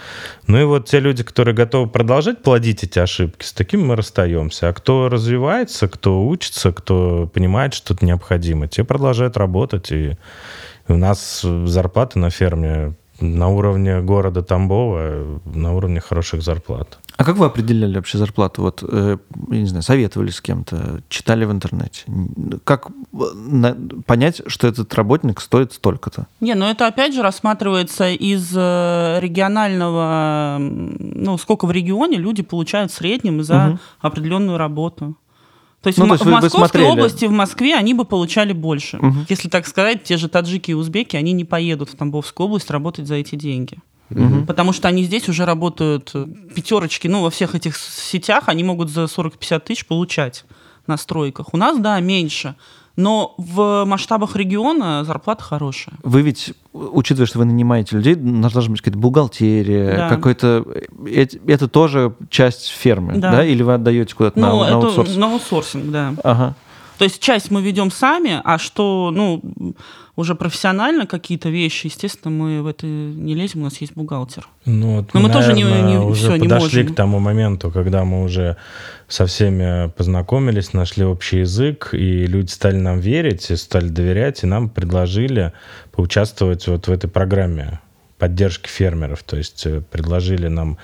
Ну 0.47 0.61
и 0.61 0.65
вот 0.65 0.89
те 0.89 1.01
люди, 1.01 1.23
которые 1.23 1.55
готовы 1.55 1.89
продолжать 1.89 2.43
плодить 2.43 2.85
эти 2.85 2.99
ошибки, 2.99 3.45
с 3.45 3.53
такими 3.53 3.83
мы 3.83 3.97
расстаемся. 3.97 4.69
А 4.69 4.73
кто 4.75 5.09
развивается, 5.09 5.89
кто 5.89 6.27
учится, 6.27 6.71
кто 6.71 7.31
понимает, 7.33 7.73
что 7.73 7.95
это 7.95 8.05
необходимо, 8.05 8.69
те 8.69 8.85
продолжают 8.85 9.39
работать. 9.39 9.91
И 9.91 10.19
у 10.89 10.97
нас 10.97 11.41
зарплаты 11.43 12.19
на 12.19 12.29
ферме 12.29 12.95
на 13.21 13.49
уровне 13.49 14.01
города 14.01 14.43
Тамбова, 14.43 15.41
на 15.45 15.75
уровне 15.75 16.01
хороших 16.01 16.43
зарплат. 16.43 16.99
А 17.17 17.25
как 17.25 17.37
вы 17.37 17.47
определяли 17.47 17.97
вообще 17.97 18.17
зарплату? 18.19 18.63
Вот, 18.63 18.83
э, 18.87 19.19
я 19.51 19.59
не 19.59 19.67
знаю, 19.67 19.83
советовали 19.83 20.31
с 20.31 20.41
кем-то, 20.41 21.03
читали 21.11 21.45
в 21.45 21.53
интернете? 21.53 22.05
Как 22.65 22.89
понять, 24.07 24.41
что 24.47 24.67
этот 24.67 24.95
работник 24.95 25.41
стоит 25.41 25.73
столько-то? 25.73 26.27
Не, 26.41 26.55
ну 26.55 26.65
это 26.65 26.87
опять 26.87 27.15
же 27.15 27.23
рассматривается 27.23 28.09
из 28.11 28.51
э, 28.57 29.19
регионального, 29.21 30.57
ну, 30.59 31.37
сколько 31.39 31.67
в 31.67 31.71
регионе 31.73 32.17
люди 32.17 32.43
получают 32.43 32.91
в 32.91 32.95
среднем 32.95 33.43
за 33.43 33.55
Мгм. 33.55 33.79
определенную 34.01 34.57
работу. 34.59 35.15
То 35.83 35.87
есть, 35.87 35.99
Ну, 35.99 36.05
в, 36.05 36.09
то 36.09 36.15
есть 36.15 36.25
в 36.25 36.29
Московской 36.29 36.59
смотрели. 36.59 36.87
области, 36.87 37.25
в 37.25 37.31
Москве 37.31 37.75
они 37.75 37.95
бы 37.95 38.05
получали 38.05 38.53
больше. 38.53 38.99
Мгм. 38.99 39.27
Если 39.29 39.49
так 39.49 39.67
сказать, 39.67 40.03
те 40.05 40.17
же 40.19 40.29
таджики 40.29 40.73
и 40.73 40.75
узбеки, 40.75 41.17
они 41.17 41.33
не 41.33 41.45
поедут 41.45 41.89
в 41.91 41.97
Тамбовскую 41.97 42.49
область 42.49 42.71
работать 42.71 43.07
за 43.07 43.15
эти 43.15 43.35
деньги. 43.35 43.79
Мгм. 44.11 44.47
Потому 44.47 44.73
что 44.73 44.89
они 44.89 45.05
здесь 45.05 45.29
уже 45.29 45.45
работают 45.47 46.11
э, 46.15 46.27
пятерочки, 46.55 47.09
ну, 47.09 47.23
во 47.23 47.31
всех 47.31 47.55
этих 47.55 47.77
сетях 47.77 48.49
они 48.49 48.65
могут 48.65 48.91
за 48.91 49.05
40-50 49.05 49.61
тысяч 49.61 49.87
получать 49.87 50.45
на 50.87 50.97
стройках. 50.97 51.55
У 51.55 51.57
нас, 51.57 51.79
да, 51.79 51.99
меньше. 52.01 52.57
Но 53.01 53.35
в 53.39 53.85
масштабах 53.87 54.37
региона 54.37 55.05
зарплата 55.05 55.43
хорошая. 55.43 55.95
Вы 56.03 56.23
ведь, 56.23 56.53
учитывая, 56.73 57.27
что 57.27 57.39
вы 57.39 57.45
нанимаете 57.47 57.97
людей, 57.97 58.15
у 58.15 58.19
нас 58.27 58.53
должна 58.53 58.73
быть 58.73 58.81
какая-то 58.83 58.99
бухгалтерия, 58.99 59.97
Да. 59.97 60.09
какой-то... 60.09 60.65
э, 61.07 61.27
Это 61.47 61.69
тоже 61.69 62.13
часть 62.29 62.69
фермы, 62.69 63.15
да? 63.17 63.33
Да. 63.33 63.45
Или 63.45 63.63
вы 63.63 63.75
отдаете 63.75 64.15
куда-то 64.15 64.39
на, 64.39 64.51
Ну, 64.51 64.61
на 64.61 64.65
это 64.67 64.75
аутсорс? 64.77 65.17
на 65.17 65.33
аутсорсинг, 65.33 65.91
да. 65.91 66.15
Ага. 66.23 66.55
То 67.01 67.05
есть 67.05 67.19
часть 67.19 67.51
мы 67.51 67.63
ведем 67.63 67.91
сами, 67.91 68.43
а 68.45 68.59
что, 68.59 69.11
ну, 69.11 69.41
уже 70.17 70.35
профессионально 70.35 71.07
какие-то 71.07 71.49
вещи, 71.49 71.87
естественно, 71.87 72.31
мы 72.31 72.63
в 72.63 72.67
это 72.67 72.87
не 72.87 73.35
лезем, 73.35 73.61
у 73.63 73.65
нас 73.65 73.81
есть 73.81 73.95
бухгалтер. 73.95 74.47
Ну, 74.67 74.97
вот 74.97 75.15
Но 75.15 75.21
мы 75.21 75.31
тоже 75.31 75.55
не- 75.55 75.63
не- 75.63 75.99
уже 75.99 76.27
всё, 76.27 76.37
не 76.37 76.43
подошли 76.47 76.81
можем. 76.83 76.93
к 76.93 76.97
тому 76.97 77.19
моменту, 77.19 77.71
когда 77.71 78.05
мы 78.05 78.23
уже 78.23 78.59
со 79.09 79.25
всеми 79.25 79.89
познакомились, 79.89 80.75
нашли 80.75 81.07
общий 81.07 81.39
язык, 81.39 81.89
и 81.95 82.27
люди 82.27 82.51
стали 82.51 82.77
нам 82.77 83.01
верить, 83.01 83.51
и 83.51 83.57
стали 83.57 83.89
доверять, 83.89 84.43
и 84.43 84.47
нам 84.47 84.69
предложили 84.69 85.55
поучаствовать 85.93 86.69
вот 86.69 86.87
в 86.87 86.93
этой 86.93 87.09
программе 87.09 87.81
поддержки 88.19 88.69
фермеров. 88.69 89.23
То 89.23 89.39
есть 89.39 89.65
э, 89.65 89.81
предложили 89.91 90.49
нам 90.49 90.77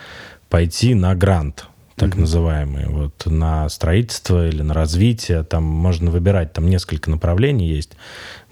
пойти 0.48 0.94
на 0.94 1.14
грант 1.14 1.66
так 1.96 2.14
называемый, 2.14 2.86
вот 2.86 3.24
на 3.24 3.68
строительство 3.68 4.46
или 4.46 4.62
на 4.62 4.74
развитие, 4.74 5.42
там 5.44 5.64
можно 5.64 6.10
выбирать, 6.10 6.52
там 6.52 6.68
несколько 6.68 7.10
направлений 7.10 7.66
есть. 7.66 7.92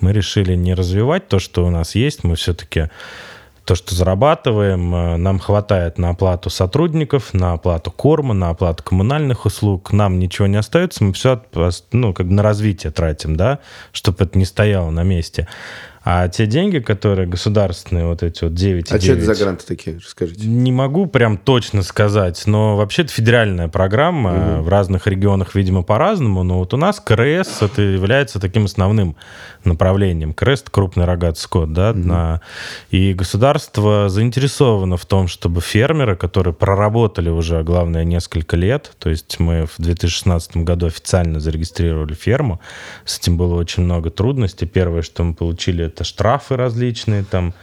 Мы 0.00 0.12
решили 0.12 0.54
не 0.54 0.74
развивать 0.74 1.28
то, 1.28 1.38
что 1.38 1.66
у 1.66 1.70
нас 1.70 1.94
есть, 1.94 2.24
мы 2.24 2.36
все-таки 2.36 2.88
то, 3.64 3.74
что 3.74 3.94
зарабатываем, 3.94 4.94
э, 4.94 5.16
нам 5.16 5.38
хватает 5.38 5.98
на 5.98 6.10
оплату 6.10 6.50
сотрудников, 6.50 7.32
на 7.32 7.52
оплату 7.52 7.90
корма, 7.90 8.34
на 8.34 8.50
оплату 8.50 8.82
коммунальных 8.82 9.46
услуг. 9.46 9.92
Нам 9.92 10.18
ничего 10.18 10.46
не 10.46 10.56
остается, 10.56 11.02
мы 11.02 11.12
все 11.12 11.42
ну, 11.92 12.12
как 12.12 12.26
бы 12.26 12.32
на 12.32 12.42
развитие 12.42 12.92
тратим, 12.92 13.36
да, 13.36 13.60
чтобы 13.92 14.24
это 14.24 14.38
не 14.38 14.44
стояло 14.44 14.90
на 14.90 15.02
месте. 15.02 15.48
А 16.06 16.28
те 16.28 16.46
деньги, 16.46 16.80
которые 16.80 17.26
государственные, 17.26 18.04
вот 18.06 18.22
эти 18.22 18.44
вот 18.44 18.52
9 18.52 18.92
А 18.92 19.00
что 19.00 19.12
это 19.12 19.22
за 19.24 19.34
гранты 19.34 19.64
такие? 19.66 19.96
Расскажите. 19.96 20.46
не 20.46 20.70
могу 20.70 21.06
прям 21.06 21.38
точно 21.38 21.82
сказать, 21.82 22.42
но 22.46 22.76
вообще 22.76 23.02
это 23.02 23.12
федеральная 23.12 23.68
программа. 23.68 24.60
В 24.60 24.68
разных 24.68 25.06
регионах, 25.06 25.54
видимо, 25.54 25.82
по-разному. 25.82 26.42
Но 26.42 26.58
вот 26.58 26.74
у 26.74 26.76
нас 26.76 27.00
КРС 27.00 27.62
это 27.62 27.80
является 27.80 28.38
таким 28.38 28.66
основным 28.66 29.16
направлением. 29.64 30.34
КРС 30.34 30.60
это 30.62 30.70
крупный 30.70 31.06
рогатый 31.06 31.38
скот, 31.40 31.72
да. 31.72 31.94
на- 31.94 32.40
И 32.90 33.14
государство 33.14 34.08
заинтересовано 34.10 34.98
в 34.98 35.06
том, 35.06 35.26
чтобы 35.26 35.62
фермеры, 35.62 36.16
которые 36.16 36.52
проработали 36.52 37.30
уже, 37.30 37.62
главное, 37.62 38.04
несколько 38.04 38.56
лет, 38.56 38.92
то 38.98 39.08
есть 39.08 39.40
мы 39.40 39.64
в 39.66 39.80
2016 39.80 40.58
году 40.58 40.86
официально 40.86 41.40
зарегистрировали 41.40 42.12
ферму, 42.12 42.60
с 43.06 43.18
этим 43.18 43.38
было 43.38 43.54
очень 43.54 43.84
много 43.84 44.10
трудностей. 44.10 44.66
Первое, 44.66 45.00
что 45.00 45.24
мы 45.24 45.32
получили, 45.34 45.93
это 45.94 46.04
штрафы 46.04 46.56
различные 46.56 47.24
там, 47.24 47.54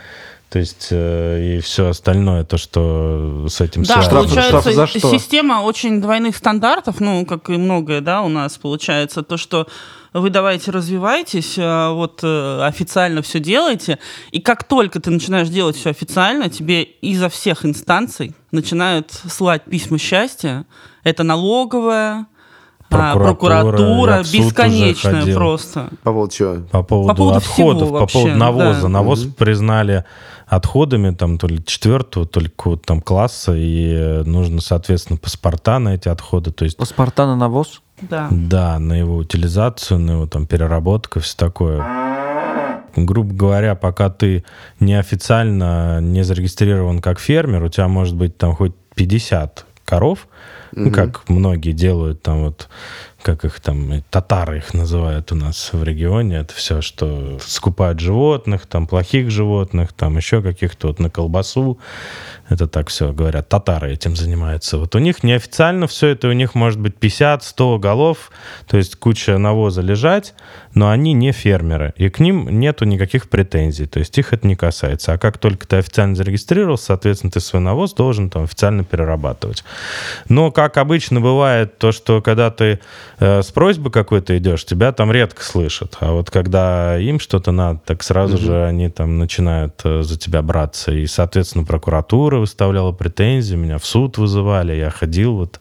то 0.49 0.59
есть 0.59 0.87
э, 0.91 1.57
и 1.57 1.61
все 1.61 1.89
остальное, 1.89 2.43
то, 2.43 2.57
что 2.57 3.45
с 3.49 3.61
этим 3.61 3.83
Да, 3.83 4.01
связано. 4.01 4.19
Штрафы- 4.21 4.33
получается, 4.35 4.71
за 4.73 4.87
что? 4.87 4.99
система 5.11 5.61
очень 5.61 6.01
двойных 6.01 6.35
стандартов, 6.35 6.99
ну, 6.99 7.25
как 7.25 7.49
и 7.49 7.53
многое, 7.53 8.01
да, 8.01 8.21
у 8.21 8.29
нас 8.29 8.57
получается, 8.57 9.21
то, 9.21 9.37
что 9.37 9.67
вы 10.13 10.29
давайте 10.29 10.71
развивайтесь, 10.71 11.55
а 11.57 11.91
вот 11.93 12.19
э, 12.23 12.63
официально 12.63 13.21
все 13.21 13.39
делаете, 13.39 13.97
и 14.31 14.41
как 14.41 14.65
только 14.65 14.99
ты 14.99 15.09
начинаешь 15.09 15.47
делать 15.47 15.77
все 15.77 15.89
официально, 15.91 16.49
тебе 16.49 16.83
изо 16.83 17.29
всех 17.29 17.65
инстанций 17.65 18.35
начинают 18.51 19.11
слать 19.11 19.63
письма 19.63 19.97
счастья, 19.97 20.65
это 21.03 21.23
налоговая, 21.23 22.27
Прокуратура, 22.91 23.23
прокуратура, 23.61 24.19
уже 24.19 24.37
бесконечная 24.37 25.33
просто. 25.33 25.89
По 26.03 26.11
поводу 26.11 26.33
чего? 26.33 26.55
По 26.71 26.83
поводу, 26.83 27.07
По 27.09 27.15
поводу 27.15 27.37
отходов, 27.37 27.89
по 27.89 27.99
вообще, 27.99 28.19
поводу 28.19 28.37
навоза. 28.37 28.81
да. 28.81 28.87
Навоз 28.89 29.23
признали 29.37 30.03
отходами 30.47 31.15
там 31.15 31.37
то 31.37 31.47
ли 31.47 31.63
четвертого, 31.65 32.25
то 32.25 32.41
ли 32.41 32.49
какого-то 32.49 32.83
там 32.83 33.01
класса, 33.01 33.53
и 33.55 34.23
нужно, 34.25 34.59
соответственно, 34.59 35.17
паспорта 35.17 35.79
на 35.79 35.95
эти 35.95 36.09
отходы. 36.09 36.51
То 36.51 36.65
есть 36.65 36.75
Паспорта 36.75 37.25
на 37.25 37.37
навоз? 37.37 37.81
Да. 38.01 38.27
Да, 38.29 38.77
на 38.79 38.93
его 38.93 39.15
утилизацию, 39.15 39.99
на 39.99 40.11
его 40.11 40.27
там 40.27 40.45
переработку, 40.45 41.21
все 41.21 41.37
такое. 41.37 41.85
Грубо 42.95 43.33
говоря, 43.33 43.75
пока 43.75 44.09
ты 44.09 44.43
неофициально 44.81 46.01
не 46.01 46.23
зарегистрирован 46.23 46.99
как 46.99 47.19
фермер, 47.19 47.63
у 47.63 47.69
тебя 47.69 47.87
может 47.87 48.15
быть 48.15 48.37
там 48.37 48.53
хоть 48.53 48.73
50 48.95 49.65
коров, 49.91 50.29
ну, 50.71 50.89
как 50.89 51.27
многие 51.27 51.73
делают 51.73 52.21
там 52.21 52.45
вот, 52.45 52.69
как 53.21 53.45
их 53.45 53.59
там, 53.59 54.03
татары 54.09 54.57
их 54.57 54.73
называют 54.73 55.31
у 55.31 55.35
нас 55.35 55.71
в 55.73 55.83
регионе, 55.83 56.37
это 56.37 56.53
все, 56.53 56.81
что 56.81 57.37
скупают 57.39 57.99
животных, 57.99 58.65
там, 58.65 58.87
плохих 58.87 59.29
животных, 59.29 59.93
там, 59.93 60.17
еще 60.17 60.41
каких-то 60.41 60.87
вот 60.87 60.99
на 60.99 61.09
колбасу, 61.09 61.79
это 62.49 62.67
так 62.67 62.89
все 62.89 63.13
говорят, 63.13 63.49
татары 63.49 63.93
этим 63.93 64.15
занимаются. 64.15 64.77
Вот 64.77 64.95
у 64.95 64.99
них 64.99 65.23
неофициально 65.23 65.87
все 65.87 66.09
это, 66.09 66.27
у 66.27 66.33
них 66.33 66.55
может 66.55 66.79
быть 66.79 66.95
50-100 66.99 67.79
голов, 67.79 68.31
то 68.67 68.77
есть 68.77 68.95
куча 68.95 69.37
навоза 69.37 69.81
лежать, 69.81 70.33
но 70.73 70.89
они 70.89 71.13
не 71.13 71.31
фермеры, 71.31 71.93
и 71.97 72.09
к 72.09 72.19
ним 72.19 72.59
нету 72.59 72.85
никаких 72.85 73.29
претензий, 73.29 73.85
то 73.85 73.99
есть 73.99 74.17
их 74.17 74.33
это 74.33 74.47
не 74.47 74.55
касается. 74.55 75.13
А 75.13 75.17
как 75.17 75.37
только 75.37 75.67
ты 75.67 75.77
официально 75.77 76.15
зарегистрировался, 76.15 76.85
соответственно, 76.85 77.31
ты 77.31 77.39
свой 77.39 77.61
навоз 77.61 77.93
должен 77.93 78.29
там 78.29 78.43
официально 78.43 78.83
перерабатывать. 78.83 79.63
Но, 80.27 80.51
как 80.51 80.77
обычно 80.77 81.21
бывает, 81.21 81.77
то, 81.77 81.91
что 81.91 82.21
когда 82.21 82.51
ты 82.51 82.79
э, 83.21 83.41
с 83.41 83.51
просьбой 83.51 83.91
какой-то 83.91 84.37
идешь, 84.37 84.65
тебя 84.65 84.91
там 84.91 85.11
редко 85.11 85.43
слышат. 85.43 85.95
А 86.01 86.11
вот 86.11 86.29
когда 86.29 86.97
им 86.97 87.19
что-то 87.19 87.51
надо, 87.51 87.79
так 87.85 88.03
сразу 88.03 88.37
же 88.37 88.65
они 88.65 88.89
там 88.89 89.17
начинают 89.17 89.79
э, 89.85 90.03
за 90.03 90.19
тебя 90.19 90.41
браться. 90.41 90.91
И, 90.91 91.05
соответственно, 91.05 91.63
прокуратура 91.63 92.37
выставляла 92.37 92.91
претензии, 92.91 93.55
меня 93.55 93.77
в 93.77 93.85
суд 93.85 94.17
вызывали, 94.17 94.73
я 94.73 94.89
ходил 94.89 95.37
вот... 95.37 95.59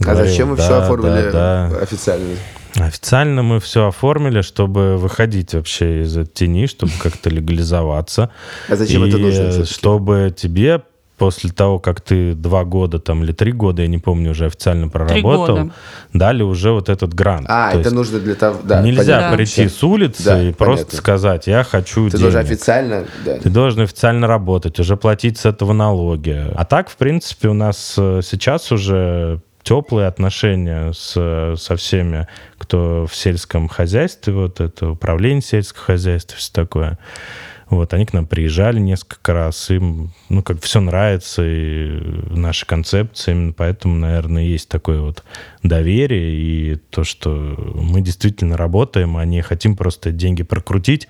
А 0.00 0.04
говорил, 0.04 0.26
зачем 0.26 0.50
вы 0.50 0.56
«Да, 0.56 0.62
все 0.62 0.74
оформили 0.74 1.30
да, 1.30 1.68
да». 1.70 1.78
официально? 1.78 2.36
Официально 2.76 3.42
мы 3.42 3.60
все 3.60 3.88
оформили, 3.88 4.42
чтобы 4.42 4.96
выходить 4.96 5.54
вообще 5.54 6.02
из 6.02 6.16
тени, 6.30 6.66
чтобы 6.66 6.92
как-то 7.02 7.30
легализоваться. 7.30 8.30
А 8.68 8.76
зачем 8.76 9.04
И, 9.04 9.08
это 9.08 9.18
нужно 9.18 9.42
э? 9.42 9.64
Чтобы 9.64 10.34
тебе 10.36 10.82
после 11.18 11.50
того, 11.50 11.78
как 11.78 12.00
ты 12.00 12.34
два 12.34 12.64
года 12.64 12.98
там 12.98 13.24
или 13.24 13.32
три 13.32 13.52
года, 13.52 13.82
я 13.82 13.88
не 13.88 13.98
помню, 13.98 14.30
уже 14.30 14.46
официально 14.46 14.88
проработал, 14.88 15.72
дали 16.12 16.42
уже 16.42 16.70
вот 16.70 16.88
этот 16.88 17.12
грант. 17.12 17.46
А, 17.50 17.72
То 17.72 17.80
это 17.80 17.94
нужно 17.94 18.20
для 18.20 18.34
того... 18.36 18.60
Да, 18.62 18.80
нельзя 18.82 19.16
понятно. 19.16 19.36
прийти 19.36 19.66
Всё. 19.66 19.78
с 19.78 19.82
улицы 19.82 20.24
Да, 20.24 20.42
и 20.42 20.52
просто 20.52 20.84
понятно. 20.86 20.98
сказать, 20.98 21.46
я 21.46 21.64
хочу 21.64 22.04
Ты 22.08 22.18
денег. 22.18 22.22
должен 22.22 22.40
официально... 22.40 23.04
Да. 23.24 23.38
Ты 23.38 23.50
должен 23.50 23.82
официально 23.82 24.26
работать, 24.26 24.78
уже 24.78 24.96
платить 24.96 25.38
с 25.38 25.44
этого 25.46 25.72
налоги. 25.72 26.46
А 26.54 26.64
так, 26.64 26.88
в 26.88 26.96
принципе, 26.96 27.48
у 27.48 27.54
нас 27.54 27.94
э, 27.98 28.20
сейчас 28.24 28.70
уже 28.72 29.40
теплые 29.64 30.06
отношения 30.06 30.92
с, 30.92 31.54
со 31.58 31.76
всеми, 31.76 32.26
кто 32.56 33.06
в 33.10 33.14
сельском 33.14 33.68
хозяйстве, 33.68 34.32
вот 34.32 34.60
это 34.60 34.90
управление 34.90 35.42
сельского 35.42 35.84
хозяйства, 35.84 36.38
все 36.38 36.52
такое. 36.52 36.98
Вот, 37.70 37.92
они 37.92 38.06
к 38.06 38.14
нам 38.14 38.26
приезжали 38.26 38.78
несколько 38.78 39.34
раз, 39.34 39.68
им, 39.70 40.12
ну, 40.30 40.42
как 40.42 40.62
все 40.62 40.80
нравится, 40.80 41.42
и 41.44 42.00
наша 42.30 42.64
концепция, 42.64 43.34
именно 43.34 43.52
поэтому, 43.52 43.94
наверное, 43.96 44.44
есть 44.44 44.70
такое 44.70 45.00
вот 45.00 45.22
доверие, 45.62 46.32
и 46.34 46.76
то, 46.76 47.04
что 47.04 47.30
мы 47.30 48.00
действительно 48.00 48.56
работаем, 48.56 49.18
а 49.18 49.24
не 49.26 49.42
хотим 49.42 49.76
просто 49.76 50.12
деньги 50.12 50.42
прокрутить, 50.42 51.08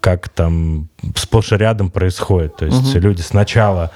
как 0.00 0.28
там 0.28 0.88
сплошь 1.14 1.52
и 1.52 1.56
рядом 1.56 1.90
происходит. 1.90 2.56
То 2.56 2.66
есть 2.66 2.94
люди 2.96 3.20
сначала 3.20 3.92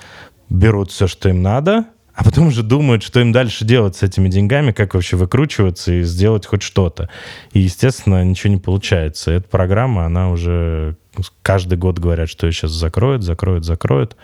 берут 0.48 0.90
все, 0.90 1.06
что 1.06 1.28
им 1.28 1.42
надо, 1.42 1.86
а 2.14 2.24
потом 2.24 2.48
уже 2.48 2.62
думают, 2.62 3.02
что 3.02 3.20
им 3.20 3.32
дальше 3.32 3.64
делать 3.64 3.96
с 3.96 4.02
этими 4.02 4.28
деньгами, 4.28 4.72
как 4.72 4.94
вообще 4.94 5.16
выкручиваться 5.16 5.92
и 5.92 6.02
сделать 6.02 6.46
хоть 6.46 6.62
что-то. 6.62 7.08
И, 7.52 7.60
естественно, 7.60 8.24
ничего 8.24 8.52
не 8.52 8.58
получается. 8.60 9.30
Эта 9.30 9.48
программа, 9.48 10.04
она 10.04 10.30
уже 10.30 10.96
каждый 11.42 11.78
год 11.78 11.98
говорят, 11.98 12.28
что 12.28 12.46
ее 12.46 12.52
сейчас 12.52 12.72
закроют, 12.72 13.22
закроют, 13.22 13.64
закроют. 13.64 14.16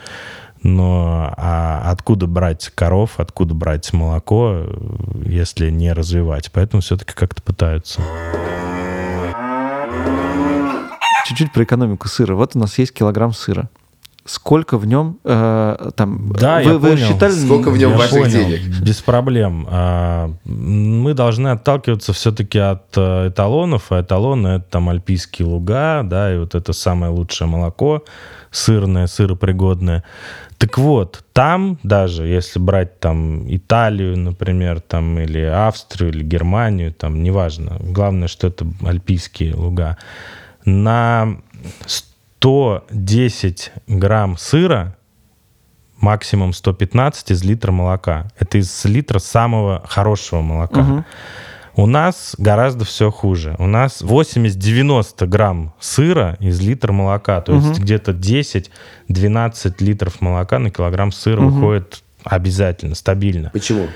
Но 0.62 1.32
а 1.36 1.90
откуда 1.90 2.26
брать 2.26 2.72
коров, 2.74 3.20
откуда 3.20 3.54
брать 3.54 3.92
молоко, 3.92 4.64
если 5.24 5.70
не 5.70 5.92
развивать? 5.92 6.50
Поэтому 6.52 6.80
все-таки 6.80 7.12
как-то 7.12 7.42
пытаются. 7.42 8.00
Чуть-чуть 11.26 11.52
про 11.52 11.64
экономику 11.64 12.08
сыра. 12.08 12.34
Вот 12.34 12.56
у 12.56 12.58
нас 12.58 12.78
есть 12.78 12.92
килограмм 12.92 13.32
сыра. 13.32 13.68
Сколько 14.26 14.76
в 14.78 14.86
нем 14.86 15.18
э, 15.24 15.90
там? 15.94 16.32
Да, 16.32 16.56
вы, 16.56 16.62
я 16.62 16.78
вы 16.78 16.90
понял. 16.90 17.06
считали? 17.06 17.30
Сколько 17.32 17.70
в 17.70 17.78
нем 17.78 17.90
Я 17.92 17.96
ваших 17.96 18.18
понял. 18.22 18.30
денег? 18.30 18.80
Без 18.82 19.00
проблем. 19.00 19.66
А, 19.70 20.30
Мы 20.44 21.14
должны 21.14 21.48
отталкиваться 21.48 22.12
все-таки 22.12 22.58
от 22.58 22.86
э, 22.96 23.28
эталонов, 23.28 23.92
а 23.92 24.00
эталоны 24.00 24.48
это 24.48 24.64
там 24.68 24.88
альпийские 24.88 25.46
луга, 25.46 26.02
да, 26.04 26.34
и 26.34 26.38
вот 26.38 26.54
это 26.54 26.72
самое 26.72 27.12
лучшее 27.12 27.46
молоко, 27.48 28.04
сырное, 28.50 29.06
сыропригодное. 29.06 30.02
Так 30.58 30.78
вот, 30.78 31.22
там 31.32 31.78
даже, 31.82 32.26
если 32.26 32.58
брать 32.58 32.98
там 32.98 33.44
Италию, 33.54 34.18
например, 34.18 34.80
там, 34.80 35.20
или 35.20 35.40
Австрию, 35.40 36.10
или 36.10 36.24
Германию, 36.24 36.92
там, 36.92 37.22
неважно, 37.22 37.76
главное, 37.80 38.26
что 38.26 38.46
это 38.48 38.66
альпийские 38.84 39.54
луга, 39.54 39.98
на 40.64 41.36
110 42.38 43.72
грамм 43.86 44.36
сыра 44.36 44.96
максимум 45.98 46.52
115 46.52 47.32
из 47.32 47.42
литра 47.42 47.72
молока. 47.72 48.28
Это 48.38 48.58
из 48.58 48.84
литра 48.84 49.18
самого 49.18 49.82
хорошего 49.88 50.42
молока. 50.42 51.04
У 51.74 51.86
нас 51.86 52.34
гораздо 52.38 52.84
все 52.84 53.10
хуже. 53.10 53.54
У 53.58 53.66
нас 53.66 54.00
80-90 54.00 55.26
грамм 55.26 55.74
сыра 55.80 56.36
из 56.40 56.60
литра 56.60 56.92
молока. 56.92 57.40
То 57.40 57.54
есть 57.54 57.80
где-то 57.80 58.12
10-12 58.12 59.74
литров 59.80 60.20
молока 60.20 60.58
на 60.58 60.70
килограмм 60.70 61.12
сыра 61.12 61.42
уходит 61.42 62.02
обязательно, 62.24 62.94
стабильно. 62.94 63.50
Почему? 63.52 63.88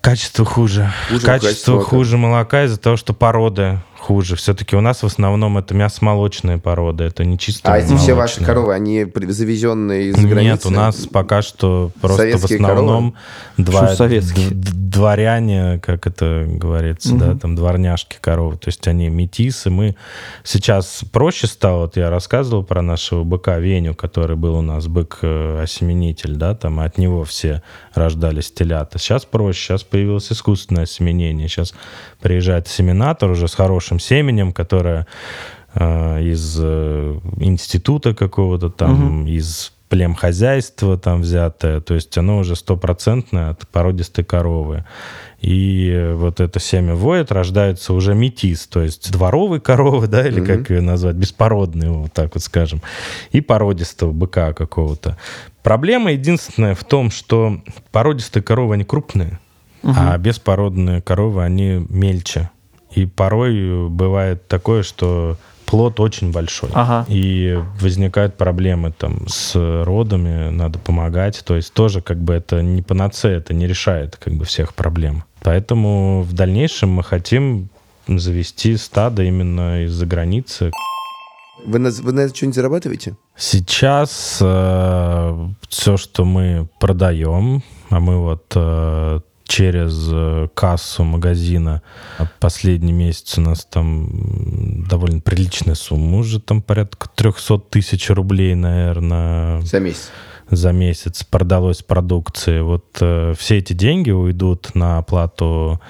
Качество 0.00 0.44
хуже. 0.44 0.92
Хуже 1.08 1.26
качество 1.26 1.48
качество 1.48 1.72
молока. 1.72 1.90
хуже 1.90 2.16
молока 2.16 2.64
из-за 2.64 2.78
того, 2.78 2.96
что 2.96 3.14
породы 3.14 3.78
хуже. 4.02 4.36
Все-таки 4.36 4.74
у 4.76 4.80
нас 4.80 5.02
в 5.02 5.06
основном 5.06 5.58
это 5.58 5.74
мясо-молочные 5.74 6.58
породы, 6.58 7.04
это 7.04 7.24
не 7.24 7.38
чистые 7.38 7.72
А 7.72 7.78
эти 7.78 7.96
все 7.96 8.14
ваши 8.14 8.40
молочные. 8.40 8.46
коровы, 8.46 8.74
они 8.74 9.06
завезенные 9.28 10.08
из-за 10.08 10.26
границы? 10.26 10.42
Нет, 10.42 10.66
у 10.66 10.70
нас 10.70 11.06
пока 11.06 11.42
что 11.42 11.90
просто 12.00 12.18
Советские 12.18 12.58
в 12.58 12.62
основном 12.62 13.14
два, 13.56 13.94
дворяне, 14.92 15.80
как 15.80 16.06
это 16.06 16.44
говорится, 16.46 17.14
да, 17.14 17.36
там 17.36 17.54
дворняжки 17.54 18.16
коровы. 18.20 18.56
То 18.56 18.68
есть 18.68 18.86
они 18.88 19.08
метисы. 19.08 19.70
Мы 19.70 19.96
сейчас 20.44 21.02
проще 21.12 21.46
стало. 21.46 21.82
Вот 21.82 21.96
я 21.96 22.10
рассказывал 22.10 22.64
про 22.64 22.82
нашего 22.82 23.24
быка 23.24 23.58
Веню, 23.58 23.94
который 23.94 24.36
был 24.36 24.56
у 24.56 24.62
нас 24.62 24.86
бык-осеменитель, 24.86 26.34
да, 26.34 26.54
там 26.54 26.80
от 26.80 26.98
него 26.98 27.24
все 27.24 27.62
рождались 27.94 28.50
телята. 28.52 28.98
Сейчас 28.98 29.24
проще. 29.24 29.62
Сейчас 29.62 29.84
появилось 29.84 30.30
искусственное 30.32 30.84
осеменение. 30.84 31.48
Сейчас 31.48 31.72
приезжает 32.20 32.68
семенатор 32.68 33.30
уже 33.30 33.48
с 33.48 33.54
хорошим 33.54 33.91
семенем, 33.98 34.52
которое 34.52 35.06
э, 35.74 36.22
из 36.22 36.58
э, 36.60 37.18
института 37.38 38.14
какого-то 38.14 38.70
там, 38.70 39.26
из 39.26 39.72
племхозяйства 39.92 40.96
там 40.96 41.20
взятое, 41.20 41.82
то 41.82 41.92
есть 41.92 42.16
оно 42.16 42.38
уже 42.38 42.56
стопроцентное 42.56 43.50
от 43.50 43.68
породистой 43.68 44.24
коровы. 44.24 44.86
И 45.42 46.12
вот 46.14 46.40
это 46.40 46.60
семя 46.60 46.94
воет, 46.94 47.30
рождается 47.30 47.92
уже 47.92 48.14
метис, 48.14 48.66
то 48.68 48.80
есть 48.80 49.12
дворовой 49.12 49.60
коровы, 49.60 50.06
да, 50.06 50.26
или 50.26 50.42
как 50.42 50.70
ее 50.70 50.80
назвать, 50.80 51.16
беспородной, 51.16 51.90
вот 51.90 52.12
так 52.14 52.32
вот 52.32 52.42
скажем, 52.42 52.80
и 53.32 53.42
породистого 53.42 54.12
быка 54.12 54.54
какого-то. 54.54 55.18
Проблема 55.62 56.12
единственная 56.12 56.74
в 56.74 56.84
том, 56.84 57.10
что 57.10 57.60
породистые 57.90 58.42
коровы, 58.42 58.76
они 58.76 58.84
крупные, 58.84 59.40
а 59.82 60.16
беспородные 60.16 61.02
коровы, 61.02 61.44
они 61.44 61.84
мельче. 61.90 62.48
И 62.94 63.06
порой 63.06 63.88
бывает 63.88 64.46
такое, 64.48 64.82
что 64.82 65.36
плод 65.66 66.00
очень 66.00 66.32
большой. 66.32 66.68
Ага. 66.74 67.06
И 67.08 67.58
возникают 67.80 68.36
проблемы 68.36 68.92
там 68.92 69.26
с 69.26 69.54
родами, 69.84 70.50
надо 70.50 70.78
помогать. 70.78 71.42
То 71.44 71.56
есть 71.56 71.72
тоже 71.72 72.02
как 72.02 72.18
бы 72.18 72.34
это 72.34 72.62
не 72.62 72.82
панацея, 72.82 73.38
это 73.38 73.54
не 73.54 73.66
решает 73.66 74.16
как 74.16 74.34
бы 74.34 74.44
всех 74.44 74.74
проблем. 74.74 75.24
Поэтому 75.40 76.22
в 76.22 76.34
дальнейшем 76.34 76.90
мы 76.90 77.02
хотим 77.02 77.70
завести 78.06 78.76
стадо 78.76 79.22
именно 79.22 79.84
из-за 79.84 80.04
границы. 80.04 80.72
Вы 81.64 81.78
на, 81.78 81.90
вы 81.90 82.12
на 82.12 82.20
это 82.20 82.34
что-нибудь 82.34 82.56
зарабатываете? 82.56 83.16
Сейчас 83.36 84.36
все, 84.36 85.96
что 85.96 86.24
мы 86.24 86.68
продаем, 86.80 87.62
а 87.88 88.00
мы 88.00 88.18
вот 88.18 88.52
э, 88.54 89.20
через 89.52 90.08
э, 90.10 90.48
кассу 90.54 91.04
магазина 91.04 91.82
а 92.16 92.26
последний 92.40 92.92
месяц 92.94 93.36
у 93.36 93.42
нас 93.42 93.66
там 93.66 94.86
довольно 94.88 95.20
приличная 95.20 95.74
сумма, 95.74 96.18
уже 96.18 96.40
там 96.40 96.62
порядка 96.62 97.10
300 97.14 97.58
тысяч 97.58 98.08
рублей, 98.08 98.54
наверное, 98.54 99.60
За 99.60 99.78
месяц. 99.78 100.10
за 100.50 100.72
месяц 100.72 101.24
продалось 101.24 101.82
продукции. 101.82 102.60
Вот 102.60 102.96
э, 103.02 103.34
все 103.38 103.58
эти 103.58 103.74
деньги 103.74 104.10
уйдут 104.10 104.74
на 104.74 104.96
оплату 104.96 105.82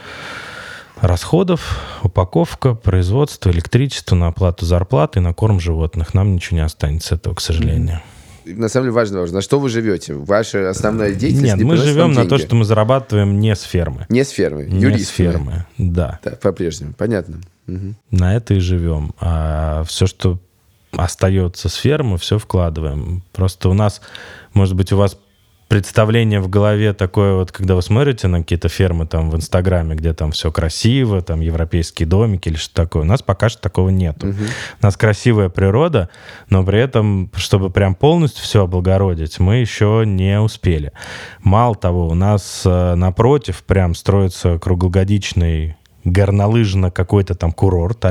расходов, 1.01 1.79
упаковка, 2.03 2.75
производство, 2.75 3.49
электричество, 3.51 4.17
на 4.17 4.27
оплату 4.27 4.67
зарплаты, 4.67 5.21
на 5.21 5.35
корм 5.35 5.61
животных. 5.61 6.15
Нам 6.15 6.35
ничего 6.35 6.57
не 6.57 6.65
останется 6.65 7.15
этого, 7.15 7.35
к 7.35 7.41
сожалению. 7.41 8.01
На 8.45 8.69
самом 8.69 8.87
деле 8.87 8.95
важно, 8.95 9.21
важно, 9.21 9.37
на 9.37 9.43
что 9.43 9.59
вы 9.59 9.69
живете? 9.69 10.15
Ваша 10.15 10.69
основная 10.69 11.13
деятельность 11.13 11.55
Нет, 11.55 11.59
не 11.59 11.65
мы 11.65 11.77
живем 11.77 12.13
на 12.13 12.27
то, 12.27 12.39
что 12.39 12.55
мы 12.57 12.65
зарабатываем 12.65 13.39
не 13.39 13.55
с 13.55 13.63
фермы. 13.63 14.07
Не 14.09 14.25
с 14.25 14.31
фермы, 14.31 14.65
Не 14.65 14.99
с 14.99 15.09
фермы, 15.09 15.67
да. 15.79 16.21
Да, 16.25 16.33
по-прежнему, 16.33 16.95
понятно. 16.97 17.41
Мгм. 17.67 17.97
На 18.11 18.35
это 18.37 18.55
и 18.55 18.59
живем. 18.59 19.15
А 19.21 19.85
все, 19.85 20.07
что 20.07 20.39
остается 20.93 21.69
с 21.69 21.75
фермы, 21.75 22.19
все 22.19 22.39
вкладываем. 22.39 23.23
Просто 23.33 23.69
у 23.69 23.75
нас, 23.75 24.01
может 24.53 24.75
быть, 24.75 24.93
у 24.93 24.97
вас 24.97 25.19
представление 25.73 26.39
в 26.39 26.51
голове 26.51 26.93
такое 26.93 27.33
вот, 27.33 27.51
когда 27.51 27.75
вы 27.75 27.81
смотрите 27.81 28.29
на 28.29 28.41
какие-то 28.41 28.69
фермы 28.69 29.07
там 29.07 29.31
в 29.31 29.37
Инстаграме, 29.37 29.95
где 29.95 30.13
там 30.13 30.31
все 30.33 30.53
красиво, 30.53 31.23
там 31.23 31.41
европейские 31.41 32.07
домики 32.07 32.51
или 32.51 32.57
что 32.57 32.75
такое. 32.75 33.05
У 33.05 33.07
нас 33.07 33.23
пока 33.23 33.49
что 33.49 33.63
такого 33.63 33.89
нету. 33.89 34.35
У 34.83 34.85
нас 34.85 34.99
красивая 34.99 35.49
природа, 35.49 36.11
но 36.51 36.63
при 36.63 36.79
этом, 36.79 37.31
чтобы 37.37 37.71
прям 37.71 37.95
полностью 37.95 38.45
все 38.45 38.65
облагородить, 38.65 39.41
мы 39.41 39.57
еще 39.57 40.03
не 40.05 40.39
успели. 40.41 40.93
Мало 41.41 41.75
того, 41.75 42.09
у 42.09 42.15
нас 42.15 42.65
э, 42.67 42.95
напротив 42.95 43.65
прям 43.65 43.95
строится 43.95 44.59
круглогодичный 44.59 45.77
горнолыжно 46.05 46.91
какой-то 46.91 47.35
там 47.35 47.51
курорт 47.51 48.05
а 48.05 48.11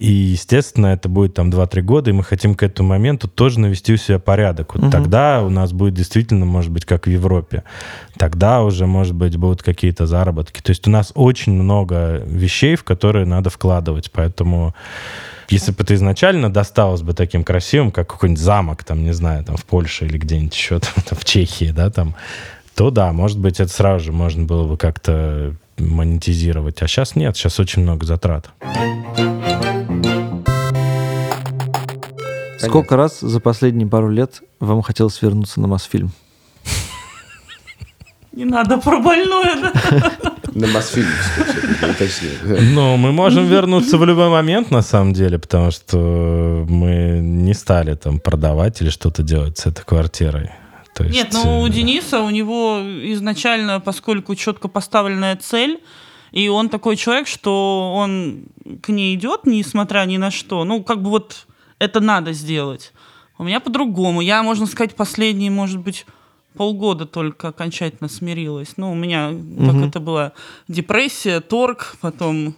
И, 0.00 0.10
естественно, 0.10 0.86
это 0.86 1.10
будет 1.10 1.34
там 1.34 1.50
2-3 1.50 1.82
года, 1.82 2.08
и 2.08 2.14
мы 2.14 2.24
хотим 2.24 2.54
к 2.54 2.62
этому 2.62 2.88
моменту 2.88 3.28
тоже 3.28 3.60
навести 3.60 3.92
у 3.92 3.96
себя 3.98 4.18
порядок. 4.18 4.74
Вот 4.74 4.90
тогда 4.90 5.42
у 5.42 5.50
нас 5.50 5.74
будет 5.74 5.92
действительно, 5.92 6.46
может 6.46 6.72
быть, 6.72 6.86
как 6.86 7.06
в 7.06 7.10
Европе. 7.10 7.64
Тогда 8.16 8.62
уже, 8.62 8.86
может 8.86 9.14
быть, 9.14 9.36
будут 9.36 9.62
какие-то 9.62 10.06
заработки. 10.06 10.62
То 10.62 10.70
есть 10.70 10.88
у 10.88 10.90
нас 10.90 11.12
очень 11.14 11.52
много 11.52 12.22
вещей, 12.24 12.76
в 12.76 12.84
которые 12.84 13.26
надо 13.26 13.50
вкладывать. 13.50 14.10
Поэтому 14.10 14.74
если 15.50 15.72
бы 15.72 15.82
это 15.82 15.94
изначально 15.94 16.50
досталось 16.50 17.02
бы 17.02 17.12
таким 17.12 17.44
красивым, 17.44 17.90
как 17.90 18.08
какой-нибудь 18.08 18.42
замок, 18.42 18.84
там, 18.84 19.04
не 19.04 19.12
знаю, 19.12 19.44
там 19.44 19.58
в 19.58 19.66
Польше 19.66 20.06
или 20.06 20.16
где-нибудь 20.16 20.56
еще, 20.56 20.78
там, 20.78 20.92
там, 21.10 21.18
в 21.18 21.26
Чехии, 21.26 21.72
да, 21.72 21.90
там, 21.90 22.14
то 22.74 22.90
да, 22.90 23.12
может 23.12 23.38
быть, 23.38 23.60
это 23.60 23.70
сразу 23.70 24.06
же 24.06 24.12
можно 24.12 24.46
было 24.46 24.66
бы 24.66 24.78
как-то 24.78 25.56
монетизировать. 25.80 26.82
А 26.82 26.88
сейчас 26.88 27.16
нет, 27.16 27.36
сейчас 27.36 27.58
очень 27.58 27.82
много 27.82 28.06
затрат. 28.06 28.50
Сколько 32.58 32.96
раз 32.96 33.20
за 33.20 33.40
последние 33.40 33.88
пару 33.88 34.10
лет 34.10 34.42
вам 34.60 34.82
хотелось 34.82 35.20
вернуться 35.22 35.60
на 35.60 35.66
Мосфильм? 35.66 36.12
Не 38.32 38.44
надо 38.44 38.78
про 38.78 39.00
больное? 39.00 39.72
На 40.54 40.66
Мосфильм. 40.68 41.08
Ну, 42.74 42.96
мы 42.96 43.12
можем 43.12 43.46
вернуться 43.46 43.98
в 43.98 44.04
любой 44.04 44.28
момент, 44.28 44.70
на 44.70 44.82
самом 44.82 45.12
деле, 45.12 45.38
потому 45.38 45.70
что 45.70 46.66
мы 46.68 47.18
не 47.20 47.54
стали 47.54 47.94
там 47.94 48.20
продавать 48.20 48.80
или 48.82 48.90
что-то 48.90 49.22
делать 49.22 49.58
с 49.58 49.66
этой 49.66 49.84
квартирой. 49.84 50.50
То 50.94 51.04
есть, 51.04 51.14
Нет, 51.14 51.28
ну 51.32 51.60
у 51.60 51.66
э, 51.66 51.70
Дениса, 51.70 52.20
у 52.20 52.30
него 52.30 52.80
изначально, 53.12 53.80
поскольку 53.80 54.34
четко 54.34 54.68
поставленная 54.68 55.36
цель, 55.36 55.80
и 56.32 56.48
он 56.48 56.68
такой 56.68 56.96
человек, 56.96 57.26
что 57.26 57.92
он 57.94 58.44
к 58.82 58.88
ней 58.88 59.14
идет, 59.14 59.46
несмотря 59.46 60.04
ни 60.04 60.16
на 60.16 60.30
что. 60.30 60.64
Ну, 60.64 60.82
как 60.82 61.02
бы 61.02 61.10
вот 61.10 61.46
это 61.78 62.00
надо 62.00 62.32
сделать. 62.32 62.92
У 63.38 63.44
меня 63.44 63.60
по-другому. 63.60 64.20
Я, 64.20 64.42
можно 64.42 64.66
сказать, 64.66 64.94
последние, 64.94 65.50
может 65.50 65.80
быть, 65.80 66.06
полгода 66.54 67.06
только 67.06 67.48
окончательно 67.48 68.08
смирилась. 68.08 68.74
Ну, 68.76 68.92
у 68.92 68.94
меня, 68.94 69.32
как 69.58 69.88
это 69.88 70.00
была, 70.00 70.32
депрессия, 70.68 71.40
торг, 71.40 71.96
потом 72.00 72.54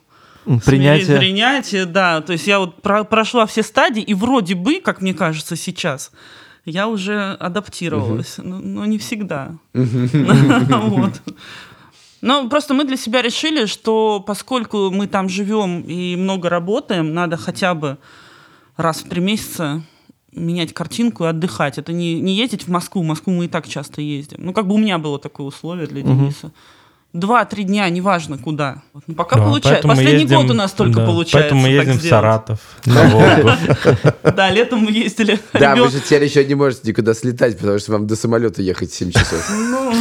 Принятие. 0.65 1.19
принятие, 1.19 1.87
да. 1.87 2.21
То 2.21 2.33
есть 2.33 2.47
я 2.47 2.59
вот 2.59 2.83
про- 2.83 3.05
прошла 3.05 3.47
все 3.47 3.63
стадии, 3.63 4.03
и 4.03 4.13
вроде 4.13 4.55
бы, 4.55 4.81
как 4.81 5.01
мне 5.01 5.15
кажется 5.15 5.57
сейчас, 5.57 6.11
я 6.65 6.89
уже 6.89 7.33
адаптировалась, 7.35 8.39
но, 8.39 8.59
но 8.59 8.85
не 8.87 8.99
всегда. 8.99 9.57
Вот. 9.73 11.23
Но 12.21 12.49
просто 12.49 12.73
мы 12.73 12.85
для 12.85 12.97
себя 12.97 13.21
решили, 13.21 13.67
что 13.67 14.21
поскольку 14.21 14.91
мы 14.91 15.09
там 15.09 15.29
живем 15.29 15.81
и 15.81 16.15
много 16.15 16.49
работаем, 16.49 17.15
надо 17.15 17.37
хотя 17.37 17.75
бы 17.75 17.99
раз 18.77 18.99
в 18.99 19.09
три 19.09 19.21
месяца 19.21 19.83
менять 20.31 20.73
картинку 20.73 21.25
и 21.25 21.27
отдыхать. 21.27 21.79
Это 21.79 21.93
не, 21.93 22.21
не 22.21 22.35
ездить 22.35 22.65
в 22.65 22.69
Москву. 22.69 23.03
В 23.03 23.07
Москву 23.07 23.33
мы 23.33 23.47
и 23.47 23.49
так 23.49 23.69
часто 23.69 24.01
ездим. 24.01 24.39
Ну, 24.43 24.53
как 24.53 24.69
бы 24.69 24.75
у 24.75 24.79
меня 24.79 24.99
было 24.99 25.19
такое 25.19 25.47
условие 25.47 25.89
для 25.89 26.03
Дениса. 26.03 26.53
Два-три 27.13 27.65
дня, 27.65 27.89
неважно 27.91 28.39
куда. 28.39 28.83
Вот, 28.95 29.05
ну, 29.07 29.15
пока 29.15 29.37
Да, 29.37 29.45
получается. 29.45 29.87
Последний 29.87 30.23
ездим- 30.23 30.41
год 30.41 30.51
у 30.51 30.55
нас 30.55 30.73
только 30.73 31.01
да, 31.01 31.07
получается. 31.07 31.39
Поэтому 31.39 31.61
мы 31.63 31.77
так 31.77 31.87
ездим 31.87 32.01
в. 32.01 32.09
Саратов, 32.09 32.59
на 32.87 33.03
Волгу. 33.05 33.51
Да, 34.35 34.51
летом 34.51 34.81
мы 34.81 34.93
ездили. 34.93 35.39
Да, 35.53 35.77
вы 35.77 35.91
же 35.91 36.01
теперь 36.01 36.25
еще 36.25 36.45
не 36.45 36.55
можете 36.55 36.89
никуда 36.89 37.13
слетать, 37.13 37.59
потому 37.59 37.79
что 37.79 37.93
вам 37.93 38.07
до 38.07 38.17
самолета 38.17 38.63
ехать 38.63 38.93
7 38.93 39.13
часов. 39.13 39.51
Ну, 39.51 39.93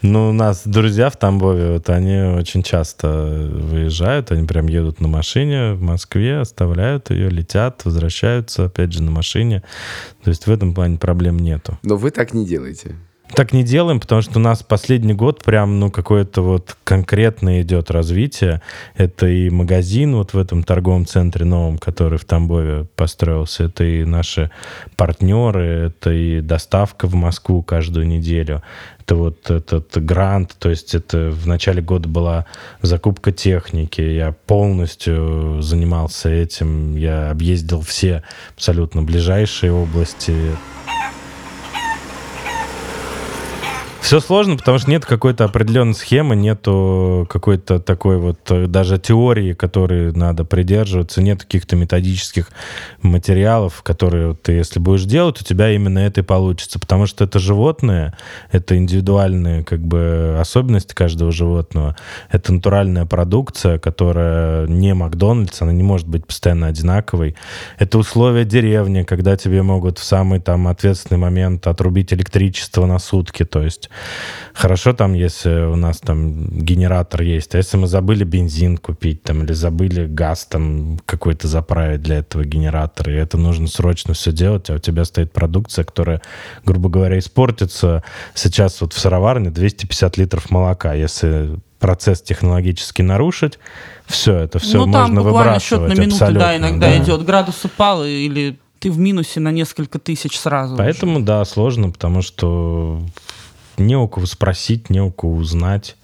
Ну, 0.00 0.30
у 0.30 0.32
нас 0.32 0.62
друзья 0.64 1.10
в 1.10 1.16
Тамбове, 1.16 1.72
вот 1.72 1.90
они 1.90 2.20
очень 2.38 2.62
часто 2.62 3.08
выезжают, 3.08 4.30
они 4.30 4.46
прям 4.46 4.68
едут 4.68 5.00
на 5.00 5.08
машине 5.08 5.72
в 5.72 5.82
Москве, 5.82 6.38
оставляют 6.38 7.10
ее, 7.10 7.28
летят, 7.28 7.84
возвращаются 7.84 8.66
опять 8.66 8.92
же 8.92 9.02
на 9.02 9.10
машине. 9.10 9.64
То 10.22 10.30
есть 10.30 10.46
в 10.46 10.50
этом 10.50 10.72
плане 10.72 10.98
проблем 10.98 11.38
нету. 11.38 11.78
Но 11.82 11.96
вы 11.96 12.10
так 12.10 12.32
не 12.32 12.46
делаете. 12.46 12.94
Так 13.34 13.52
не 13.52 13.62
делаем, 13.62 14.00
потому 14.00 14.22
что 14.22 14.38
у 14.38 14.42
нас 14.42 14.62
последний 14.62 15.12
год 15.12 15.44
прям, 15.44 15.78
ну, 15.78 15.90
какое-то 15.90 16.42
вот 16.42 16.76
конкретное 16.82 17.62
идет 17.62 17.90
развитие. 17.90 18.62
Это 18.96 19.28
и 19.28 19.50
магазин 19.50 20.16
вот 20.16 20.32
в 20.32 20.38
этом 20.38 20.62
торговом 20.62 21.06
центре 21.06 21.44
новом, 21.44 21.78
который 21.78 22.18
в 22.18 22.24
Тамбове 22.24 22.86
построился. 22.96 23.64
Это 23.64 23.84
и 23.84 24.04
наши 24.04 24.50
партнеры, 24.96 25.62
это 25.88 26.10
и 26.10 26.40
доставка 26.40 27.06
в 27.06 27.14
Москву 27.14 27.62
каждую 27.62 28.06
неделю. 28.08 28.62
Это 29.00 29.14
вот 29.14 29.50
этот 29.50 30.04
грант, 30.04 30.56
то 30.58 30.68
есть 30.68 30.94
это 30.94 31.30
в 31.30 31.46
начале 31.46 31.80
года 31.80 32.08
была 32.08 32.46
закупка 32.82 33.30
техники. 33.30 34.00
Я 34.00 34.32
полностью 34.32 35.62
занимался 35.62 36.28
этим. 36.28 36.96
Я 36.96 37.30
объездил 37.30 37.82
все 37.82 38.22
абсолютно 38.54 39.02
ближайшие 39.02 39.72
области 39.72 40.34
Все 44.00 44.20
сложно, 44.20 44.56
потому 44.56 44.78
что 44.78 44.90
нет 44.90 45.04
какой-то 45.04 45.44
определенной 45.44 45.94
схемы, 45.94 46.34
нету 46.34 47.26
какой-то 47.28 47.78
такой 47.78 48.18
вот 48.18 48.38
э, 48.48 48.66
даже 48.66 48.98
теории, 48.98 49.52
которой 49.52 50.12
надо 50.12 50.44
придерживаться, 50.44 51.20
нет 51.20 51.42
каких-то 51.42 51.76
методических 51.76 52.48
материалов, 53.02 53.82
которые 53.82 54.34
ты, 54.34 54.52
если 54.52 54.78
будешь 54.78 55.04
делать, 55.04 55.42
у 55.42 55.44
тебя 55.44 55.72
именно 55.72 55.98
это 55.98 56.20
и 56.20 56.24
получится, 56.24 56.78
потому 56.78 57.06
что 57.06 57.24
это 57.24 57.38
животное, 57.38 58.16
это 58.50 58.78
индивидуальные 58.78 59.64
как 59.64 59.80
бы 59.80 60.36
особенности 60.40 60.94
каждого 60.94 61.30
животного, 61.30 61.94
это 62.30 62.52
натуральная 62.52 63.04
продукция, 63.04 63.78
которая 63.78 64.66
не 64.68 64.94
Макдональдс, 64.94 65.60
она 65.60 65.72
не 65.72 65.82
может 65.82 66.08
быть 66.08 66.26
постоянно 66.26 66.68
одинаковой. 66.68 67.36
Это 67.78 67.98
условия 67.98 68.44
деревни, 68.44 69.02
когда 69.02 69.36
тебе 69.36 69.62
могут 69.62 69.98
в 69.98 70.04
самый 70.04 70.40
там 70.40 70.66
ответственный 70.68 71.18
момент 71.18 71.66
отрубить 71.66 72.12
электричество 72.14 72.86
на 72.86 72.98
сутки, 72.98 73.44
то 73.44 73.62
есть 73.62 73.87
хорошо 74.54 74.92
там, 74.92 75.14
если 75.14 75.66
у 75.66 75.76
нас 75.76 75.98
там 75.98 76.48
генератор 76.50 77.22
есть, 77.22 77.54
а 77.54 77.58
если 77.58 77.76
мы 77.76 77.86
забыли 77.86 78.24
бензин 78.24 78.76
купить 78.76 79.22
там 79.22 79.44
или 79.44 79.52
забыли 79.52 80.06
газ 80.06 80.46
там 80.46 80.98
какой-то 81.06 81.46
заправить 81.46 82.02
для 82.02 82.18
этого 82.18 82.44
генератора, 82.44 83.12
и 83.12 83.16
это 83.16 83.36
нужно 83.36 83.68
срочно 83.68 84.14
все 84.14 84.32
делать, 84.32 84.68
а 84.70 84.74
у 84.74 84.78
тебя 84.78 85.04
стоит 85.04 85.32
продукция, 85.32 85.84
которая, 85.84 86.20
грубо 86.64 86.88
говоря, 86.88 87.18
испортится 87.18 88.02
сейчас 88.34 88.80
вот 88.80 88.92
в 88.92 88.98
сыроварне 88.98 89.50
250 89.50 90.16
литров 90.16 90.50
молока, 90.50 90.94
если 90.94 91.58
процесс 91.78 92.20
технологически 92.22 93.02
нарушить, 93.02 93.58
все, 94.06 94.34
это 94.34 94.58
все 94.58 94.78
ну, 94.84 94.92
там 94.92 95.02
можно 95.02 95.22
буквально 95.22 95.60
счет 95.60 95.80
на 95.80 95.92
минуты, 95.92 96.32
да, 96.32 96.56
иногда 96.56 96.88
да. 96.88 96.98
идет. 96.98 97.24
Градус 97.24 97.64
упал, 97.64 98.04
или 98.04 98.58
ты 98.78 98.90
в 98.90 98.98
минусе 98.98 99.40
на 99.40 99.50
несколько 99.50 99.98
тысяч 99.98 100.38
сразу. 100.38 100.74
уже. 100.74 100.82
Поэтому, 100.82 101.20
да, 101.20 101.44
сложно, 101.44 101.90
потому 101.90 102.22
что 102.22 103.00
не 103.78 103.96
у 103.96 104.08
кого 104.08 104.26
спросить, 104.26 104.90
не 104.90 105.00
у 105.00 105.10
кого 105.10 105.34
узнать. 105.34 105.96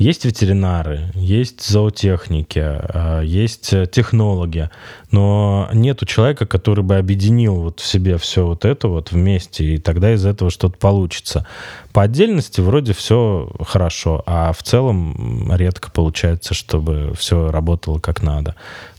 Есть 0.00 0.24
ветеринары, 0.24 1.12
есть 1.14 1.62
зоотехники, 1.62 2.58
а, 2.58 3.20
есть 3.20 3.70
э, 3.74 3.86
технологи, 3.86 4.70
но 5.10 5.68
нету 5.74 6.06
человека, 6.06 6.46
который 6.46 6.82
бы 6.82 6.96
объединил 6.96 7.56
вот 7.56 7.80
в 7.80 7.86
себе 7.86 8.16
все 8.16 8.46
вот 8.46 8.64
это 8.64 8.88
вот 8.88 9.12
вместе, 9.12 9.74
и 9.74 9.76
тогда 9.76 10.14
из 10.14 10.24
этого 10.24 10.50
что-то 10.50 10.78
получится. 10.78 11.46
По 11.92 12.04
отдельности 12.04 12.62
вроде 12.62 12.94
все 12.94 13.52
хорошо, 13.60 14.22
а 14.24 14.54
в 14.54 14.62
целом 14.62 15.52
редко 15.54 15.90
получается, 15.90 16.54
чтобы 16.54 17.12
все 17.14 17.50
работало 17.50 17.98
как 17.98 18.22
надо. 18.22 18.54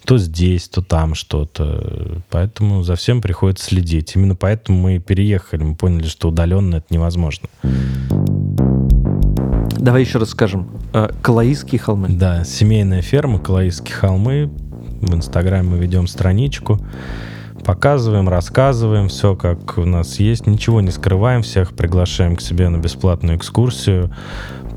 То 0.06 0.20
здесь, 0.20 0.70
то 0.70 0.84
там 0.84 1.16
что-то. 1.16 2.22
Поэтому 2.30 2.84
за 2.84 2.96
всем 2.96 3.22
приходится 3.22 3.66
следить. 3.66 4.16
Именно 4.16 4.36
поэтому 4.36 4.78
мы 4.80 5.00
переехали. 5.00 5.64
Мы 5.64 5.76
поняли, 5.76 6.08
что 6.08 6.30
удаленно 6.30 6.76
это 6.76 6.88
невозможно. 6.90 7.48
Давай 9.82 10.04
еще 10.04 10.20
раз 10.20 10.30
скажем. 10.30 10.68
Э, 10.94 11.10
Калаистские 11.24 11.80
холмы. 11.80 12.10
Да, 12.10 12.44
семейная 12.44 13.02
ферма 13.02 13.40
Калаистские 13.40 13.96
холмы. 13.96 14.52
В 15.02 15.16
Инстаграме 15.16 15.70
мы 15.70 15.78
ведем 15.80 16.06
страничку. 16.06 16.80
Показываем, 17.66 18.30
рассказываем 18.30 19.08
все, 19.08 19.36
как 19.36 19.80
у 19.80 19.86
нас 19.86 20.20
есть. 20.20 20.46
Ничего 20.46 20.82
не 20.82 20.92
скрываем, 20.92 21.42
всех 21.42 21.74
приглашаем 21.74 22.36
к 22.36 22.42
себе 22.42 22.70
на 22.70 22.78
бесплатную 22.78 23.38
экскурсию. 23.38 24.12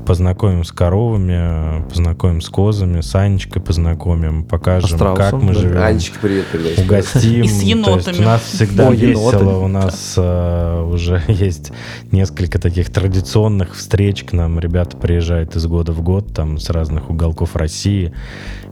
Познакомим 0.05 0.63
с 0.63 0.71
коровами, 0.71 1.83
познакомим 1.89 2.41
с 2.41 2.49
козами, 2.49 3.01
с 3.01 3.15
Анечкой 3.15 3.61
познакомим, 3.61 4.43
покажем, 4.43 4.89
страусом, 4.97 5.31
как 5.31 5.41
мы 5.41 5.53
да. 5.53 5.59
живем. 5.59 5.81
Анечка, 5.81 6.19
привет, 6.21 6.45
передай. 6.51 6.85
угостим. 6.85 7.43
И 7.43 7.47
с 7.47 7.59
То 7.59 7.65
енотами. 7.65 8.07
есть 8.09 8.19
у 8.19 8.23
нас 8.23 8.41
всегда 8.43 8.89
О, 8.89 8.93
еноты. 8.93 9.37
весело. 9.37 9.59
У 9.63 9.67
нас 9.67 10.13
э, 10.15 10.81
уже 10.83 11.23
есть 11.27 11.71
несколько 12.11 12.59
таких 12.59 12.91
традиционных 12.91 13.75
встреч 13.75 14.23
к 14.23 14.33
нам. 14.33 14.59
Ребята 14.59 14.95
приезжают 14.95 15.55
из 15.55 15.65
года 15.65 15.91
в 15.91 16.01
год 16.03 16.33
там 16.33 16.59
с 16.59 16.69
разных 16.69 17.09
уголков 17.09 17.55
России. 17.55 18.13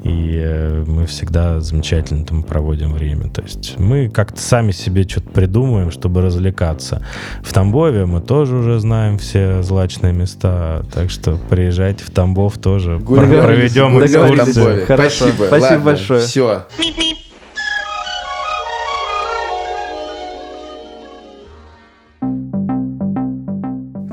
И 0.04 0.38
э, 0.38 0.84
мы 0.86 1.06
всегда 1.06 1.62
замечательно 1.62 2.26
там 2.26 2.44
проводим 2.44 2.92
время. 2.94 3.30
То 3.30 3.42
есть 3.42 3.80
мы 3.80 4.10
как-то 4.10 4.42
сами 4.42 4.72
себе 4.72 5.04
что-то 5.08 5.30
придумываем, 5.30 5.92
чтобы 5.92 6.22
развлекаться. 6.22 7.06
В 7.42 7.54
Тамбове 7.54 8.06
мы 8.06 8.20
тоже 8.20 8.56
уже 8.56 8.80
знаем 8.80 9.18
все 9.18 9.64
злачные 9.64 10.12
места. 10.12 10.84
Так 10.94 11.10
что 11.10 11.40
приезжайте 11.50 12.04
в 12.04 12.12
Тамбов 12.12 12.58
тоже. 12.58 13.00
Проведем 13.00 14.04
экскурсию. 14.04 14.86
Хорошо. 14.86 15.26
Спасибо. 15.26 15.46
Спасибо 15.46 15.64
Ладно, 15.64 15.86
большое. 15.86 16.22
Все. 16.22 16.66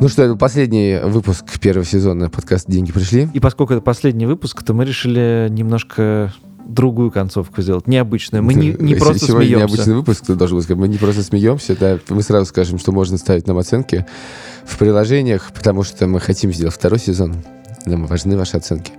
Ну 0.00 0.08
что, 0.08 0.22
это 0.22 0.34
последний 0.34 0.98
выпуск 1.04 1.60
первого 1.60 1.84
сезона 1.84 2.30
подкаста 2.30 2.72
«Деньги 2.72 2.90
пришли». 2.90 3.28
И 3.34 3.38
поскольку 3.38 3.74
это 3.74 3.82
последний 3.82 4.24
выпуск, 4.24 4.62
то 4.62 4.72
мы 4.72 4.86
решили 4.86 5.46
немножко 5.50 6.32
другую 6.66 7.10
концовку 7.10 7.60
сделать, 7.60 7.86
необычную. 7.86 8.42
Мы 8.42 8.54
не, 8.54 8.68
не 8.78 8.94
просто 8.94 9.26
Сегодня 9.26 9.48
смеемся. 9.48 9.66
необычный 9.66 9.94
выпуск, 9.94 10.24
ты 10.24 10.36
должен 10.36 10.56
был 10.56 10.62
сказать. 10.62 10.80
Мы 10.80 10.88
не 10.88 10.96
просто 10.96 11.22
смеемся, 11.22 11.76
да. 11.78 11.98
Мы 12.08 12.22
сразу 12.22 12.46
скажем, 12.46 12.78
что 12.78 12.92
можно 12.92 13.18
ставить 13.18 13.46
нам 13.46 13.58
оценки 13.58 14.06
в 14.64 14.78
приложениях, 14.78 15.50
потому 15.52 15.82
что 15.82 16.06
мы 16.06 16.18
хотим 16.18 16.50
сделать 16.50 16.74
второй 16.74 16.98
сезон. 16.98 17.36
Нам 17.84 18.06
важны 18.06 18.38
ваши 18.38 18.56
оценки. 18.56 18.92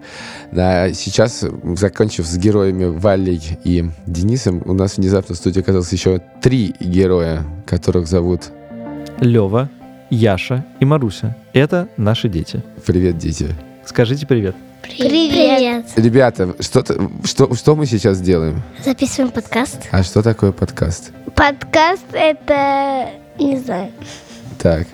Да, 0.52 0.93
сейчас, 0.93 1.43
закончив 1.78 2.28
с 2.28 2.38
героями 2.38 2.86
Валей 2.86 3.41
и 3.64 3.89
Денисом, 4.06 4.62
у 4.66 4.74
нас 4.74 4.97
внезапно 4.97 5.34
в 5.34 5.38
студии 5.39 5.62
оказалось 5.62 5.91
еще 5.91 6.22
три 6.43 6.76
героя, 6.80 7.43
которых 7.66 8.08
зовут 8.08 8.52
Лева, 9.20 9.70
Яша 10.12 10.66
и 10.82 10.86
Маруся. 10.86 11.38
Это 11.53 11.88
наши 11.95 12.28
дети. 12.28 12.62
«Привет, 12.86 13.18
дети». 13.18 13.55
Скажите 13.86 14.28
привет. 14.28 14.55
Привет. 14.84 15.86
Ребята, 15.95 16.53
что, 16.59 16.84
что, 17.24 17.55
что 17.55 17.76
мы 17.78 17.86
сейчас 17.86 18.20
делаем? 18.20 18.62
Записываем 18.84 19.32
подкаст. 19.32 19.88
А 19.89 20.03
что 20.03 20.22
такое 20.22 20.51
подкаст? 20.51 21.14
Подкаст 21.34 22.03
это... 22.12 23.09
Не 23.39 23.57
знаю. 23.57 23.91
Так, 24.59 24.88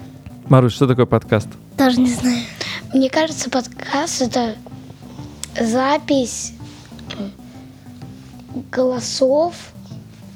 Марусь, 0.49 0.73
что 0.73 0.87
такое 0.87 1.07
подкаст? 1.07 1.47
Тоже 1.77 1.99
не 1.99 2.11
знаю. 2.11 2.43
Мне 2.93 3.09
кажется, 3.09 3.49
подкаст 3.49 4.21
это 4.21 4.55
запись 5.59 6.53
голосов 8.71 9.55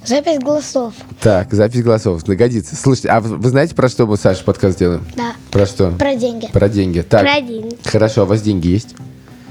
Запись 0.03 0.39
голосов. 0.39 0.93
Так, 1.21 1.53
запись 1.53 1.83
голосов. 1.83 2.27
Нагодится. 2.27 2.75
Слушайте, 2.75 3.09
а 3.09 3.19
вы 3.21 3.37
вы 3.37 3.49
знаете, 3.49 3.75
про 3.75 3.87
что 3.87 4.07
мы, 4.07 4.17
Саша, 4.17 4.43
подкаст 4.43 4.79
делаем? 4.79 5.05
Да. 5.15 5.33
Про 5.51 5.65
что? 5.67 5.91
Про 5.91 6.15
деньги. 6.15 6.47
Про 6.51 6.69
деньги. 6.69 7.01
Так, 7.01 7.21
Про 7.21 7.39
деньги. 7.41 7.77
хорошо, 7.85 8.21
а 8.21 8.23
у 8.23 8.27
вас 8.27 8.41
деньги 8.41 8.67
есть? 8.67 8.95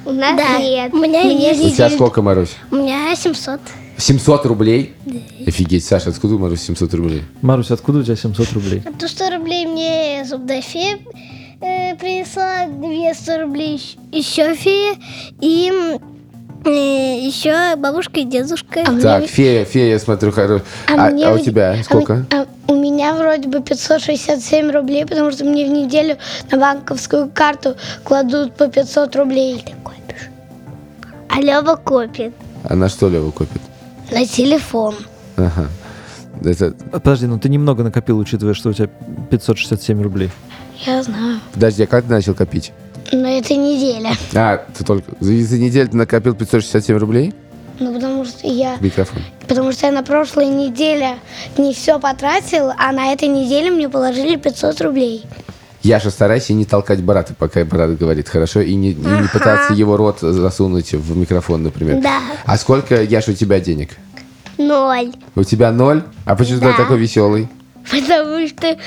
У 0.04 0.10
нас 0.12 0.36
Да. 0.36 0.58
нет. 0.58 0.92
У 0.92 0.96
меня 0.98 1.20
есть. 1.22 1.62
У 1.64 1.70
тебя 1.70 1.88
сколько, 1.90 2.20
Марусь? 2.20 2.56
У 2.72 2.76
меня 2.76 3.14
700. 3.14 3.60
700 3.96 4.46
рублей? 4.46 4.94
Офигеть, 5.46 5.84
Саша, 5.84 6.10
откуда 6.10 6.34
у 6.34 6.38
Маруси 6.38 6.64
700 6.66 6.94
рублей? 6.94 7.22
Марусь, 7.42 7.70
откуда 7.70 8.00
у 8.00 8.02
тебя 8.02 8.16
700 8.16 8.52
рублей? 8.52 8.82
То 8.98 9.06
100 9.06 9.30
рублей 9.36 9.66
мне 9.66 10.24
зубная 10.28 10.62
фея 10.62 10.98
э, 11.60 11.94
принесла, 11.96 12.66
200 12.66 13.40
рублей 13.42 13.80
еще 14.10 14.54
фея, 14.54 14.96
и 15.40 15.70
еще 16.68 17.76
бабушка 17.76 18.20
и 18.20 18.24
дедушка. 18.24 18.84
Так, 19.02 19.24
фея, 19.26 19.64
фея, 19.64 19.92
я 19.92 19.98
смотрю, 19.98 20.30
хоро- 20.30 20.62
А, 20.88 21.10
мне 21.10 21.26
а 21.26 21.32
у 21.32 21.38
тебя 21.38 21.72
а 21.78 21.82
сколько? 21.82 22.14
ми- 22.14 22.24
а 22.32 22.46
у 22.70 22.74
меня 22.74 23.14
вроде 23.14 23.48
бы 23.48 23.60
567 23.62 24.70
рублей, 24.70 25.06
потому 25.06 25.30
что 25.32 25.44
мне 25.44 25.64
в 25.66 25.70
неделю 25.70 26.16
на 26.50 26.58
банковскую 26.58 27.30
карту 27.32 27.76
кладут 28.04 28.54
по 28.54 28.68
500 28.68 29.16
рублей. 29.16 29.62
Ты 29.64 29.72
копишь? 29.82 30.28
А 31.28 31.40
Лева 31.40 31.76
копит. 31.76 32.32
А 32.64 32.74
на 32.74 32.88
что 32.88 33.08
Лева 33.08 33.30
копит? 33.30 33.62
На 34.10 34.26
телефон. 34.26 34.94
Ага. 35.36 35.68
Это... 36.44 36.72
Подожди, 36.92 37.26
ну 37.26 37.38
ты 37.38 37.48
немного 37.48 37.82
накопил, 37.82 38.18
учитывая, 38.18 38.54
что 38.54 38.70
у 38.70 38.72
тебя 38.72 38.88
567 39.30 40.02
рублей. 40.02 40.30
Я 40.86 41.02
знаю. 41.02 41.40
Подожди, 41.52 41.82
а 41.84 41.86
как 41.86 42.04
ты 42.04 42.10
начал 42.10 42.34
копить? 42.34 42.72
На 43.12 43.38
этой 43.38 43.56
неделе. 43.56 44.10
А, 44.34 44.58
ты 44.76 44.84
только 44.84 45.10
за, 45.20 45.32
за 45.44 45.58
неделю 45.58 45.88
ты 45.88 45.96
накопил 45.96 46.34
567 46.34 46.96
рублей? 46.96 47.34
Ну, 47.80 47.94
потому 47.94 48.24
что 48.24 48.46
я... 48.46 48.76
Микрофон. 48.80 49.22
Потому 49.48 49.72
что 49.72 49.86
я 49.86 49.92
на 49.92 50.02
прошлой 50.02 50.46
неделе 50.46 51.16
не 51.56 51.72
все 51.72 51.98
потратил, 51.98 52.70
а 52.78 52.92
на 52.92 53.12
этой 53.12 53.26
неделе 53.28 53.70
мне 53.70 53.88
положили 53.88 54.36
500 54.36 54.80
рублей. 54.82 55.24
Яша, 55.82 56.10
старайся 56.10 56.52
не 56.52 56.66
толкать 56.66 57.02
брата, 57.02 57.34
пока 57.36 57.64
брат 57.64 57.96
говорит, 57.96 58.28
хорошо? 58.28 58.60
И 58.60 58.74
не, 58.74 58.90
и 58.90 58.94
не 58.94 59.28
пытаться 59.32 59.72
его 59.72 59.96
рот 59.96 60.20
засунуть 60.20 60.92
в 60.92 61.16
микрофон, 61.16 61.62
например. 61.62 62.02
Да. 62.02 62.20
А 62.44 62.58
сколько, 62.58 63.02
Яша, 63.02 63.30
у 63.30 63.34
тебя 63.34 63.60
денег? 63.60 63.96
Ноль. 64.58 65.12
У 65.34 65.42
тебя 65.42 65.72
ноль? 65.72 66.02
А 66.26 66.36
почему 66.36 66.60
Да. 66.60 66.72
ты 66.72 66.76
такой 66.76 66.98
веселый? 66.98 67.48
Потому 67.90 68.46
что 68.46 68.78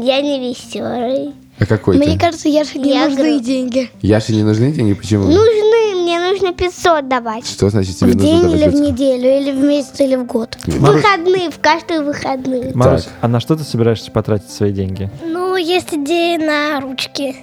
я 0.00 0.22
не 0.22 0.40
веселый. 0.48 1.34
А 1.64 1.66
какой 1.66 1.96
Мне 1.96 2.12
ты? 2.12 2.18
кажется, 2.18 2.48
Яше 2.48 2.78
не 2.78 2.90
Я 2.92 3.08
нужны 3.08 3.36
гру- 3.36 3.40
деньги. 3.40 3.90
Яше 4.02 4.32
не 4.34 4.42
нужны 4.42 4.70
деньги? 4.70 4.92
Почему? 4.92 5.24
Нужны, 5.24 6.02
мне 6.02 6.20
нужно 6.20 6.52
500 6.52 7.08
давать. 7.08 7.46
Что 7.46 7.70
значит 7.70 7.96
тебе 7.96 8.12
в 8.12 8.16
нужно 8.16 8.28
день 8.30 8.42
давать 8.42 8.60
или 8.60 8.68
в 8.68 8.74
неделю, 8.74 9.40
или 9.40 9.50
в 9.52 9.64
месяц, 9.64 9.98
или 10.00 10.16
в 10.16 10.26
год. 10.26 10.58
Марусь, 10.66 11.02
Выходные, 11.02 11.50
в 11.50 11.58
каждые 11.60 12.02
выходные. 12.02 12.72
Марусь, 12.74 13.04
Так. 13.04 13.12
а 13.22 13.28
на 13.28 13.40
что 13.40 13.56
ты 13.56 13.64
собираешься 13.64 14.10
потратить 14.10 14.50
свои 14.50 14.72
деньги? 14.72 15.10
Ну, 15.24 15.56
есть 15.56 15.94
идеи 15.94 16.36
на 16.36 16.80
ручки. 16.80 17.34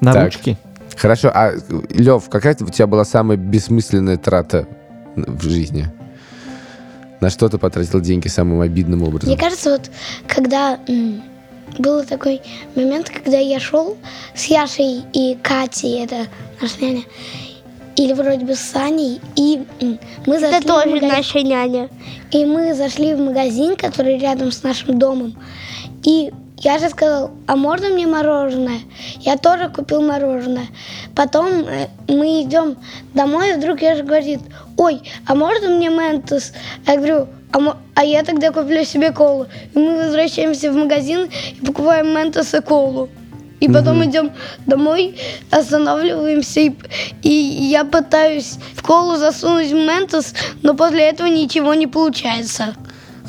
На 0.00 0.12
Так. 0.14 0.24
ручки? 0.24 0.56
Хорошо, 0.96 1.30
а, 1.32 1.52
Лев, 1.90 2.28
какая 2.28 2.56
у 2.60 2.66
тебя 2.66 2.86
была 2.86 3.04
самая 3.04 3.36
бессмысленная 3.38 4.16
трата 4.16 4.66
в 5.14 5.42
жизни? 5.48 5.86
На 7.20 7.30
что 7.30 7.48
ты 7.48 7.58
потратил 7.58 8.00
деньги 8.00 8.28
самым 8.28 8.60
обидным 8.62 9.02
образом? 9.02 9.28
Мне 9.28 9.38
кажется, 9.38 9.70
вот 9.72 9.90
когда 10.26 10.78
м, 10.88 11.22
был 11.78 12.04
такой 12.04 12.40
момент, 12.74 13.10
когда 13.10 13.38
я 13.38 13.60
шел 13.60 13.96
с 14.34 14.46
Яшей 14.46 15.02
и 15.12 15.36
Катей, 15.42 16.04
это 16.04 16.26
наша 16.60 16.80
няня, 16.80 17.02
или 17.96 18.12
вроде 18.12 18.44
бы 18.44 18.54
с 18.54 18.60
Саней, 18.60 19.20
и 19.36 19.60
мы 20.26 20.38
зашли 20.38 20.56
Это 20.56 20.60
в 20.60 20.66
тоже 20.66 20.86
магазин. 20.88 21.08
наша 21.08 21.42
няня. 21.42 21.88
И 22.30 22.44
мы 22.44 22.74
зашли 22.74 23.14
в 23.14 23.18
магазин, 23.18 23.76
который 23.76 24.18
рядом 24.18 24.52
с 24.52 24.62
нашим 24.62 24.98
домом. 24.98 25.36
И 26.04 26.32
я 26.58 26.78
же 26.78 26.90
сказал, 26.90 27.30
а 27.46 27.56
можно 27.56 27.88
мне 27.88 28.06
мороженое? 28.06 28.80
Я 29.20 29.36
тоже 29.36 29.68
купил 29.68 30.02
мороженое. 30.02 30.66
Потом 31.16 31.46
э, 31.66 31.88
мы 32.06 32.42
идем 32.42 32.76
домой, 33.14 33.50
и 33.50 33.54
вдруг 33.54 33.80
я 33.80 33.96
же 33.96 34.02
говорит, 34.02 34.40
ой, 34.76 35.02
а 35.26 35.34
можно 35.34 35.68
мне 35.70 35.88
ментос? 35.88 36.52
Я 36.86 36.96
говорю, 36.96 37.28
а, 37.52 37.76
а 37.94 38.04
я 38.04 38.22
тогда 38.22 38.50
куплю 38.52 38.84
себе 38.84 39.12
колу. 39.12 39.46
И 39.74 39.78
мы 39.78 40.04
возвращаемся 40.04 40.70
в 40.72 40.76
магазин 40.76 41.28
и 41.60 41.66
покупаем 41.66 42.14
ментос 42.14 42.54
и 42.54 42.60
колу. 42.60 43.08
И 43.60 43.68
потом 43.68 44.02
идем 44.06 44.30
домой, 44.66 45.16
останавливаемся, 45.50 46.60
и, 46.60 46.72
и 47.22 47.30
я 47.30 47.84
пытаюсь 47.84 48.58
в 48.74 48.82
колу 48.82 49.16
засунуть 49.16 49.70
ментос, 49.70 50.32
но 50.62 50.74
после 50.74 51.10
этого 51.10 51.26
ничего 51.26 51.74
не 51.74 51.86
получается. 51.86 52.74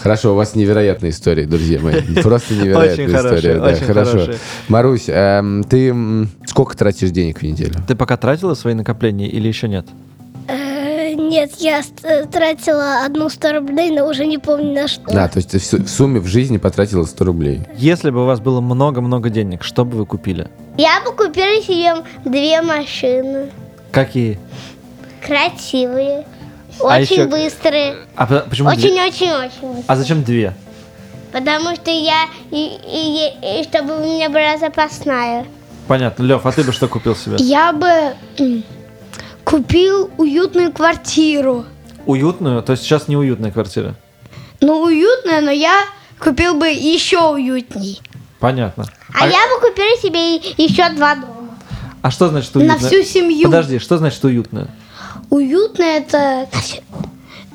Хорошо, 0.02 0.32
у 0.32 0.36
вас 0.36 0.56
невероятная 0.56 1.10
история, 1.12 1.46
друзья 1.46 1.80
мои. 1.80 2.02
Просто 2.24 2.54
невероятная 2.56 2.94
Очень 2.94 3.16
хорошая, 3.16 3.40
история. 3.40 3.60
Да, 3.60 3.66
очень 3.68 3.86
хорошо. 3.86 4.12
хорошая. 4.12 4.38
Марусь, 4.68 5.06
эм, 5.08 5.64
ты 5.64 5.96
сколько 6.48 6.76
тратишь 6.76 7.12
денег 7.12 7.40
в 7.40 7.44
неделю? 7.44 7.76
Ты 7.88 7.96
пока 7.96 8.18
тратила 8.18 8.56
свои 8.56 8.74
накопления 8.74 9.28
или 9.28 9.48
еще 9.48 9.68
нет? 9.68 9.86
Нет, 11.16 11.52
я 11.60 11.82
тратила 12.32 13.04
одну 13.06 13.30
100 13.30 13.52
рублей, 13.54 13.92
но 13.92 14.08
уже 14.08 14.26
не 14.26 14.38
помню 14.38 14.74
на 14.74 14.88
что. 14.88 15.04
Да, 15.12 15.28
то 15.28 15.38
есть 15.38 15.52
ты 15.52 15.60
в 15.60 15.64
су- 15.66 15.84
в 15.84 15.90
сумме 15.90 16.20
в 16.20 16.28
жизни 16.28 16.58
потратила 16.58 17.04
100 17.06 17.26
рублей. 17.26 17.62
Если 17.76 18.10
бы 18.10 18.24
у 18.24 18.26
вас 18.26 18.40
было 18.40 18.62
много-много 18.62 19.30
денег, 19.30 19.64
что 19.64 19.86
бы 19.86 19.98
вы 19.98 20.06
купили? 20.06 20.48
Я 20.78 21.02
бы 21.06 21.12
купила 21.12 21.62
себе 21.62 22.04
две 22.26 22.62
машины. 22.62 23.52
Какие? 23.92 24.40
Красивые. 25.26 26.26
А 26.80 26.98
Очень 27.00 27.02
еще- 27.16 27.26
быстрые. 27.28 27.96
А 28.16 28.26
по- 28.26 28.40
почему 28.50 28.72
две? 28.72 28.90
Очень-очень-очень 28.90 29.68
быстрые. 29.68 29.84
А 29.88 29.96
зачем 29.96 30.24
две? 30.24 30.54
Потому 31.32 31.76
что 31.76 31.92
я... 31.92 32.26
И, 32.50 32.56
и- 32.86 33.60
и 33.60 33.64
чтобы 33.64 33.98
у 33.98 34.04
меня 34.04 34.30
была 34.30 34.58
запасная. 34.58 35.46
Понятно. 35.88 36.24
Лев, 36.24 36.46
а 36.46 36.52
ты 36.52 36.64
бы 36.64 36.72
что 36.72 36.88
купил 36.88 37.16
себе? 37.16 37.36
Я 37.40 37.72
бы 37.74 38.14
купил 39.44 40.10
уютную 40.18 40.72
квартиру. 40.72 41.66
Уютную? 42.06 42.62
То 42.64 42.72
есть 42.74 42.84
сейчас 42.84 43.08
неуютная 43.08 43.52
квартира? 43.52 43.96
Ну, 44.60 44.82
уютная, 44.82 45.42
но 45.42 45.52
я 45.52 45.84
купил 46.20 46.56
бы 46.56 46.68
еще 46.68 47.32
уютней. 47.32 48.00
Понятно. 48.40 48.86
А, 49.14 49.28
я 49.28 49.40
бы 49.50 49.60
купила 49.68 49.98
себе 50.02 50.36
еще 50.36 50.90
два 50.90 51.16
дома. 51.16 51.58
А 52.02 52.10
что 52.10 52.30
значит 52.30 52.54
На 52.56 52.62
уютная? 52.62 52.78
всю 52.90 53.04
семью. 53.04 53.44
Подожди, 53.46 53.80
что 53.80 53.98
значит 53.98 54.24
уютная? 54.26 54.68
Уютная 55.30 56.00
это... 56.00 56.48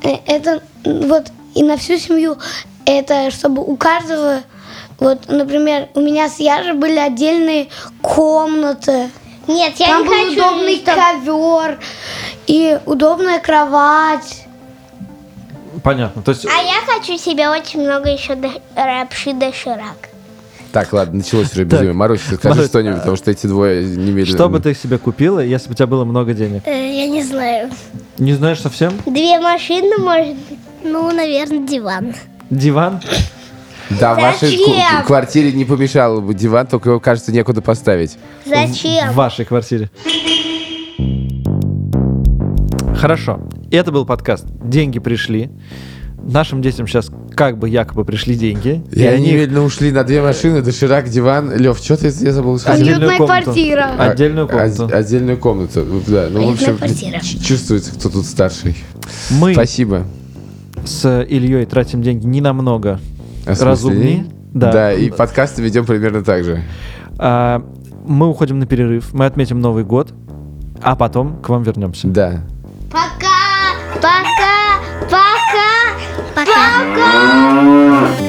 э, 0.02 0.16
Это 0.26 0.62
вот 0.84 1.26
и 1.54 1.62
на 1.62 1.76
всю 1.76 1.98
семью. 1.98 2.36
Это 2.84 3.30
чтобы 3.30 3.62
у 3.62 3.76
каждого... 3.76 4.42
Вот, 4.98 5.28
например, 5.28 5.88
у 5.94 6.00
меня 6.00 6.28
с 6.30 6.38
Яжей 6.38 6.72
были 6.72 6.96
отдельные 6.98 7.68
комнаты. 8.00 9.10
Нет, 9.48 9.74
я 9.78 9.86
Там 9.86 10.02
не 10.02 10.08
был 10.08 10.14
хочу... 10.14 10.32
удобный 10.32 10.76
чтоб- 10.76 10.94
ковер 10.94 11.78
и 12.46 12.78
удобная 12.86 13.38
кровать. 13.40 14.46
Понятно. 15.82 16.22
То 16.22 16.32
есть 16.32 16.46
А 16.46 16.62
я 16.62 16.80
хочу 16.86 17.16
себе 17.18 17.48
очень 17.48 17.82
много 17.82 18.08
еще 18.08 18.34
до... 18.34 18.50
рапши 18.74 19.32
доширак. 19.34 20.08
Так, 20.72 20.92
ладно, 20.92 21.18
началось 21.18 21.52
уже 21.52 21.64
безумие. 21.64 21.92
Марусь, 21.92 22.20
скажи 22.22 22.48
Марусь, 22.54 22.66
что-нибудь, 22.68 22.98
потому 22.98 23.16
что 23.16 23.30
эти 23.30 23.46
двое 23.46 23.84
немедленно... 23.84 24.26
что 24.36 24.48
бы 24.48 24.60
ты 24.60 24.74
себе 24.74 24.98
купила, 24.98 25.40
если 25.40 25.68
бы 25.68 25.72
у 25.72 25.74
тебя 25.76 25.86
было 25.86 26.04
много 26.04 26.34
денег? 26.34 26.62
Э, 26.66 26.92
я 26.94 27.06
не 27.06 27.22
знаю. 27.22 27.70
Не 28.18 28.34
знаешь 28.34 28.60
совсем? 28.60 28.92
Две 29.06 29.38
машины, 29.38 29.96
может 29.98 30.34
быть. 30.34 30.58
Ну, 30.82 31.10
наверное, 31.12 31.66
диван. 31.66 32.14
Диван? 32.50 33.00
Да, 33.90 34.14
в 34.14 34.20
вашей 34.20 34.58
квартире 35.06 35.52
не 35.52 35.64
помешало 35.64 36.20
бы 36.20 36.34
диван, 36.34 36.66
только 36.66 36.90
его, 36.90 37.00
кажется, 37.00 37.32
некуда 37.32 37.62
поставить. 37.62 38.16
Зачем? 38.44 39.10
В 39.10 39.14
вашей 39.14 39.44
квартире. 39.44 39.90
Хорошо. 42.96 43.40
Это 43.70 43.92
был 43.92 44.06
подкаст 44.06 44.46
«Деньги 44.64 44.98
пришли». 44.98 45.50
Нашим 46.28 46.60
детям 46.60 46.88
сейчас 46.88 47.08
как 47.36 47.56
бы 47.58 47.68
якобы 47.68 48.04
пришли 48.04 48.34
деньги. 48.34 48.82
И 48.90 49.04
они 49.06 49.28
немедленно 49.30 49.62
ушли 49.62 49.92
на 49.92 50.02
две 50.02 50.20
машины, 50.20 50.60
доширак, 50.60 51.08
диван. 51.08 51.54
Лев, 51.56 51.78
что 51.78 51.96
ты 51.96 52.06
я 52.06 52.32
забыл 52.32 52.58
сказать? 52.58 52.80
Отдельную 52.80 53.10
Уютная 53.10 53.18
комнату. 53.18 53.42
квартира. 53.44 53.90
Отдельную 53.98 54.46
А- 54.46 54.48
комнату. 54.48 54.84
от- 54.86 54.92
отдельную 54.92 55.38
комнату. 55.38 55.86
Да, 56.08 56.26
ну, 56.30 56.48
в 56.50 56.54
общем, 56.54 56.76
квартира. 56.78 57.20
чувствуется, 57.20 57.92
кто 57.94 58.08
тут 58.08 58.26
старший. 58.26 58.76
Мы 59.30 59.52
Спасибо. 59.52 60.04
с 60.84 61.22
Ильей 61.28 61.64
тратим 61.66 62.02
деньги 62.02 62.26
не 62.26 62.40
намного. 62.40 62.98
Разумнее. 63.46 64.26
Да. 64.52 64.72
Да, 64.72 64.92
и 64.92 65.10
подкасты 65.10 65.62
ведем 65.62 65.84
примерно 65.84 66.24
так 66.24 66.44
же. 66.44 66.62
А, 67.18 67.62
мы 68.06 68.28
уходим 68.28 68.58
на 68.58 68.66
перерыв, 68.66 69.12
мы 69.12 69.26
отметим 69.26 69.60
Новый 69.60 69.84
год, 69.84 70.12
а 70.82 70.96
потом 70.96 71.36
к 71.42 71.48
вам 71.48 71.62
вернемся. 71.62 72.08
Да. 72.08 72.40
Пока! 72.90 73.26
Пока! 73.94 74.80
Пока! 75.10 75.26
Пока. 76.34 76.52
Пока! 76.94 78.25